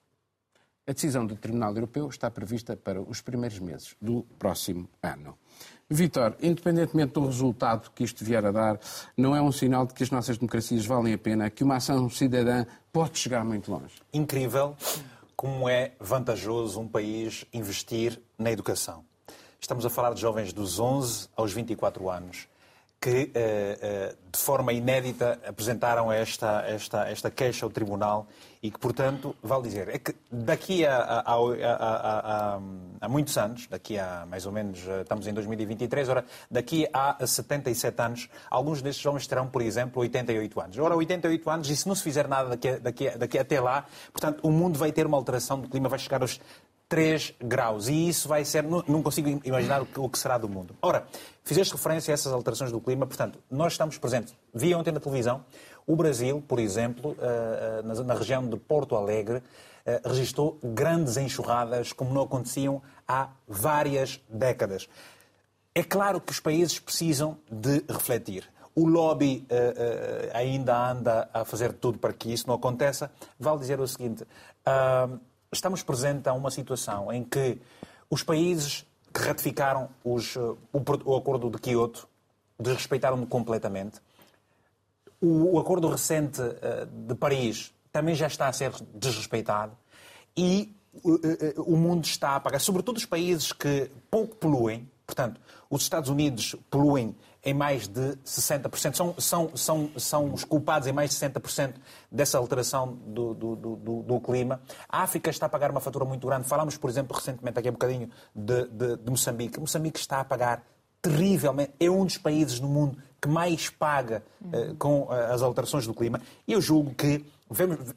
A 0.87 0.93
decisão 0.93 1.25
do 1.25 1.35
Tribunal 1.35 1.73
Europeu 1.73 2.07
está 2.09 2.29
prevista 2.29 2.77
para 2.77 3.01
os 3.01 3.19
primeiros 3.19 3.57
meses 3.57 3.95
do 3.99 4.21
próximo 4.37 4.87
ano. 5.01 5.35
Vitor, 5.89 6.35
independentemente 6.39 7.13
do 7.13 7.25
resultado 7.25 7.89
que 7.89 8.03
isto 8.03 8.23
vier 8.23 8.45
a 8.45 8.51
dar, 8.51 8.79
não 9.17 9.35
é 9.35 9.41
um 9.41 9.51
sinal 9.51 9.87
de 9.87 9.95
que 9.95 10.03
as 10.03 10.11
nossas 10.11 10.37
democracias 10.37 10.85
valem 10.85 11.15
a 11.15 11.17
pena, 11.17 11.49
que 11.49 11.63
uma 11.63 11.77
ação 11.77 12.07
cidadã 12.07 12.67
pode 12.93 13.17
chegar 13.17 13.43
muito 13.43 13.71
longe. 13.71 13.95
Incrível 14.13 14.75
como 15.35 15.67
é 15.67 15.93
vantajoso 15.99 16.79
um 16.79 16.87
país 16.87 17.45
investir 17.51 18.21
na 18.37 18.51
educação. 18.51 19.03
Estamos 19.59 19.87
a 19.87 19.89
falar 19.89 20.13
de 20.13 20.21
jovens 20.21 20.53
dos 20.53 20.79
11 20.79 21.29
aos 21.35 21.51
24 21.51 22.09
anos 22.11 22.47
que, 23.05 23.29
eh, 23.35 23.77
eh, 23.81 24.15
de 24.31 24.39
forma 24.39 24.73
inédita, 24.73 25.39
apresentaram 25.47 26.11
esta, 26.11 26.65
esta, 26.67 27.07
esta 27.07 27.29
queixa 27.29 27.63
ao 27.63 27.69
Tribunal 27.69 28.25
e 28.63 28.71
que, 28.71 28.79
portanto, 28.79 29.35
vale 29.43 29.61
dizer, 29.61 29.89
é 29.89 29.99
que 29.99 30.15
daqui 30.31 30.83
a, 30.87 30.97
a, 30.97 31.35
a, 31.35 32.59
a, 33.01 33.07
muitos 33.07 33.37
anos, 33.37 33.67
daqui 33.67 33.99
a 33.99 34.25
mais 34.25 34.47
ou 34.47 34.51
menos, 34.51 34.79
eh, 34.87 35.01
estamos 35.01 35.27
em 35.27 35.33
2023, 35.35 36.09
ora, 36.09 36.25
daqui 36.49 36.87
a 36.91 37.23
77 37.27 38.01
anos, 38.01 38.27
alguns 38.49 38.81
destes 38.81 39.03
jovens 39.03 39.27
terão, 39.27 39.47
por 39.47 39.61
exemplo, 39.61 40.01
88 40.01 40.59
anos. 40.59 40.77
Ora, 40.79 40.95
88 40.95 41.49
anos, 41.51 41.69
e 41.69 41.75
se 41.75 41.87
não 41.87 41.93
se 41.93 42.01
fizer 42.01 42.27
nada 42.27 42.49
daqui, 42.49 42.71
daqui, 42.77 43.09
daqui 43.11 43.37
até 43.37 43.61
lá, 43.61 43.85
portanto, 44.11 44.39
o 44.41 44.49
mundo 44.49 44.79
vai 44.79 44.91
ter 44.91 45.05
uma 45.05 45.15
alteração 45.15 45.59
do 45.59 45.69
clima, 45.69 45.87
vai 45.87 45.99
chegar 45.99 46.23
aos 46.23 46.41
3 46.87 47.33
graus. 47.41 47.87
E 47.87 48.07
isso 48.07 48.27
vai 48.27 48.45
ser. 48.45 48.63
Não, 48.63 49.01
consigo 49.01 49.41
imaginar 49.43 49.81
o 49.81 50.09
que, 50.09 50.19
será 50.19 50.37
do 50.37 50.47
mundo. 50.47 50.75
Ora, 50.81 51.05
fizeste 51.43 51.73
referência 51.73 52.11
a 52.11 52.13
essas 52.13 52.31
alterações 52.31 52.71
do 52.71 52.79
clima, 52.79 53.05
portanto, 53.05 53.39
nós 53.49 53.73
estamos 53.73 53.97
presentes. 53.97 54.35
Vi 54.53 54.73
ontem 54.73 54.91
na 54.91 54.99
televisão 54.99 55.43
o 55.87 55.95
Brasil, 55.95 56.43
por 56.47 56.59
exemplo, 56.59 57.15
eh, 57.19 57.83
eh, 57.83 58.03
na 58.03 58.13
região 58.15 58.47
de 58.47 58.57
Porto 58.57 58.95
Alegre, 58.95 59.43
eh, 59.85 60.01
registrou 60.03 60.57
grandes 60.63 61.15
enxurradas 61.17 61.93
como 61.93 62.13
não 62.13 62.23
aconteciam 62.23 62.81
há 63.07 63.29
várias 63.47 64.19
décadas. 64.27 64.89
É 65.75 65.83
claro 65.83 66.19
que 66.19 66.31
os 66.31 66.39
países 66.39 66.79
precisam 66.79 67.37
de 67.51 67.83
refletir. 67.87 68.49
O 68.73 68.87
lobby 68.87 69.45
ainda 70.33 70.91
anda 70.91 71.29
a 71.33 71.45
fazer 71.45 71.71
tudo 71.71 71.97
para 71.97 72.11
que 72.11 72.33
isso 72.33 72.45
não 72.47 72.55
aconteça. 72.55 73.09
Vale 73.39 73.59
dizer 73.59 73.79
o 73.79 73.87
seguinte: 73.87 74.23
uh, 74.23 75.17
estamos 75.51 75.83
presentes 75.83 76.27
a 76.27 76.33
uma 76.33 76.51
situação 76.51 77.11
em 77.11 77.23
que 77.23 77.59
os 78.09 78.23
países 78.23 78.85
que 79.13 79.21
ratificaram 79.21 79.89
os, 80.03 80.35
o, 80.35 80.57
o, 81.05 81.15
acordo 81.15 81.49
de 81.49 81.57
Kyoto 81.57 82.07
desrespeitaram-no 82.59 83.25
completamente. 83.25 84.01
O, 85.21 85.55
o, 85.55 85.59
acordo 85.59 85.89
recente 85.89 86.41
uh, 86.41 86.85
de 86.85 87.15
Paris 87.15 87.73
também 87.91 88.13
já 88.13 88.27
está 88.27 88.47
a 88.47 88.53
ser 88.53 88.71
desrespeitado 88.93 89.71
e 90.35 90.75
uh, 91.03 91.13
uh, 91.13 91.61
o 91.65 91.77
mundo 91.77 92.03
está 92.03 92.35
a 92.35 92.39
pagar, 92.39 92.59
sobretudo 92.59 92.97
os 92.97 93.05
países 93.05 93.53
que 93.53 93.89
pouco 94.11 94.35
poluem, 94.35 94.89
portanto, 95.05 95.39
os 95.69 95.83
Estados 95.83 96.09
Unidos 96.09 96.55
poluem 96.69 97.15
em 97.45 97.53
mais 97.53 97.87
de 97.87 98.17
60%, 98.25 98.95
são, 98.95 99.15
são, 99.19 99.51
são, 99.55 99.89
são 99.95 100.33
os 100.33 100.43
culpados 100.43 100.87
em 100.87 100.91
mais 100.91 101.11
de 101.11 101.15
60% 101.17 101.75
dessa 102.11 102.39
alteração 102.39 102.97
do, 103.05 103.35
do, 103.35 103.55
do, 103.55 104.03
do, 104.03 104.19
clima. 104.19 104.59
A 104.89 105.03
África 105.03 105.29
está 105.29 105.45
a 105.45 105.49
pagar 105.49 105.69
uma 105.69 105.79
fatura 105.79 106.03
muito 106.03 106.25
grande. 106.25 106.47
Falámos, 106.47 106.75
por 106.75 106.89
exemplo, 106.89 107.15
recentemente, 107.15 107.59
aqui 107.59 107.69
um 107.69 107.73
bocadinho, 107.73 108.09
de, 108.33 108.67
de, 108.67 108.97
de 108.97 109.11
Moçambique. 109.11 109.59
Moçambique 109.59 109.99
está 109.99 110.21
a 110.21 110.25
pagar 110.25 110.63
terrivelmente. 111.03 111.73
É 111.79 111.87
um 111.87 112.03
dos 112.03 112.17
países 112.17 112.59
no 112.59 112.67
mundo 112.67 112.97
que 113.21 113.27
mais 113.27 113.69
paga 113.69 114.23
uh, 114.41 114.75
com 114.77 115.03
uh, 115.03 115.11
as 115.11 115.43
alterações 115.43 115.85
do 115.85 115.93
clima. 115.93 116.19
E 116.47 116.53
eu 116.53 116.61
julgo 116.61 116.95
que 116.95 117.23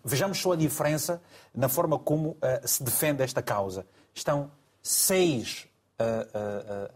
vejamos 0.04 0.38
só 0.38 0.52
a 0.52 0.56
diferença 0.56 1.22
na 1.54 1.70
forma 1.70 1.98
como 1.98 2.30
uh, 2.30 2.37
se 2.64 2.82
defende 2.82 3.22
esta 3.22 3.40
causa. 3.40 3.87
Estão 4.14 4.50
seis 4.82 5.67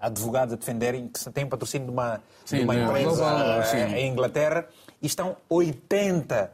advogados 0.01 0.55
a 0.55 0.57
defenderem, 0.57 1.09
que 1.09 1.31
têm 1.31 1.47
patrocínio 1.47 1.89
de 1.89 1.93
uma, 1.93 2.21
sim, 2.45 2.59
de 2.59 2.65
uma 2.65 2.75
empresa 2.77 3.25
uh, 3.25 3.95
em 3.95 4.11
Inglaterra, 4.11 4.67
e 5.01 5.07
estão 5.07 5.37
80 5.49 6.53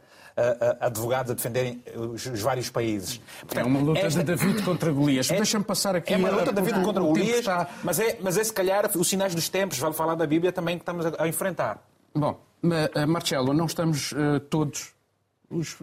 advogados 0.79 1.31
a 1.31 1.35
defenderem 1.35 1.83
os, 1.95 2.25
os 2.25 2.41
vários 2.41 2.69
países. 2.69 3.19
Portanto, 3.41 3.65
é 3.65 3.67
uma 3.67 3.79
luta 3.79 3.99
esta... 3.99 4.19
de 4.19 4.25
David 4.25 4.63
contra 4.63 4.89
Golias. 4.89 5.29
É, 5.29 5.35
Deixa-me 5.35 5.65
passar 5.65 5.97
aqui. 5.97 6.13
É 6.13 6.17
uma 6.17 6.29
luta 6.29 6.53
de 6.53 6.61
David 6.61 6.81
contra 6.81 7.03
Golias, 7.03 7.39
está... 7.39 7.67
mas, 7.83 7.99
é, 7.99 8.17
mas 8.21 8.37
é 8.37 8.43
se 8.43 8.53
calhar 8.53 8.89
os 8.97 9.07
sinais 9.07 9.35
dos 9.35 9.49
tempos, 9.49 9.77
vale 9.77 9.93
falar 9.93 10.15
da 10.15 10.25
Bíblia 10.25 10.53
também, 10.53 10.77
que 10.77 10.83
estamos 10.83 11.05
a, 11.05 11.27
enfrentar. 11.27 11.83
Bom, 12.15 12.39
Marcelo, 13.07 13.53
não 13.53 13.65
estamos 13.65 14.13
todos 14.49 14.93
os 15.49 15.77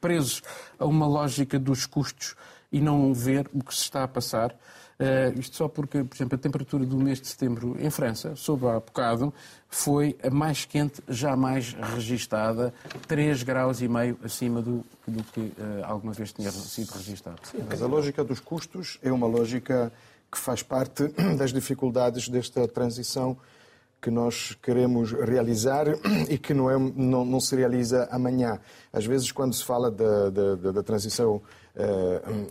presos 0.00 0.42
a 0.78 0.84
uma 0.84 1.06
lógica 1.06 1.58
dos 1.58 1.86
custos 1.86 2.36
e 2.70 2.80
não 2.80 3.14
ver 3.14 3.48
o 3.52 3.62
que 3.64 3.74
se 3.74 3.82
está 3.82 4.04
a 4.04 4.08
passar. 4.08 4.54
Uh, 4.98 5.38
isto 5.38 5.56
só 5.56 5.68
porque, 5.68 6.02
por 6.02 6.16
exemplo, 6.16 6.36
a 6.36 6.38
temperatura 6.38 6.86
do 6.86 6.96
mês 6.96 7.20
de 7.20 7.26
setembro 7.26 7.76
em 7.78 7.90
França, 7.90 8.34
sob 8.34 8.66
há 8.66 8.80
bocado, 8.80 9.32
foi 9.68 10.16
a 10.22 10.30
mais 10.30 10.64
quente 10.64 11.02
jamais 11.06 11.76
registada, 11.94 12.72
3 13.06 13.42
graus 13.42 13.82
e 13.82 13.88
meio 13.88 14.18
acima 14.24 14.62
do, 14.62 14.82
do 15.06 15.22
que 15.24 15.40
uh, 15.40 15.84
alguma 15.84 16.14
vez 16.14 16.32
tinha 16.32 16.50
sido 16.50 16.92
registado. 16.92 17.36
Sim, 17.42 17.58
mas 17.68 17.82
a 17.82 17.86
lógica 17.86 18.24
dos 18.24 18.40
custos 18.40 18.98
é 19.02 19.12
uma 19.12 19.26
lógica 19.26 19.92
que 20.32 20.38
faz 20.38 20.62
parte 20.62 21.08
das 21.36 21.52
dificuldades 21.52 22.28
desta 22.28 22.66
transição 22.66 23.36
que 24.00 24.10
nós 24.10 24.56
queremos 24.62 25.12
realizar 25.12 25.86
e 26.28 26.38
que 26.38 26.54
não, 26.54 26.70
é, 26.70 26.78
não, 26.78 27.24
não 27.24 27.40
se 27.40 27.54
realiza 27.54 28.08
amanhã. 28.10 28.60
Às 28.92 29.04
vezes, 29.04 29.30
quando 29.32 29.54
se 29.54 29.64
fala 29.64 29.90
da, 29.90 30.30
da, 30.30 30.72
da 30.72 30.82
transição 30.82 31.42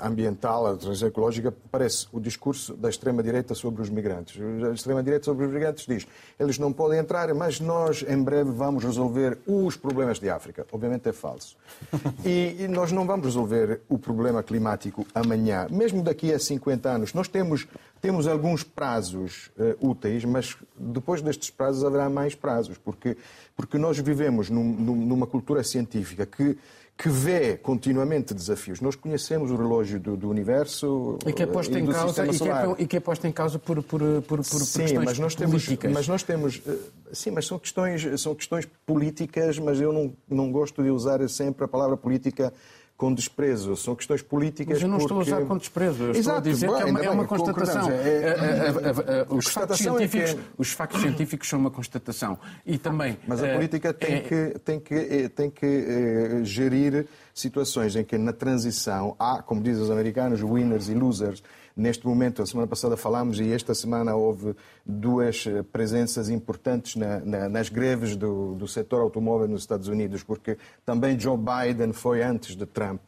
ambiental, 0.01 0.67
a 0.67 0.77
transição 0.77 1.07
ecológica, 1.07 1.53
parece 1.71 2.07
o 2.11 2.19
discurso 2.19 2.75
da 2.75 2.89
extrema-direita 2.89 3.55
sobre 3.55 3.81
os 3.81 3.89
migrantes. 3.89 4.39
A 4.63 4.71
extrema-direita 4.71 5.25
sobre 5.25 5.45
os 5.45 5.51
migrantes 5.51 5.85
diz 5.87 6.07
eles 6.39 6.59
não 6.59 6.71
podem 6.71 6.99
entrar, 6.99 7.33
mas 7.33 7.59
nós 7.59 8.05
em 8.07 8.21
breve 8.21 8.51
vamos 8.51 8.83
resolver 8.83 9.39
os 9.47 9.75
problemas 9.75 10.19
de 10.19 10.29
África. 10.29 10.65
Obviamente 10.71 11.09
é 11.09 11.13
falso. 11.13 11.57
E, 12.25 12.63
e 12.63 12.67
nós 12.67 12.91
não 12.91 13.05
vamos 13.05 13.25
resolver 13.25 13.81
o 13.87 13.99
problema 13.99 14.41
climático 14.41 15.05
amanhã, 15.13 15.67
mesmo 15.69 16.01
daqui 16.01 16.33
a 16.33 16.39
50 16.39 16.89
anos. 16.89 17.13
Nós 17.13 17.27
temos, 17.27 17.67
temos 18.01 18.25
alguns 18.25 18.63
prazos 18.63 19.51
uh, 19.57 19.89
úteis, 19.89 20.25
mas 20.25 20.57
depois 20.75 21.21
destes 21.21 21.49
prazos 21.51 21.83
haverá 21.83 22.09
mais 22.09 22.33
prazos, 22.33 22.77
porque, 22.77 23.15
porque 23.55 23.77
nós 23.77 23.99
vivemos 23.99 24.49
num, 24.49 24.63
numa 24.63 25.27
cultura 25.27 25.63
científica 25.63 26.25
que 26.25 26.57
que 26.97 27.09
vê 27.09 27.57
continuamente 27.57 28.33
desafios. 28.33 28.79
Nós 28.79 28.95
conhecemos 28.95 29.51
o 29.51 29.55
relógio 29.57 29.99
do, 29.99 30.15
do 30.15 30.29
universo 30.29 31.19
e 31.25 31.33
que 31.33 31.43
é 31.43 31.45
posto 31.45 31.77
em 31.77 31.85
causa 31.85 32.25
e 32.25 32.39
que 32.39 32.49
é, 32.49 32.75
e 32.79 32.87
que 32.87 32.97
é 32.97 32.99
posto 33.01 33.27
em 33.27 33.31
causa 33.31 33.59
por 33.59 33.83
por 33.83 33.99
por, 34.21 34.37
por 34.37 34.43
sim, 34.43 34.83
questões 34.83 34.93
mas 34.93 35.19
nós 35.19 35.35
políticas. 35.35 35.77
Temos, 35.77 35.97
mas 35.97 36.07
nós 36.07 36.23
temos 36.23 36.61
eh, 36.65 36.77
sim, 37.11 37.31
mas 37.31 37.45
são 37.45 37.59
questões 37.59 38.21
são 38.21 38.33
questões 38.33 38.65
políticas, 38.85 39.59
mas 39.59 39.81
eu 39.81 39.91
não 39.91 40.13
não 40.29 40.49
gosto 40.51 40.81
de 40.81 40.89
usar 40.89 41.27
sempre 41.27 41.65
a 41.65 41.67
palavra 41.67 41.97
política 41.97 42.53
com 42.97 43.13
desprezo. 43.13 43.75
São 43.75 43.95
questões 43.95 44.21
políticas. 44.21 44.75
Mas 44.75 44.81
eu 44.81 44.87
não 44.87 44.97
porque... 44.97 45.13
estou 45.13 45.35
a 45.35 45.37
usar 45.37 45.47
com 45.47 45.57
desprezo. 45.57 46.03
Eu 46.03 46.11
Exato, 46.11 46.19
estou 46.19 46.37
a 46.37 46.41
dizer 46.41 46.67
bem, 46.67 46.75
que 46.75 46.81
é 46.81 46.85
uma, 46.85 47.05
é 47.05 47.09
uma 47.09 47.25
constatação. 47.25 47.91
É, 47.91 47.95
é, 47.95 49.25
os, 49.29 49.47
factos 49.47 49.77
científicos, 49.77 50.31
é... 50.31 50.37
os 50.57 50.71
factos 50.71 51.01
científicos 51.01 51.49
são 51.49 51.59
uma 51.59 51.71
constatação. 51.71 52.37
E 52.65 52.77
também. 52.77 53.17
Mas 53.27 53.43
a 53.43 53.53
política 53.53 53.93
tem 53.93 54.23
que, 54.23 54.59
tem 54.63 54.79
que, 54.79 55.29
tem 55.29 55.49
que 55.49 55.65
eh, 55.65 56.43
gerir 56.43 57.07
situações 57.33 57.95
em 57.95 58.03
que 58.03 58.17
na 58.17 58.31
transição 58.31 59.15
há, 59.19 59.41
como 59.41 59.61
dizem 59.61 59.83
os 59.83 59.91
americanos, 59.91 60.41
winners 60.41 60.87
e 60.87 60.93
losers. 60.93 61.43
Neste 61.75 62.07
momento, 62.07 62.41
a 62.41 62.45
semana 62.45 62.67
passada 62.67 62.95
falámos 62.95 63.37
e 63.37 63.51
esta 63.51 63.75
semana 63.75 64.15
houve 64.15 64.55
duas 64.85 65.45
eh, 65.45 65.61
presenças 65.61 66.29
importantes 66.29 66.95
na, 66.95 67.19
na, 67.19 67.49
nas 67.49 67.67
greves 67.67 68.15
do, 68.15 68.55
do 68.55 68.65
setor 68.65 69.01
automóvel 69.01 69.49
nos 69.49 69.63
Estados 69.63 69.89
Unidos, 69.89 70.23
porque 70.23 70.57
também 70.85 71.19
Joe 71.19 71.37
Biden 71.37 71.91
foi 71.91 72.23
antes 72.23 72.55
de 72.55 72.65
Trump. 72.65 73.01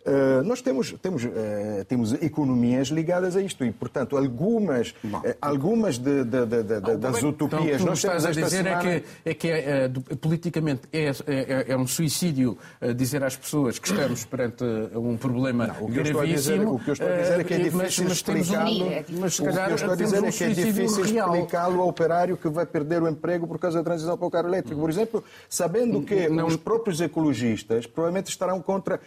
Uh, 0.00 0.42
nós 0.44 0.62
temos, 0.62 0.92
temos, 1.02 1.24
uh, 1.24 1.30
temos 1.86 2.14
economias 2.14 2.88
ligadas 2.88 3.36
a 3.36 3.42
isto 3.42 3.62
e, 3.66 3.70
portanto, 3.70 4.16
algumas, 4.16 4.94
uh, 5.04 5.36
algumas 5.42 5.98
de, 5.98 6.24
de, 6.24 6.46
de, 6.46 6.96
das 6.96 7.22
utopias... 7.22 7.82
Então, 7.82 7.88
o 7.88 7.90
que 7.92 7.98
estás 7.98 8.24
a 8.24 8.30
dizer 8.30 8.48
semana... 8.48 8.90
é 8.90 9.00
que, 9.00 9.04
é 9.26 9.34
que 9.34 9.48
é, 9.48 9.90
politicamente 10.18 10.82
é, 10.90 11.10
é, 11.26 11.64
é, 11.68 11.76
um 11.76 11.86
suicídio 11.86 12.56
dizer 12.96 13.22
às 13.22 13.36
pessoas 13.36 13.78
que 13.78 13.88
estamos 13.88 14.24
perante 14.24 14.64
um 14.94 15.18
problema 15.18 15.66
não, 15.66 15.84
o 15.84 15.92
que 15.92 16.02
gravíssimo. 16.02 16.74
o 16.76 16.78
que 16.78 16.90
eu 16.90 16.92
estou 16.94 17.08
a 17.08 17.16
dizer 17.16 17.40
é 17.40 17.44
que 17.44 17.54
é 17.54 17.58
difícil 17.58 18.08
explicá-lo... 18.08 18.86
Mas, 19.20 19.34
se 19.34 19.42
calhar, 19.42 19.64
o 19.64 19.66
que 19.66 19.72
eu 19.72 19.76
estou 19.76 19.92
a 19.92 19.96
dizer 19.96 20.24
é 20.24 20.32
que 20.32 20.44
é 20.44 20.48
difícil 20.48 21.04
explicá-lo 21.04 21.82
ao 21.82 21.88
operário 21.88 22.38
que 22.38 22.48
vai 22.48 22.64
perder 22.64 23.02
o 23.02 23.08
emprego 23.08 23.46
por 23.46 23.58
causa 23.58 23.78
da 23.78 23.84
transição 23.84 24.16
para 24.16 24.26
o 24.26 24.30
carro 24.30 24.48
elétrico. 24.48 24.80
Por 24.80 24.88
exemplo, 24.88 25.22
sabendo 25.46 26.00
que 26.00 26.26
não... 26.30 26.46
os 26.46 26.56
próprios 26.56 27.02
ecologistas 27.02 27.86
provavelmente 27.86 28.30
estarão 28.30 28.62
contra... 28.62 28.98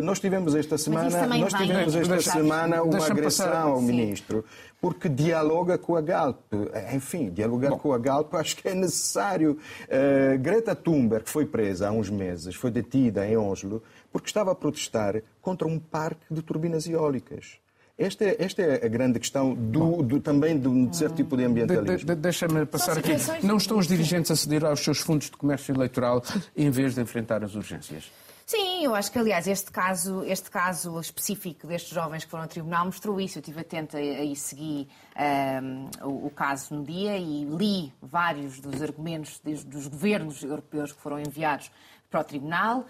nós 0.00 0.20
tivemos 0.28 0.54
esta 0.54 0.76
semana, 0.76 1.26
nós 1.26 1.52
tivemos 1.54 1.94
esta 1.96 2.20
semana 2.20 2.82
uma 2.82 3.04
agressão 3.06 3.72
ao 3.72 3.80
ministro, 3.80 4.44
porque 4.80 5.08
dialoga 5.08 5.78
com 5.78 5.96
a 5.96 6.00
Galp. 6.00 6.52
Enfim, 6.92 7.30
dialogar 7.30 7.70
Bom. 7.70 7.78
com 7.78 7.92
a 7.92 7.98
Galp 7.98 8.34
acho 8.34 8.56
que 8.56 8.68
é 8.68 8.74
necessário. 8.74 9.58
Uh, 9.84 10.38
Greta 10.38 10.74
Thunberg 10.74 11.28
foi 11.28 11.46
presa 11.46 11.88
há 11.88 11.92
uns 11.92 12.10
meses, 12.10 12.54
foi 12.54 12.70
detida 12.70 13.26
em 13.26 13.36
Oslo, 13.36 13.82
porque 14.12 14.28
estava 14.28 14.52
a 14.52 14.54
protestar 14.54 15.22
contra 15.40 15.66
um 15.66 15.78
parque 15.78 16.22
de 16.30 16.42
turbinas 16.42 16.86
eólicas. 16.86 17.58
Esta 17.96 18.24
é, 18.24 18.36
esta 18.38 18.62
é 18.62 18.86
a 18.86 18.88
grande 18.88 19.18
questão 19.18 19.54
do, 19.54 20.02
do 20.04 20.20
também 20.20 20.56
de 20.56 20.68
um 20.68 20.92
certo 20.92 21.16
tipo 21.16 21.36
de 21.36 21.44
ambientalismo. 21.44 22.06
De, 22.06 22.14
de, 22.14 22.14
Deixa-me 22.14 22.64
passar 22.64 22.96
aqui. 22.96 23.10
Não 23.42 23.56
estão 23.56 23.76
os 23.76 23.88
dirigentes 23.88 24.30
a 24.30 24.36
ceder 24.36 24.64
aos 24.64 24.78
seus 24.78 24.98
fundos 24.98 25.28
de 25.28 25.36
comércio 25.36 25.74
eleitoral 25.74 26.22
em 26.56 26.70
vez 26.70 26.94
de 26.94 27.00
enfrentar 27.00 27.42
as 27.42 27.56
urgências? 27.56 28.04
Sim, 28.50 28.82
eu 28.82 28.94
acho 28.94 29.12
que, 29.12 29.18
aliás, 29.18 29.46
este 29.46 29.70
caso, 29.70 30.24
este 30.24 30.50
caso 30.50 30.98
específico 30.98 31.66
destes 31.66 31.92
jovens 31.92 32.24
que 32.24 32.30
foram 32.30 32.44
ao 32.44 32.48
tribunal 32.48 32.86
mostrou 32.86 33.20
isso. 33.20 33.36
Eu 33.36 33.40
estive 33.40 33.60
atenta 33.60 34.00
e 34.00 34.34
segui 34.34 34.88
um, 35.62 35.90
o, 36.08 36.26
o, 36.28 36.30
caso 36.30 36.74
no 36.74 36.82
dia 36.82 37.18
e 37.18 37.44
li 37.44 37.92
vários 38.00 38.58
dos 38.58 38.80
argumentos 38.80 39.38
dos, 39.40 39.62
dos 39.64 39.86
governos 39.86 40.42
europeus 40.42 40.92
que 40.92 40.98
foram 41.02 41.20
enviados 41.20 41.70
para 42.10 42.20
o 42.20 42.24
Tribunal 42.24 42.80
uh, 42.80 42.84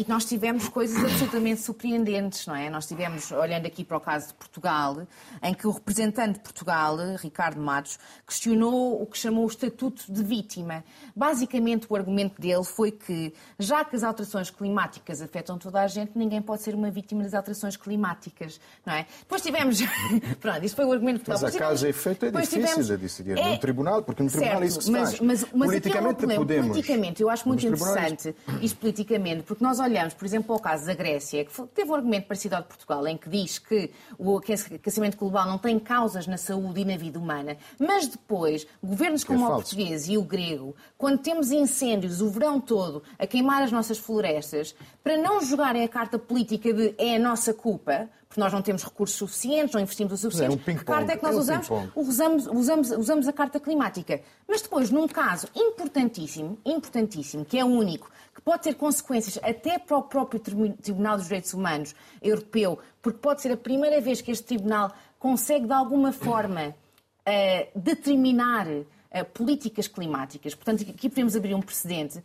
e 0.00 0.04
nós 0.08 0.24
tivemos 0.24 0.68
coisas 0.68 1.04
absolutamente 1.04 1.60
surpreendentes, 1.60 2.46
não 2.46 2.56
é? 2.56 2.70
Nós 2.70 2.86
tivemos, 2.86 3.30
olhando 3.30 3.66
aqui 3.66 3.84
para 3.84 3.98
o 3.98 4.00
caso 4.00 4.28
de 4.28 4.34
Portugal, 4.34 5.06
em 5.42 5.52
que 5.52 5.66
o 5.66 5.70
representante 5.70 6.34
de 6.34 6.40
Portugal, 6.40 6.96
Ricardo 7.18 7.60
Matos, 7.60 7.98
questionou 8.26 9.02
o 9.02 9.06
que 9.06 9.18
chamou 9.18 9.44
o 9.44 9.46
estatuto 9.46 10.10
de 10.10 10.22
vítima. 10.22 10.82
Basicamente, 11.14 11.86
o 11.88 11.94
argumento 11.94 12.40
dele 12.40 12.64
foi 12.64 12.90
que, 12.90 13.34
já 13.58 13.84
que 13.84 13.94
as 13.94 14.02
alterações 14.02 14.50
climáticas 14.50 15.20
afetam 15.20 15.58
toda 15.58 15.82
a 15.82 15.86
gente, 15.86 16.12
ninguém 16.14 16.40
pode 16.40 16.62
ser 16.62 16.74
uma 16.74 16.90
vítima 16.90 17.24
das 17.24 17.34
alterações 17.34 17.76
climáticas, 17.76 18.58
não 18.86 18.94
é? 18.94 19.06
Depois 19.20 19.42
tivemos... 19.42 19.80
Pronto, 20.40 20.64
isso 20.64 20.74
foi 20.74 20.86
o 20.86 20.92
argumento 20.92 21.18
de 21.18 21.24
Portugal. 21.24 21.50
Mas 21.52 21.56
a 21.56 21.58
causa 21.58 21.86
e 21.86 21.90
efeito 21.90 22.24
é 22.24 22.30
difícil 22.30 22.60
tivemos... 22.62 22.86
de 22.86 22.96
decidir 22.96 23.38
é... 23.38 23.50
no 23.50 23.58
Tribunal, 23.58 24.02
porque 24.02 24.22
no 24.22 24.30
Tribunal 24.30 24.52
certo, 24.52 24.62
é 24.62 24.66
isso 24.66 24.78
que 24.78 24.84
se 24.84 24.90
mas, 24.90 25.10
faz. 25.10 25.20
Mas, 25.20 25.46
mas 25.52 25.68
politicamente 25.68 26.24
é 26.24 26.36
podemos... 26.36 26.68
Politicamente, 26.68 27.22
eu 27.22 27.28
acho 27.28 27.46
muito 27.46 27.66
interessante 27.66 28.34
isto 28.60 28.78
politicamente, 28.78 29.42
porque 29.42 29.62
nós 29.62 29.78
olhamos, 29.80 30.14
por 30.14 30.24
exemplo, 30.24 30.52
ao 30.52 30.60
caso 30.60 30.86
da 30.86 30.94
Grécia, 30.94 31.44
que 31.44 31.62
teve 31.74 31.90
um 31.90 31.94
argumento 31.94 32.26
parecido 32.26 32.56
ao 32.56 32.62
de 32.62 32.68
Portugal, 32.68 33.06
em 33.06 33.16
que 33.16 33.28
diz 33.28 33.58
que 33.58 33.90
o 34.18 34.36
aquecimento 34.38 35.16
global 35.16 35.46
não 35.46 35.58
tem 35.58 35.78
causas 35.78 36.26
na 36.26 36.36
saúde 36.36 36.80
e 36.80 36.84
na 36.84 36.96
vida 36.96 37.18
humana, 37.18 37.56
mas 37.78 38.08
depois, 38.08 38.66
governos 38.82 39.24
como 39.24 39.44
é 39.44 39.48
o 39.48 39.54
português 39.54 40.08
e 40.08 40.16
o 40.16 40.22
grego, 40.22 40.74
quando 40.96 41.18
temos 41.18 41.50
incêndios 41.50 42.20
o 42.20 42.30
verão 42.30 42.60
todo 42.60 43.02
a 43.18 43.26
queimar 43.26 43.62
as 43.62 43.72
nossas 43.72 43.98
florestas, 43.98 44.74
para 45.02 45.16
não 45.16 45.40
jogarem 45.40 45.84
a 45.84 45.88
carta 45.88 46.18
política 46.18 46.72
de 46.72 46.94
é 46.98 47.16
a 47.16 47.18
nossa 47.18 47.52
culpa, 47.52 48.08
porque 48.36 48.40
nós 48.40 48.52
não 48.52 48.60
temos 48.60 48.84
recursos 48.84 49.16
suficientes, 49.16 49.74
não 49.74 49.80
investimos 49.80 50.12
o 50.12 50.16
suficiente. 50.18 50.62
É 50.66 50.72
um 50.72 50.76
a 50.76 50.84
carta 50.84 51.12
é 51.12 51.16
que 51.16 51.22
nós 51.22 51.34
é 51.34 51.38
usamos, 51.38 51.68
usamos, 51.96 52.46
usamos, 52.46 52.90
usamos 52.90 53.28
a 53.28 53.32
carta 53.32 53.58
climática. 53.58 54.20
Mas 54.46 54.60
depois, 54.60 54.90
num 54.90 55.08
caso 55.08 55.48
importantíssimo, 55.56 56.58
importantíssimo, 56.64 57.46
que 57.46 57.58
é 57.58 57.64
o 57.64 57.68
único, 57.68 58.10
que 58.34 58.42
pode 58.42 58.64
ter 58.64 58.74
consequências 58.74 59.38
até 59.42 59.78
para 59.78 59.96
o 59.96 60.02
próprio 60.02 60.38
Tribunal 60.38 61.16
dos 61.16 61.24
Direitos 61.24 61.54
Humanos 61.54 61.94
Europeu, 62.20 62.78
porque 63.00 63.18
pode 63.18 63.40
ser 63.40 63.52
a 63.52 63.56
primeira 63.56 64.00
vez 64.02 64.20
que 64.20 64.30
este 64.30 64.44
tribunal 64.44 64.92
consegue, 65.18 65.66
de 65.66 65.72
alguma 65.72 66.12
forma, 66.12 66.68
uh, 67.26 67.80
determinar 67.80 68.66
uh, 68.68 68.84
políticas 69.32 69.88
climáticas. 69.88 70.54
Portanto, 70.54 70.82
aqui 70.82 71.08
podemos 71.08 71.34
abrir 71.34 71.54
um 71.54 71.62
precedente 71.62 72.22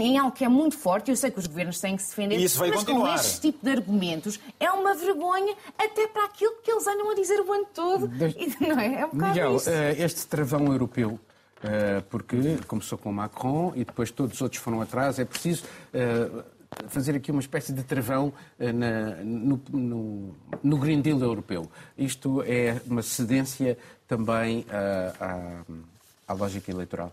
em 0.00 0.18
algo 0.18 0.32
que 0.32 0.44
é 0.44 0.48
muito 0.48 0.76
forte, 0.76 1.10
eu 1.10 1.16
sei 1.16 1.30
que 1.30 1.38
os 1.38 1.46
governos 1.46 1.78
têm 1.80 1.96
que 1.96 2.02
se 2.02 2.10
defender, 2.10 2.38
isso 2.38 2.58
vai 2.58 2.70
mas 2.70 2.78
continuar. 2.80 3.08
com 3.08 3.14
este 3.14 3.40
tipo 3.40 3.64
de 3.64 3.70
argumentos 3.70 4.40
é 4.58 4.70
uma 4.70 4.94
vergonha 4.94 5.54
até 5.76 6.06
para 6.06 6.24
aquilo 6.24 6.54
que 6.62 6.70
eles 6.70 6.86
andam 6.86 7.10
a 7.10 7.14
dizer 7.14 7.40
o 7.40 7.52
ano 7.52 7.66
todo. 7.74 8.08
De... 8.08 8.32
Não 8.60 8.78
é? 8.78 9.00
é 9.00 9.06
um 9.06 9.10
Miguel, 9.12 9.56
isso. 9.56 9.70
Eh, 9.70 10.02
este 10.02 10.26
travão 10.26 10.66
europeu 10.66 11.18
eh, 11.62 12.02
porque 12.08 12.58
começou 12.66 12.96
com 12.96 13.12
Macron 13.12 13.72
e 13.74 13.84
depois 13.84 14.10
todos 14.10 14.34
os 14.34 14.42
outros 14.42 14.62
foram 14.62 14.80
atrás. 14.80 15.18
É 15.18 15.24
preciso 15.24 15.64
eh, 15.92 16.30
fazer 16.88 17.14
aqui 17.16 17.30
uma 17.30 17.40
espécie 17.40 17.72
de 17.72 17.82
travão 17.82 18.32
na, 18.58 19.22
no, 19.22 19.60
no, 19.70 20.34
no, 20.62 20.78
Green 20.78 21.02
Deal 21.02 21.20
europeu. 21.20 21.70
Isto 21.98 22.42
é 22.46 22.80
uma 22.86 23.02
cedência 23.02 23.76
também 24.08 24.64
à, 24.70 25.62
à 26.26 26.32
lógica 26.32 26.70
eleitoral. 26.70 27.12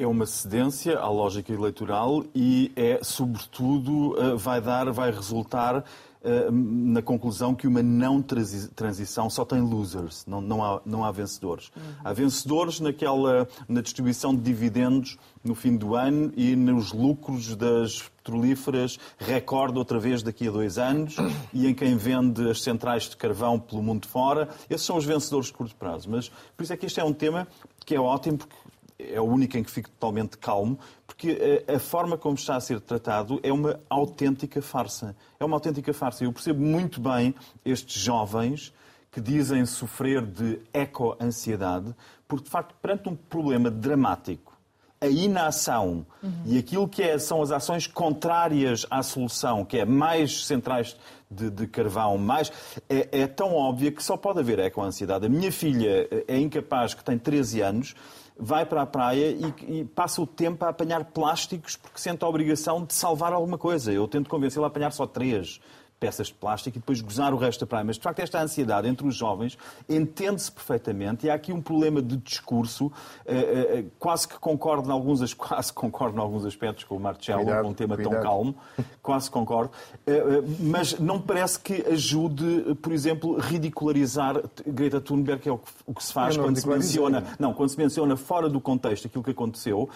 É 0.00 0.06
uma 0.06 0.26
cedência 0.26 0.96
à 0.96 1.08
lógica 1.08 1.52
eleitoral 1.52 2.24
e 2.32 2.70
é, 2.76 3.00
sobretudo, 3.02 4.14
vai 4.36 4.60
dar, 4.60 4.88
vai 4.92 5.10
resultar 5.10 5.78
uh, 5.78 6.52
na 6.52 7.02
conclusão 7.02 7.52
que 7.52 7.66
uma 7.66 7.82
não 7.82 8.22
transição 8.22 9.28
só 9.28 9.44
tem 9.44 9.60
losers, 9.60 10.24
não, 10.24 10.40
não, 10.40 10.64
há, 10.64 10.80
não 10.86 11.04
há 11.04 11.10
vencedores. 11.10 11.72
Uhum. 11.76 11.82
Há 12.04 12.12
vencedores 12.12 12.78
naquela, 12.78 13.48
na 13.68 13.80
distribuição 13.80 14.32
de 14.32 14.40
dividendos 14.40 15.18
no 15.42 15.56
fim 15.56 15.76
do 15.76 15.96
ano 15.96 16.32
e 16.36 16.54
nos 16.54 16.92
lucros 16.92 17.56
das 17.56 18.02
petrolíferas, 18.18 19.00
recorde 19.18 19.78
outra 19.78 19.98
vez 19.98 20.22
daqui 20.22 20.46
a 20.46 20.50
dois 20.52 20.78
anos, 20.78 21.16
e 21.52 21.66
em 21.66 21.74
quem 21.74 21.96
vende 21.96 22.48
as 22.48 22.62
centrais 22.62 23.04
de 23.04 23.16
carvão 23.16 23.58
pelo 23.58 23.82
mundo 23.82 24.06
fora. 24.06 24.48
Esses 24.70 24.86
são 24.86 24.96
os 24.96 25.04
vencedores 25.04 25.46
de 25.48 25.54
curto 25.54 25.74
prazo. 25.74 26.08
Mas 26.08 26.28
por 26.56 26.62
isso 26.62 26.72
é 26.72 26.76
que 26.76 26.86
este 26.86 27.00
é 27.00 27.04
um 27.04 27.12
tema 27.12 27.48
que 27.84 27.96
é 27.96 28.00
ótimo, 28.00 28.38
porque 28.38 28.54
é 28.98 29.20
o 29.20 29.24
único 29.24 29.56
em 29.56 29.62
que 29.62 29.70
fico 29.70 29.88
totalmente 29.90 30.36
calmo, 30.38 30.78
porque 31.06 31.64
a, 31.68 31.76
a, 31.76 31.78
forma 31.78 32.18
como 32.18 32.34
está 32.34 32.56
a 32.56 32.60
ser 32.60 32.80
tratado 32.80 33.38
é 33.42 33.52
uma 33.52 33.78
autêntica 33.88 34.60
farsa. 34.60 35.14
É 35.38 35.44
uma 35.44 35.56
autêntica 35.56 35.92
farsa. 35.94 36.24
Eu 36.24 36.32
percebo 36.32 36.60
muito 36.60 37.00
bem 37.00 37.34
estes 37.64 38.02
jovens 38.02 38.72
que 39.10 39.20
dizem 39.20 39.64
sofrer 39.64 40.24
de 40.24 40.60
eco-ansiedade, 40.72 41.94
porque, 42.26 42.44
de 42.44 42.50
facto, 42.50 42.74
perante 42.82 43.08
um 43.08 43.16
problema 43.16 43.70
dramático, 43.70 44.58
a 45.00 45.06
inação 45.06 46.04
uhum. 46.22 46.42
e 46.44 46.58
aquilo 46.58 46.88
que 46.88 47.02
é, 47.02 47.18
são 47.18 47.40
as 47.40 47.52
ações 47.52 47.86
contrárias 47.86 48.84
à 48.90 49.02
solução, 49.02 49.64
que 49.64 49.78
é 49.78 49.84
mais 49.84 50.44
centrais 50.44 50.96
de, 51.30 51.50
de 51.50 51.66
carvão, 51.66 52.18
mais, 52.18 52.50
é, 52.88 53.08
é, 53.20 53.26
tão 53.26 53.54
óbvia 53.54 53.92
que 53.92 54.02
só 54.02 54.16
pode 54.16 54.40
haver 54.40 54.58
eco-ansiedade. 54.58 55.26
A 55.26 55.28
minha 55.28 55.52
filha 55.52 56.08
é 56.26 56.36
incapaz, 56.36 56.94
que 56.94 57.04
tem 57.04 57.16
13 57.16 57.60
anos, 57.60 57.94
vai 58.38 58.64
para 58.64 58.82
a 58.82 58.86
praia 58.86 59.30
e, 59.30 59.80
e, 59.80 59.84
passa 59.84 60.22
o 60.22 60.26
tempo 60.26 60.64
a 60.64 60.68
apanhar 60.68 61.04
plásticos 61.06 61.76
porque 61.76 61.98
sente 61.98 62.24
a 62.24 62.28
obrigação 62.28 62.84
de 62.84 62.94
salvar 62.94 63.32
alguma 63.32 63.58
coisa. 63.58 63.92
Eu 63.92 64.06
tento 64.06 64.30
convencê-la 64.30 64.66
a 64.66 64.68
apanhar 64.68 64.92
só 64.92 65.06
três 65.06 65.60
peças 65.98 66.28
de 66.28 66.34
plástico 66.34 66.78
e 66.78 66.80
depois 66.80 67.00
gozar 67.00 67.34
o 67.34 67.36
resto 67.36 67.60
da 67.60 67.66
praia. 67.66 67.84
Mas, 67.84 67.96
de 67.96 68.02
facto, 68.02 68.20
esta 68.20 68.40
ansiedade 68.40 68.88
entre 68.88 69.06
os 69.06 69.14
jovens 69.14 69.58
entende-se 69.88 70.50
perfeitamente 70.50 71.26
e 71.26 71.30
há 71.30 71.34
aqui 71.34 71.52
um 71.52 71.60
problema 71.60 72.00
de 72.00 72.16
discurso. 72.16 72.90
Eh, 73.26 73.36
eh, 73.36 73.84
quase 73.98 74.28
que 74.28 74.38
concordo 74.38 74.88
em 74.88 74.92
alguns, 74.92 75.34
quase 75.34 75.72
concordo 75.72 76.16
em 76.16 76.20
alguns 76.20 76.44
aspectos 76.44 76.84
com 76.84 76.96
o 76.96 77.00
Marcelo, 77.00 77.44
com 77.44 77.68
um 77.68 77.74
tema 77.74 77.96
cuidado. 77.96 78.14
tão 78.14 78.22
calmo. 78.22 78.54
Quase 79.02 79.30
concordo. 79.30 79.72
Eh, 80.06 80.42
mas 80.60 80.98
não 80.98 81.20
parece 81.20 81.58
que 81.58 81.84
ajude, 81.88 82.76
por 82.80 82.92
exemplo, 82.92 83.38
ridicularizar 83.38 84.42
Greta 84.66 85.00
Thunberg, 85.00 85.42
que 85.42 85.48
é 85.48 85.52
o 85.52 85.58
que 85.94 86.04
se 86.04 86.12
faz 86.12 86.36
quando 86.36 86.58
se 86.58 86.68
menciona... 86.68 87.24
Não, 87.38 87.52
quando 87.52 87.70
se 87.70 87.78
menciona 87.78 88.16
fora 88.16 88.48
do 88.48 88.60
contexto 88.60 89.06
aquilo 89.06 89.24
que 89.24 89.30
aconteceu, 89.30 89.88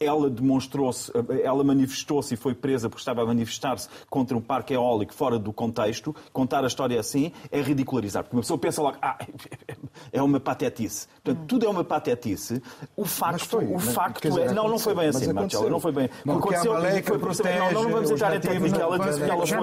ela 0.00 0.30
demonstrou-se, 0.30 1.10
ela 1.42 1.64
manifestou-se 1.64 2.34
e 2.34 2.36
foi 2.36 2.54
presa 2.54 2.88
porque 2.88 3.00
estava 3.00 3.22
a 3.22 3.26
manifestar-se 3.26 3.88
contra 4.08 4.36
um 4.36 4.40
parque 4.40 4.72
eólico 4.72 5.12
fora 5.12 5.38
do 5.38 5.52
contexto. 5.52 6.14
Contar 6.32 6.62
a 6.62 6.68
história 6.68 6.98
assim 7.00 7.32
é 7.50 7.60
ridicularizar, 7.60 8.22
porque 8.22 8.36
uma 8.36 8.42
pessoa 8.42 8.58
pensa 8.58 8.80
logo, 8.80 8.96
ah, 9.02 9.18
é 10.12 10.22
uma 10.22 10.38
patetice. 10.38 11.08
Portanto, 11.22 11.46
tudo 11.46 11.66
é 11.66 11.68
uma 11.68 11.82
patetice. 11.82 12.62
O 12.96 13.04
facto, 13.04 13.44
foi, 13.46 13.64
o 13.66 13.78
facto 13.78 14.24
é. 14.26 14.30
Dizer, 14.30 14.52
não, 14.52 14.68
não 14.68 14.78
foi 14.78 14.94
bem 14.94 15.08
assim, 15.08 15.32
Marcelo, 15.32 15.68
não 15.68 15.80
foi 15.80 15.90
bem. 15.90 16.08
Bom, 16.24 16.38
aconteceu, 16.38 16.74
foi, 17.04 17.18
protege, 17.18 17.58
não, 17.58 17.72
não 17.82 17.90
vamos 17.90 18.10
entrar 18.10 18.36
em 18.36 18.40
técnicos. 18.40 18.78
Ela 18.78 18.98
disse 18.98 19.18
que 19.18 19.30
ela 19.30 19.46
foi, 19.46 19.62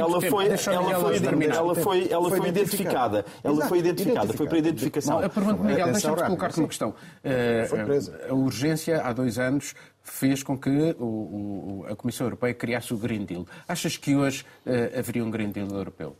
ela 0.00 0.20
foi, 0.20 0.46
ela 0.72 0.94
foi, 0.94 1.46
ela 1.46 1.74
foi, 1.74 2.08
ela 2.10 2.30
foi 2.30 2.48
identificada. 2.48 3.24
Ela 3.42 3.66
foi 3.66 3.78
identificada, 3.80 4.32
foi 4.32 4.46
para 4.46 4.58
identificação. 4.58 5.18
A 5.18 5.28
pergunta, 5.28 5.62
Miguel, 5.62 5.92
deixa-me 5.92 6.22
colocar-te 6.22 6.58
uma 6.58 6.68
questão. 6.68 6.94
A 8.30 8.34
urgência, 8.34 9.02
há 9.02 9.12
dois 9.12 9.38
anos, 9.38 9.73
fez 10.04 10.42
com 10.42 10.56
que 10.56 10.94
o, 10.98 11.04
o, 11.04 11.86
a 11.88 11.96
Comissão 11.96 12.26
Europeia 12.26 12.54
criasse 12.54 12.92
o 12.92 12.98
Green 12.98 13.24
Deal. 13.24 13.46
Achas 13.66 13.96
que 13.96 14.14
hoje 14.14 14.44
uh, 14.66 14.98
haveria 14.98 15.24
um 15.24 15.30
Green 15.30 15.50
Deal 15.50 15.68
europeu? 15.68 16.16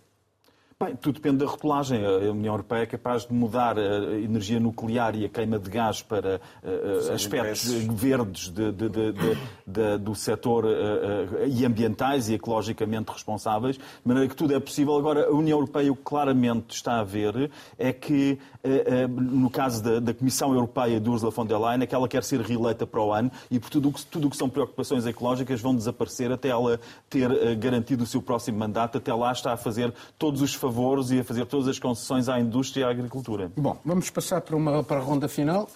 Bem, 0.80 0.96
tudo 0.96 1.14
depende 1.14 1.36
da 1.36 1.46
rotulagem. 1.46 2.04
A 2.04 2.32
União 2.32 2.52
Europeia 2.52 2.82
é 2.82 2.86
capaz 2.86 3.24
de 3.24 3.32
mudar 3.32 3.78
a 3.78 4.18
energia 4.18 4.58
nuclear 4.58 5.14
e 5.14 5.24
a 5.24 5.28
queima 5.28 5.56
de 5.56 5.70
gás 5.70 6.02
para 6.02 6.40
uh, 6.64 7.12
aspectos 7.12 7.64
verdes 7.92 8.48
de, 8.48 8.72
de, 8.72 8.88
de, 8.88 9.98
do 9.98 10.14
setor 10.16 10.64
uh, 10.64 11.46
e 11.46 11.64
ambientais 11.64 12.28
e 12.28 12.34
ecologicamente 12.34 13.12
responsáveis, 13.12 13.76
de 13.76 13.82
maneira 14.04 14.28
que 14.28 14.34
tudo 14.34 14.52
é 14.52 14.58
possível. 14.58 14.96
Agora, 14.96 15.26
a 15.28 15.30
União 15.30 15.58
Europeia 15.58 15.92
o 15.92 15.96
que 15.96 16.02
claramente 16.02 16.74
está 16.74 16.98
a 16.98 17.04
ver 17.04 17.52
é 17.78 17.92
que, 17.92 18.36
uh, 18.64 19.08
no 19.08 19.50
caso 19.50 19.80
da, 19.80 20.00
da, 20.00 20.12
Comissão 20.12 20.52
Europeia 20.54 20.98
de 20.98 21.08
Ursula 21.08 21.30
von 21.30 21.46
der 21.46 21.58
Leyen, 21.58 21.82
é 21.82 21.86
que 21.86 21.94
ela 21.94 22.08
quer 22.08 22.24
ser 22.24 22.40
reeleita 22.40 22.84
para 22.84 23.00
o 23.00 23.12
ano 23.12 23.30
e 23.48 23.60
por 23.60 23.70
tudo 23.70 23.90
o 23.90 24.30
que 24.30 24.36
são 24.36 24.48
preocupações 24.48 25.06
ecológicas 25.06 25.60
vão 25.60 25.74
desaparecer 25.74 26.32
até 26.32 26.48
ela 26.48 26.80
ter 27.08 27.54
garantido 27.56 28.02
o 28.02 28.06
seu 28.06 28.20
próximo 28.20 28.58
mandato. 28.58 28.98
Até 28.98 29.14
lá 29.14 29.30
está 29.30 29.52
a 29.52 29.56
fazer 29.56 29.94
todos 30.18 30.42
os 30.42 30.63
favores 30.64 31.10
e 31.10 31.20
a 31.20 31.24
fazer 31.24 31.44
todas 31.44 31.68
as 31.68 31.78
concessões 31.78 32.26
à 32.26 32.40
indústria 32.40 32.82
e 32.82 32.84
à 32.84 32.90
agricultura. 32.90 33.52
Bom, 33.54 33.76
vamos 33.84 34.08
passar 34.08 34.40
para, 34.40 34.56
uma, 34.56 34.82
para 34.82 34.96
a 34.96 35.02
ronda 35.02 35.28
final. 35.28 35.68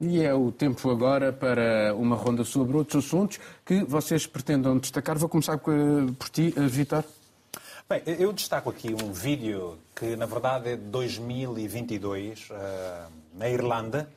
E 0.00 0.22
é 0.22 0.32
o 0.32 0.50
tempo 0.50 0.90
agora 0.90 1.30
para 1.30 1.94
uma 1.94 2.16
ronda 2.16 2.42
sobre 2.42 2.74
outros 2.74 3.04
assuntos 3.04 3.38
que 3.64 3.84
vocês 3.84 4.26
pretendam 4.26 4.78
destacar. 4.78 5.18
Vou 5.18 5.28
começar 5.28 5.58
por 5.58 6.28
ti, 6.32 6.54
Vitor. 6.56 7.04
Bem, 7.86 8.02
eu 8.06 8.32
destaco 8.32 8.70
aqui 8.70 8.94
um 8.94 9.12
vídeo 9.12 9.76
que, 9.94 10.16
na 10.16 10.24
verdade, 10.24 10.70
é 10.70 10.76
de 10.76 10.84
2022, 10.84 12.48
uh, 12.50 12.54
na 13.34 13.50
Irlanda, 13.50 14.08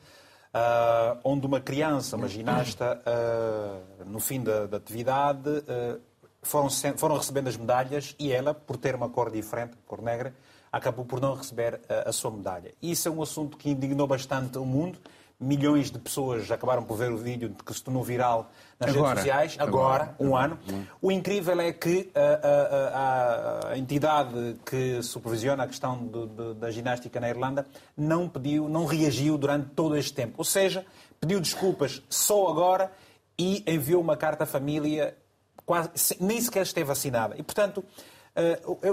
uh, 0.54 1.18
onde 1.24 1.46
uma 1.46 1.60
criança, 1.60 2.16
uma 2.16 2.28
ginasta, 2.28 3.00
uh, 3.06 4.04
no 4.04 4.20
fim 4.20 4.42
da, 4.42 4.66
da 4.66 4.76
atividade, 4.76 5.48
uh, 5.48 6.00
foram, 6.42 6.68
foram 6.96 7.16
recebendo 7.16 7.48
as 7.48 7.56
medalhas 7.56 8.14
e 8.18 8.32
ela, 8.32 8.54
por 8.54 8.76
ter 8.76 8.94
uma 8.94 9.08
cor 9.08 9.30
diferente, 9.30 9.76
cor 9.86 10.02
negra, 10.02 10.34
acabou 10.70 11.04
por 11.04 11.20
não 11.20 11.34
receber 11.34 11.80
a, 11.88 12.12
sua 12.12 12.30
medalha. 12.30 12.74
Isso 12.80 13.08
é 13.08 13.10
um 13.10 13.22
assunto 13.22 13.56
que 13.56 13.70
indignou 13.70 14.06
bastante 14.06 14.58
o 14.58 14.64
mundo. 14.64 14.98
Milhões 15.40 15.90
de 15.90 15.98
pessoas 16.00 16.50
acabaram 16.50 16.82
por 16.82 16.96
ver 16.96 17.12
o 17.12 17.16
vídeo 17.16 17.54
que 17.64 17.72
se 17.72 17.82
tornou 17.82 18.02
viral 18.02 18.50
nas 18.78 18.90
agora, 18.90 19.08
redes 19.08 19.22
sociais, 19.22 19.56
agora, 19.58 20.04
agora 20.04 20.16
um 20.18 20.36
agora. 20.36 20.58
ano. 20.66 20.88
O 21.00 21.12
incrível 21.12 21.60
é 21.60 21.72
que 21.72 22.10
a, 22.12 23.68
a, 23.68 23.72
a, 23.72 23.78
entidade 23.78 24.56
que 24.66 25.00
supervisiona 25.02 25.62
a 25.62 25.66
questão 25.68 25.96
do, 25.96 26.26
do, 26.26 26.54
da 26.54 26.70
ginástica 26.72 27.20
na 27.20 27.28
Irlanda 27.28 27.66
não 27.96 28.28
pediu, 28.28 28.68
não 28.68 28.84
reagiu 28.84 29.38
durante 29.38 29.70
todo 29.70 29.96
este 29.96 30.12
tempo. 30.12 30.34
Ou 30.38 30.44
seja, 30.44 30.84
pediu 31.20 31.40
desculpas 31.40 32.02
só 32.08 32.48
agora 32.48 32.90
e 33.38 33.62
enviou 33.64 34.02
uma 34.02 34.16
carta 34.16 34.42
à 34.42 34.46
família, 34.46 35.16
quase, 35.64 36.16
nem 36.18 36.40
sequer 36.40 36.62
esteve 36.62 36.90
assinada. 36.90 37.36
E, 37.38 37.42
portanto, 37.44 37.84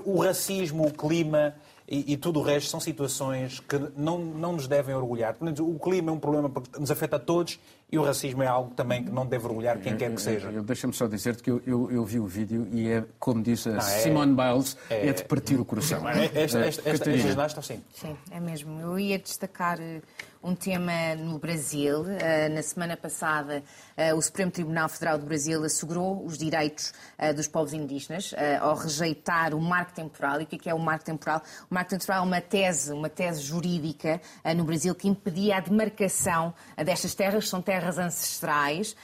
o 0.05 0.21
racismo, 0.21 0.87
o 0.87 0.93
clima 0.93 1.55
e, 1.87 2.13
e, 2.13 2.17
tudo 2.17 2.39
o 2.39 2.43
resto 2.43 2.69
são 2.69 2.79
situações 2.79 3.59
que 3.59 3.77
não, 3.95 4.17
não 4.17 4.53
nos 4.53 4.67
devem 4.67 4.95
orgulhar. 4.95 5.35
O 5.59 5.77
clima 5.77 6.09
é 6.09 6.13
um 6.13 6.19
problema 6.19 6.49
que 6.49 6.79
nos 6.79 6.89
afeta 6.89 7.17
a 7.17 7.19
todos 7.19 7.59
e 7.91 7.99
o 7.99 8.03
racismo 8.03 8.41
é 8.41 8.47
algo 8.47 8.73
também 8.73 9.03
que 9.03 9.11
não 9.11 9.25
deve 9.25 9.45
orgulhar 9.45 9.79
quem 9.79 9.95
quer 9.95 10.11
que 10.13 10.19
seja. 10.19 10.51
Deixa-me 10.63 10.93
só 10.93 11.07
dizer-te 11.07 11.43
que 11.43 11.51
eu, 11.51 11.61
eu, 11.65 11.91
eu, 11.91 12.03
vi 12.03 12.19
o 12.19 12.25
vídeo 12.25 12.67
e 12.71 12.89
é, 12.89 13.03
como 13.19 13.43
disse 13.43 13.69
a 13.69 13.73
não, 13.73 13.79
é, 13.79 13.83
Simone 13.83 14.33
Biles, 14.35 14.77
é, 14.89 15.09
é, 15.09 15.13
de 15.13 15.23
partir 15.25 15.59
o 15.59 15.65
coração. 15.65 16.09
É, 16.09 16.25
esta, 16.25 16.59
esta, 16.59 16.89
esta, 16.89 17.11
esta, 17.11 17.61
sim. 17.61 17.79
Sim, 17.93 18.17
é 18.31 18.39
mesmo. 18.39 18.81
Eu 18.81 18.97
ia 18.97 19.19
destacar 19.19 19.79
eh, 19.79 20.01
um 20.45 20.53
tema 20.53 21.15
no 21.15 21.39
Brasil. 21.39 22.05
Eh, 22.07 22.49
na 22.49 22.61
semana 22.61 22.95
passada, 22.95 23.63
eh, 23.97 24.13
o 24.13 24.21
Supremo 24.21 24.51
Tribunal 24.51 24.87
Federal 24.87 25.17
do 25.17 25.25
Brasil 25.25 25.63
assegurou 25.63 26.23
os 26.23 26.37
direitos 26.37 26.93
eh, 27.17 27.33
dos 27.33 27.47
povos 27.47 27.73
indígenas 27.73 28.33
ao 28.61 28.75
rejeitar 28.75 29.55
o 29.55 29.59
marco 29.59 29.93
temporal. 29.93 30.39
E 30.39 30.43
o 30.43 30.47
que 30.47 30.69
é 30.69 30.73
o 30.73 30.77
marco 30.77 31.03
temporal? 31.03 31.41
O 31.69 31.73
marco 31.73 31.89
temporal 31.89 32.19
é 32.19 32.27
uma 32.27 32.41
tese, 32.41 32.93
uma 32.93 33.09
tese 33.09 33.41
jurídica 33.41 34.21
no 34.55 34.63
Brasil 34.63 34.93
que 34.93 35.07
impedia 35.07 35.57
a 35.57 35.59
demarcação 35.59 36.53
destas 36.77 37.15
terras, 37.15 37.49
são 37.49 37.61
terras 37.61 37.97
ancestrais, 37.97 38.95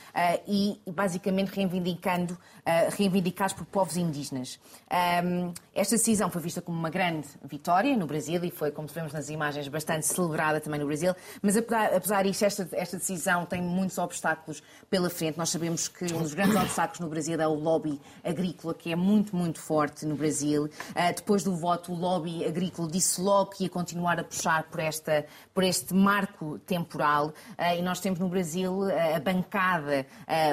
e 0.47 0.79
basicamente 0.87 1.49
reivindicando, 1.49 2.37
reivindicados 2.95 3.53
por 3.53 3.65
povos 3.65 3.97
indígenas. 3.97 4.59
Esta 5.73 5.95
decisão 5.95 6.29
foi 6.29 6.41
vista 6.41 6.61
como 6.61 6.77
uma 6.77 6.89
grande 6.89 7.27
vitória 7.43 7.95
no 7.97 8.05
Brasil 8.05 8.43
e 8.43 8.51
foi, 8.51 8.71
como 8.71 8.87
vemos 8.87 9.13
nas 9.13 9.29
imagens, 9.29 9.67
bastante 9.67 10.05
celebrada 10.05 10.59
também 10.59 10.79
no 10.79 10.85
Brasil. 10.85 11.15
Mas 11.41 11.57
apesar, 11.57 11.93
apesar 11.93 12.23
disto, 12.23 12.43
esta, 12.43 12.67
esta 12.73 12.97
decisão 12.97 13.45
tem 13.45 13.61
muitos 13.61 13.97
obstáculos 13.97 14.61
pela 14.89 15.09
frente. 15.09 15.37
Nós 15.37 15.49
sabemos 15.49 15.87
que 15.87 16.05
um 16.13 16.21
dos 16.21 16.33
grandes 16.33 16.55
obstáculos 16.55 16.99
no 16.99 17.07
Brasil 17.07 17.39
é 17.39 17.47
o 17.47 17.53
lobby 17.53 17.99
agrícola, 18.23 18.73
que 18.73 18.91
é 18.91 18.95
muito, 18.95 19.35
muito 19.35 19.59
forte 19.59 20.05
no 20.05 20.15
Brasil. 20.15 20.65
Uh, 20.65 21.15
depois 21.15 21.43
do 21.43 21.55
voto, 21.55 21.91
o 21.91 21.95
lobby 21.95 22.45
agrícola 22.45 22.89
disse 22.89 23.21
logo 23.21 23.51
que 23.51 23.63
ia 23.63 23.69
continuar 23.69 24.19
a 24.19 24.23
puxar 24.23 24.63
por, 24.63 24.79
esta, 24.79 25.25
por 25.53 25.63
este 25.63 25.93
marco 25.93 26.59
temporal. 26.59 27.27
Uh, 27.27 27.77
e 27.77 27.81
nós 27.81 27.99
temos 27.99 28.19
no 28.19 28.29
Brasil 28.29 28.79
uh, 28.79 29.15
a 29.15 29.19
bancada 29.19 30.05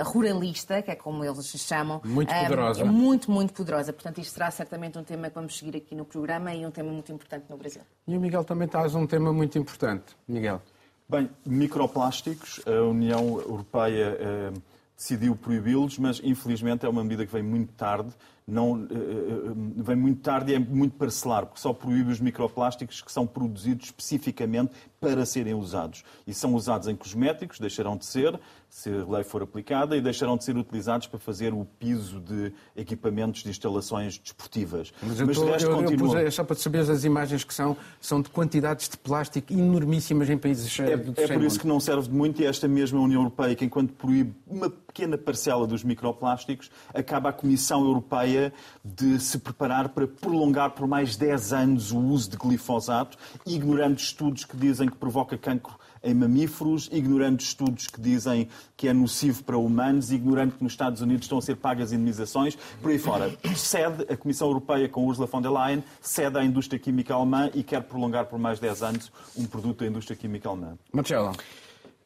ruralista, 0.04 0.82
que 0.82 0.90
é 0.90 0.94
como 0.94 1.24
eles 1.24 1.46
se 1.46 1.58
chamam. 1.58 2.00
Muito 2.04 2.32
poderosa. 2.34 2.84
muito, 2.84 3.30
muito 3.30 3.52
poderosa. 3.52 3.92
Portanto, 3.92 4.20
isto 4.20 4.34
será 4.34 4.50
certamente 4.50 4.98
um 4.98 5.04
tema 5.04 5.28
que 5.28 5.34
vamos 5.34 5.56
seguir 5.56 5.76
aqui 5.76 5.94
no 5.94 6.04
programa 6.04 6.54
e 6.54 6.66
um 6.66 6.70
tema 6.70 6.90
muito 6.90 7.12
importante 7.12 7.46
no 7.48 7.56
Brasil. 7.56 7.82
E 8.06 8.16
o 8.16 8.20
Miguel 8.20 8.44
também 8.44 8.68
traz 8.68 8.94
um 8.94 9.06
tema 9.06 9.32
muito 9.32 9.58
importante. 9.58 10.16
Miguel. 10.26 10.62
Bem, 11.10 11.30
microplásticos, 11.46 12.60
a 12.66 12.82
União 12.82 13.40
Europeia 13.40 14.18
eh, 14.20 14.52
decidiu 14.94 15.34
proibi-los, 15.34 15.98
mas 15.98 16.20
infelizmente 16.22 16.84
é 16.84 16.88
uma 16.88 17.02
medida 17.02 17.24
que 17.24 17.32
vem 17.32 17.42
muito 17.42 17.72
tarde 17.72 18.10
não, 18.48 18.88
eh, 18.90 18.94
eh, 18.94 19.52
vem 19.76 19.94
muito 19.94 20.22
tarde 20.22 20.52
e 20.52 20.54
é 20.54 20.58
muito 20.58 20.96
parcelar, 20.96 21.44
porque 21.44 21.60
só 21.60 21.74
proíbe 21.74 22.10
os 22.10 22.18
microplásticos 22.18 23.02
que 23.02 23.12
são 23.12 23.26
produzidos 23.26 23.86
especificamente 23.86 24.72
para 24.98 25.26
serem 25.26 25.52
usados. 25.52 26.02
E 26.26 26.32
são 26.32 26.54
usados 26.54 26.88
em 26.88 26.96
cosméticos, 26.96 27.60
deixarão 27.60 27.96
de 27.96 28.06
ser, 28.06 28.40
se 28.68 28.88
a 28.88 29.04
lei 29.04 29.22
for 29.22 29.42
aplicada, 29.42 29.96
e 29.96 30.00
deixarão 30.00 30.36
de 30.36 30.44
ser 30.44 30.56
utilizados 30.56 31.06
para 31.06 31.18
fazer 31.18 31.52
o 31.52 31.66
piso 31.78 32.20
de 32.20 32.52
equipamentos 32.74 33.42
de 33.42 33.50
instalações 33.50 34.18
desportivas. 34.18 34.94
Mas, 35.02 35.20
eu 35.20 35.26
Mas 35.26 35.36
de 35.36 35.44
resto, 35.44 35.70
eu, 35.70 35.76
continua... 35.76 36.22
eu 36.22 36.32
só 36.32 36.42
para 36.42 36.56
saber 36.56 36.78
as 36.78 37.04
imagens 37.04 37.44
que 37.44 37.52
são, 37.52 37.76
são 38.00 38.22
de 38.22 38.30
quantidades 38.30 38.88
de 38.88 38.96
plástico 38.96 39.52
enormíssimas 39.52 40.30
em 40.30 40.38
países 40.38 40.80
É, 40.80 40.96
do 40.96 41.12
é 41.20 41.28
por 41.28 41.44
isso 41.44 41.60
que 41.60 41.66
não 41.66 41.78
serve 41.78 42.08
de 42.08 42.14
muito 42.14 42.40
e 42.40 42.46
esta 42.46 42.66
mesma 42.66 42.98
União 42.98 43.20
Europeia, 43.20 43.54
que 43.54 43.66
enquanto 43.66 43.92
proíbe 43.92 44.34
uma 44.46 44.72
pequena 44.98 45.16
parcela 45.16 45.64
dos 45.64 45.84
microplásticos, 45.84 46.68
acaba 46.92 47.28
a 47.28 47.32
Comissão 47.32 47.84
Europeia 47.84 48.52
de 48.84 49.20
se 49.20 49.38
preparar 49.38 49.90
para 49.90 50.08
prolongar 50.08 50.70
por 50.70 50.88
mais 50.88 51.14
10 51.14 51.52
anos 51.52 51.92
o 51.92 51.98
uso 51.98 52.28
de 52.30 52.36
glifosato, 52.36 53.16
ignorando 53.46 53.96
estudos 53.96 54.44
que 54.44 54.56
dizem 54.56 54.88
que 54.88 54.96
provoca 54.96 55.38
cancro 55.38 55.78
em 56.02 56.14
mamíferos, 56.14 56.88
ignorando 56.92 57.40
estudos 57.40 57.86
que 57.86 58.00
dizem 58.00 58.48
que 58.76 58.88
é 58.88 58.92
nocivo 58.92 59.44
para 59.44 59.56
humanos, 59.56 60.10
ignorando 60.10 60.54
que 60.56 60.64
nos 60.64 60.72
Estados 60.72 61.00
Unidos 61.00 61.26
estão 61.26 61.38
a 61.38 61.42
ser 61.42 61.56
pagas 61.56 61.92
indemnizações, 61.92 62.58
por 62.82 62.90
aí 62.90 62.98
fora. 62.98 63.32
Cede 63.54 64.04
a 64.12 64.16
Comissão 64.16 64.48
Europeia 64.48 64.88
com 64.88 65.06
Ursula 65.06 65.28
von 65.28 65.40
der 65.40 65.50
Leyen, 65.50 65.84
cede 66.00 66.38
à 66.38 66.44
indústria 66.44 66.78
química 66.78 67.14
alemã 67.14 67.50
e 67.54 67.62
quer 67.62 67.82
prolongar 67.84 68.26
por 68.26 68.38
mais 68.38 68.58
10 68.58 68.82
anos 68.82 69.12
um 69.36 69.46
produto 69.46 69.80
da 69.80 69.86
indústria 69.86 70.16
química 70.16 70.48
alemã. 70.48 70.76
Marcelo. 70.92 71.36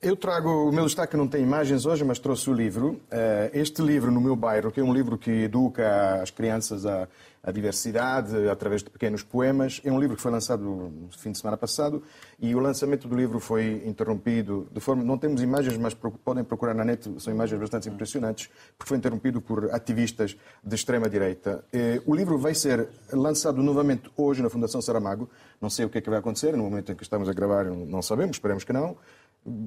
Eu 0.03 0.16
trago, 0.16 0.68
o 0.68 0.72
meu 0.72 0.84
destaque 0.84 1.16
não 1.16 1.28
tem 1.28 1.44
imagens 1.44 1.86
hoje, 1.86 2.03
mas 2.03 2.18
trouxe 2.18 2.50
o 2.50 2.53
livro. 2.53 3.00
Eh, 3.09 3.53
este 3.55 3.80
livro, 3.80 4.11
No 4.11 4.20
Meu 4.20 4.34
Bairro, 4.34 4.72
que 4.72 4.80
é 4.80 4.82
um 4.82 4.92
livro 4.92 5.16
que 5.16 5.30
educa 5.44 6.20
as 6.20 6.28
crianças 6.28 6.84
a, 6.84 7.07
a 7.40 7.53
diversidade 7.53 8.48
através 8.48 8.82
de 8.82 8.90
pequenos 8.90 9.22
poemas, 9.22 9.80
é 9.84 9.92
um 9.92 10.00
livro 10.00 10.16
que 10.16 10.22
foi 10.22 10.32
lançado 10.32 10.64
no 10.64 11.09
fim 11.16 11.30
de 11.30 11.38
semana 11.38 11.57
passado 11.57 12.03
e 12.40 12.53
o 12.53 12.59
lançamento 12.59 13.07
do 13.07 13.14
livro 13.14 13.38
foi 13.38 13.80
interrompido 13.86 14.66
de 14.72 14.80
forma. 14.80 15.05
Não 15.05 15.16
temos 15.16 15.40
imagens, 15.40 15.78
mas 15.78 15.94
podem 15.94 16.42
procurar 16.42 16.74
na 16.74 16.84
net, 16.84 17.09
são 17.20 17.32
imagens 17.32 17.61
bastante 17.61 17.88
impressionantes, 17.88 18.50
porque 18.76 18.88
foi 18.88 18.98
interrompido 18.98 19.40
por 19.40 19.72
ativistas 19.72 20.36
de 20.64 20.74
extrema-direita. 20.74 21.64
Eh, 21.72 22.03
o 22.05 22.12
livro 22.12 22.36
vai 22.36 22.57
ser 22.57 22.88
lançado 23.12 23.62
novamente 23.62 24.11
hoje 24.16 24.42
na 24.42 24.50
Fundação 24.50 24.82
Saramago. 24.82 25.30
Não 25.61 25.70
sei 25.70 25.84
o 25.84 25.88
que 25.88 25.98
é 25.98 26.00
que 26.00 26.11
vai 26.11 26.18
acontecer, 26.18 26.57
no 26.57 26.64
momento 26.64 26.90
em 26.90 26.96
que 26.96 27.05
estamos 27.05 27.28
a 27.28 27.32
gravar, 27.32 27.66
não 27.66 28.03
sabemos, 28.03 28.34
esperemos 28.34 28.64
que 28.64 28.72
não 28.72 28.96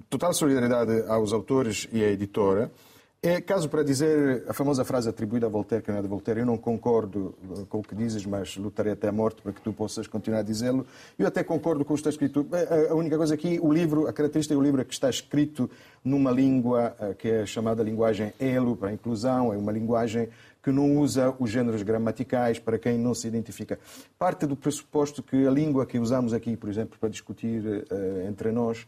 total 0.10 0.34
solidariedade 0.34 1.04
aos 1.08 1.34
autores 1.34 1.88
e 1.92 2.04
à 2.04 2.10
editora. 2.10 2.72
É 3.28 3.42
caso 3.42 3.68
para 3.68 3.82
dizer 3.82 4.44
a 4.48 4.54
famosa 4.54 4.86
frase 4.86 5.10
atribuída 5.10 5.48
a 5.48 5.50
Voltaire, 5.50 5.84
que 5.84 5.90
não 5.90 5.98
é 5.98 6.02
de 6.04 6.08
Voltaire, 6.08 6.42
eu 6.42 6.46
não 6.46 6.60
concordo 6.60 7.34
com 7.70 7.80
o 7.80 7.82
que 7.82 7.96
dizes, 7.96 8.24
mas 8.24 8.56
lutarei 8.56 8.94
até 8.94 9.08
a 9.08 9.12
morte 9.12 9.42
para 9.42 9.52
que 9.52 9.62
tu 9.62 9.74
possas 9.74 10.06
continuar 10.06 10.42
a 10.42 10.44
dizê-lo. 10.44 10.86
Eu 11.18 11.26
até 11.26 11.44
concordo 11.44 11.84
com 11.84 11.94
o 11.94 11.96
que 11.96 12.02
está 12.02 12.12
escrito. 12.12 12.46
A 12.88 12.94
única 12.94 13.18
coisa 13.18 13.34
aqui, 13.34 13.60
o 13.60 13.74
livro, 13.74 14.08
a 14.08 14.14
característica 14.14 14.54
do 14.54 14.62
livro 14.62 14.80
é 14.80 14.84
que 14.84 14.94
está 14.94 15.10
escrito 15.10 15.68
numa 16.04 16.30
língua 16.30 16.96
eh, 17.00 17.16
que 17.16 17.28
é 17.28 17.46
chamada 17.48 17.82
linguagem 17.82 18.32
ELO, 18.40 18.76
para 18.76 18.90
a 18.90 18.94
inclusão, 18.94 19.52
é 19.52 19.58
uma 19.58 19.72
linguagem 19.72 20.30
que 20.62 20.70
não 20.70 20.96
usa 20.96 21.34
os 21.40 21.50
géneros 21.50 21.82
gramaticais 21.82 22.60
para 22.60 22.78
quem 22.78 22.96
não 23.00 23.16
se 23.16 23.28
identifica. 23.28 23.80
Parte 24.20 24.46
do 24.46 24.56
pressuposto 24.56 25.24
que 25.24 25.48
a 25.48 25.50
língua 25.50 25.88
que 25.88 25.98
usamos 25.98 26.32
aqui, 26.32 26.56
por 26.56 26.70
exemplo, 26.70 26.96
para 27.00 27.10
discutir 27.10 27.88
entre 28.28 28.52
nós, 28.52 28.86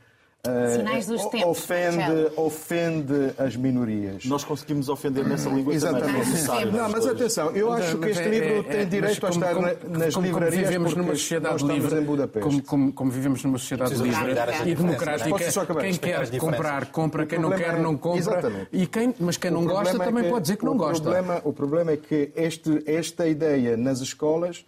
Sinais 0.76 1.08
dos 1.08 1.26
tempos. 1.26 1.50
Ofende, 1.50 2.32
ofende 2.36 3.34
as 3.38 3.56
minorias. 3.56 4.26
Nós 4.26 4.44
conseguimos 4.44 4.88
ofender 4.88 5.26
nessa 5.28 5.50
língua 5.50 5.74
Exatamente. 5.74 6.46
também. 6.46 6.72
Não, 6.72 6.90
mas 6.90 7.06
atenção, 7.06 7.52
eu 7.52 7.72
acho 7.72 7.98
que 7.98 8.10
este 8.10 8.24
é, 8.24 8.30
livro 8.30 8.64
tem 8.64 8.80
é, 8.82 8.86
direito 8.86 9.26
a 9.26 9.30
estar 9.30 9.56
nas 9.90 10.14
livrarias 10.14 10.14
como 10.14 10.52
vivemos 10.52 10.96
numa 10.96 11.16
sociedade 11.16 11.66
livre, 11.66 12.00
em 12.00 12.04
Budapeste. 12.04 12.50
Como, 12.50 12.64
como, 12.64 12.94
como 12.94 13.12
vivemos 13.12 13.44
numa 13.44 13.58
sociedade 13.58 13.96
livre 13.96 14.32
e 14.66 14.76
democrática, 14.76 15.38
quem 15.80 15.94
quer 15.96 16.38
comprar, 16.40 16.86
compra, 16.88 17.26
quem 17.26 17.40
não 17.40 17.52
quer, 17.52 17.80
não 17.80 17.98
compra. 17.98 18.20
Exatamente. 18.20 18.68
E 18.72 18.88
quem, 18.88 19.14
mas 19.20 19.38
quem 19.38 19.52
não 19.52 19.66
gosta 19.66 19.98
também 20.00 20.30
pode 20.30 20.42
dizer 20.44 20.58
que 20.58 20.66
não 20.66 20.78
gosta. 20.78 21.10
o 21.44 21.52
problema 21.52 21.92
é 21.92 21.98
que 21.98 22.32
este, 22.36 22.84
esta 22.86 23.28
ideia 23.28 23.76
nas 23.76 24.00
escolas 24.00 24.66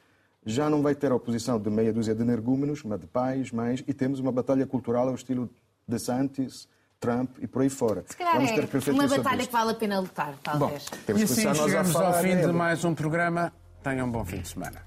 já 0.50 0.70
não 0.70 0.82
vai 0.82 0.96
ter 0.96 1.12
a 1.12 1.16
oposição 1.16 1.60
de 1.60 1.70
meia 1.70 1.94
dúzia 1.94 2.16
de 2.16 2.22
energúmenos, 2.22 2.84
mas 2.84 3.00
de 3.00 3.08
pais, 3.08 3.52
mães, 3.52 3.84
e 3.88 3.94
temos 3.94 4.20
uma 4.20 4.32
batalha 4.32 4.66
cultural 4.66 5.08
ao 5.08 5.16
estilo 5.16 5.50
de 5.88 6.00
Santis, 6.00 6.68
Trump 7.00 7.38
e 7.40 7.48
por 7.48 7.62
aí 7.62 7.70
fora. 7.70 8.04
Se 8.08 8.18
calhar 8.18 8.36
Vamos 8.36 8.52
ter 8.52 8.90
é 8.90 8.92
uma 8.92 9.08
batalha 9.08 9.46
que 9.46 9.52
vale 9.52 9.72
a 9.72 9.76
pena 9.76 10.00
lutar, 10.00 10.36
talvez. 10.44 10.86
Bom, 10.90 10.98
temos 11.06 11.22
e 11.22 11.24
assim 11.24 11.56
chegamos 11.56 11.96
ao 11.96 12.14
fim 12.16 12.36
de 12.36 12.48
mais 12.48 12.84
um 12.84 12.94
programa. 12.94 13.54
Tenham 13.82 14.08
um 14.08 14.12
bom 14.12 14.26
fim 14.26 14.42
de 14.42 14.50
semana. 14.50 14.82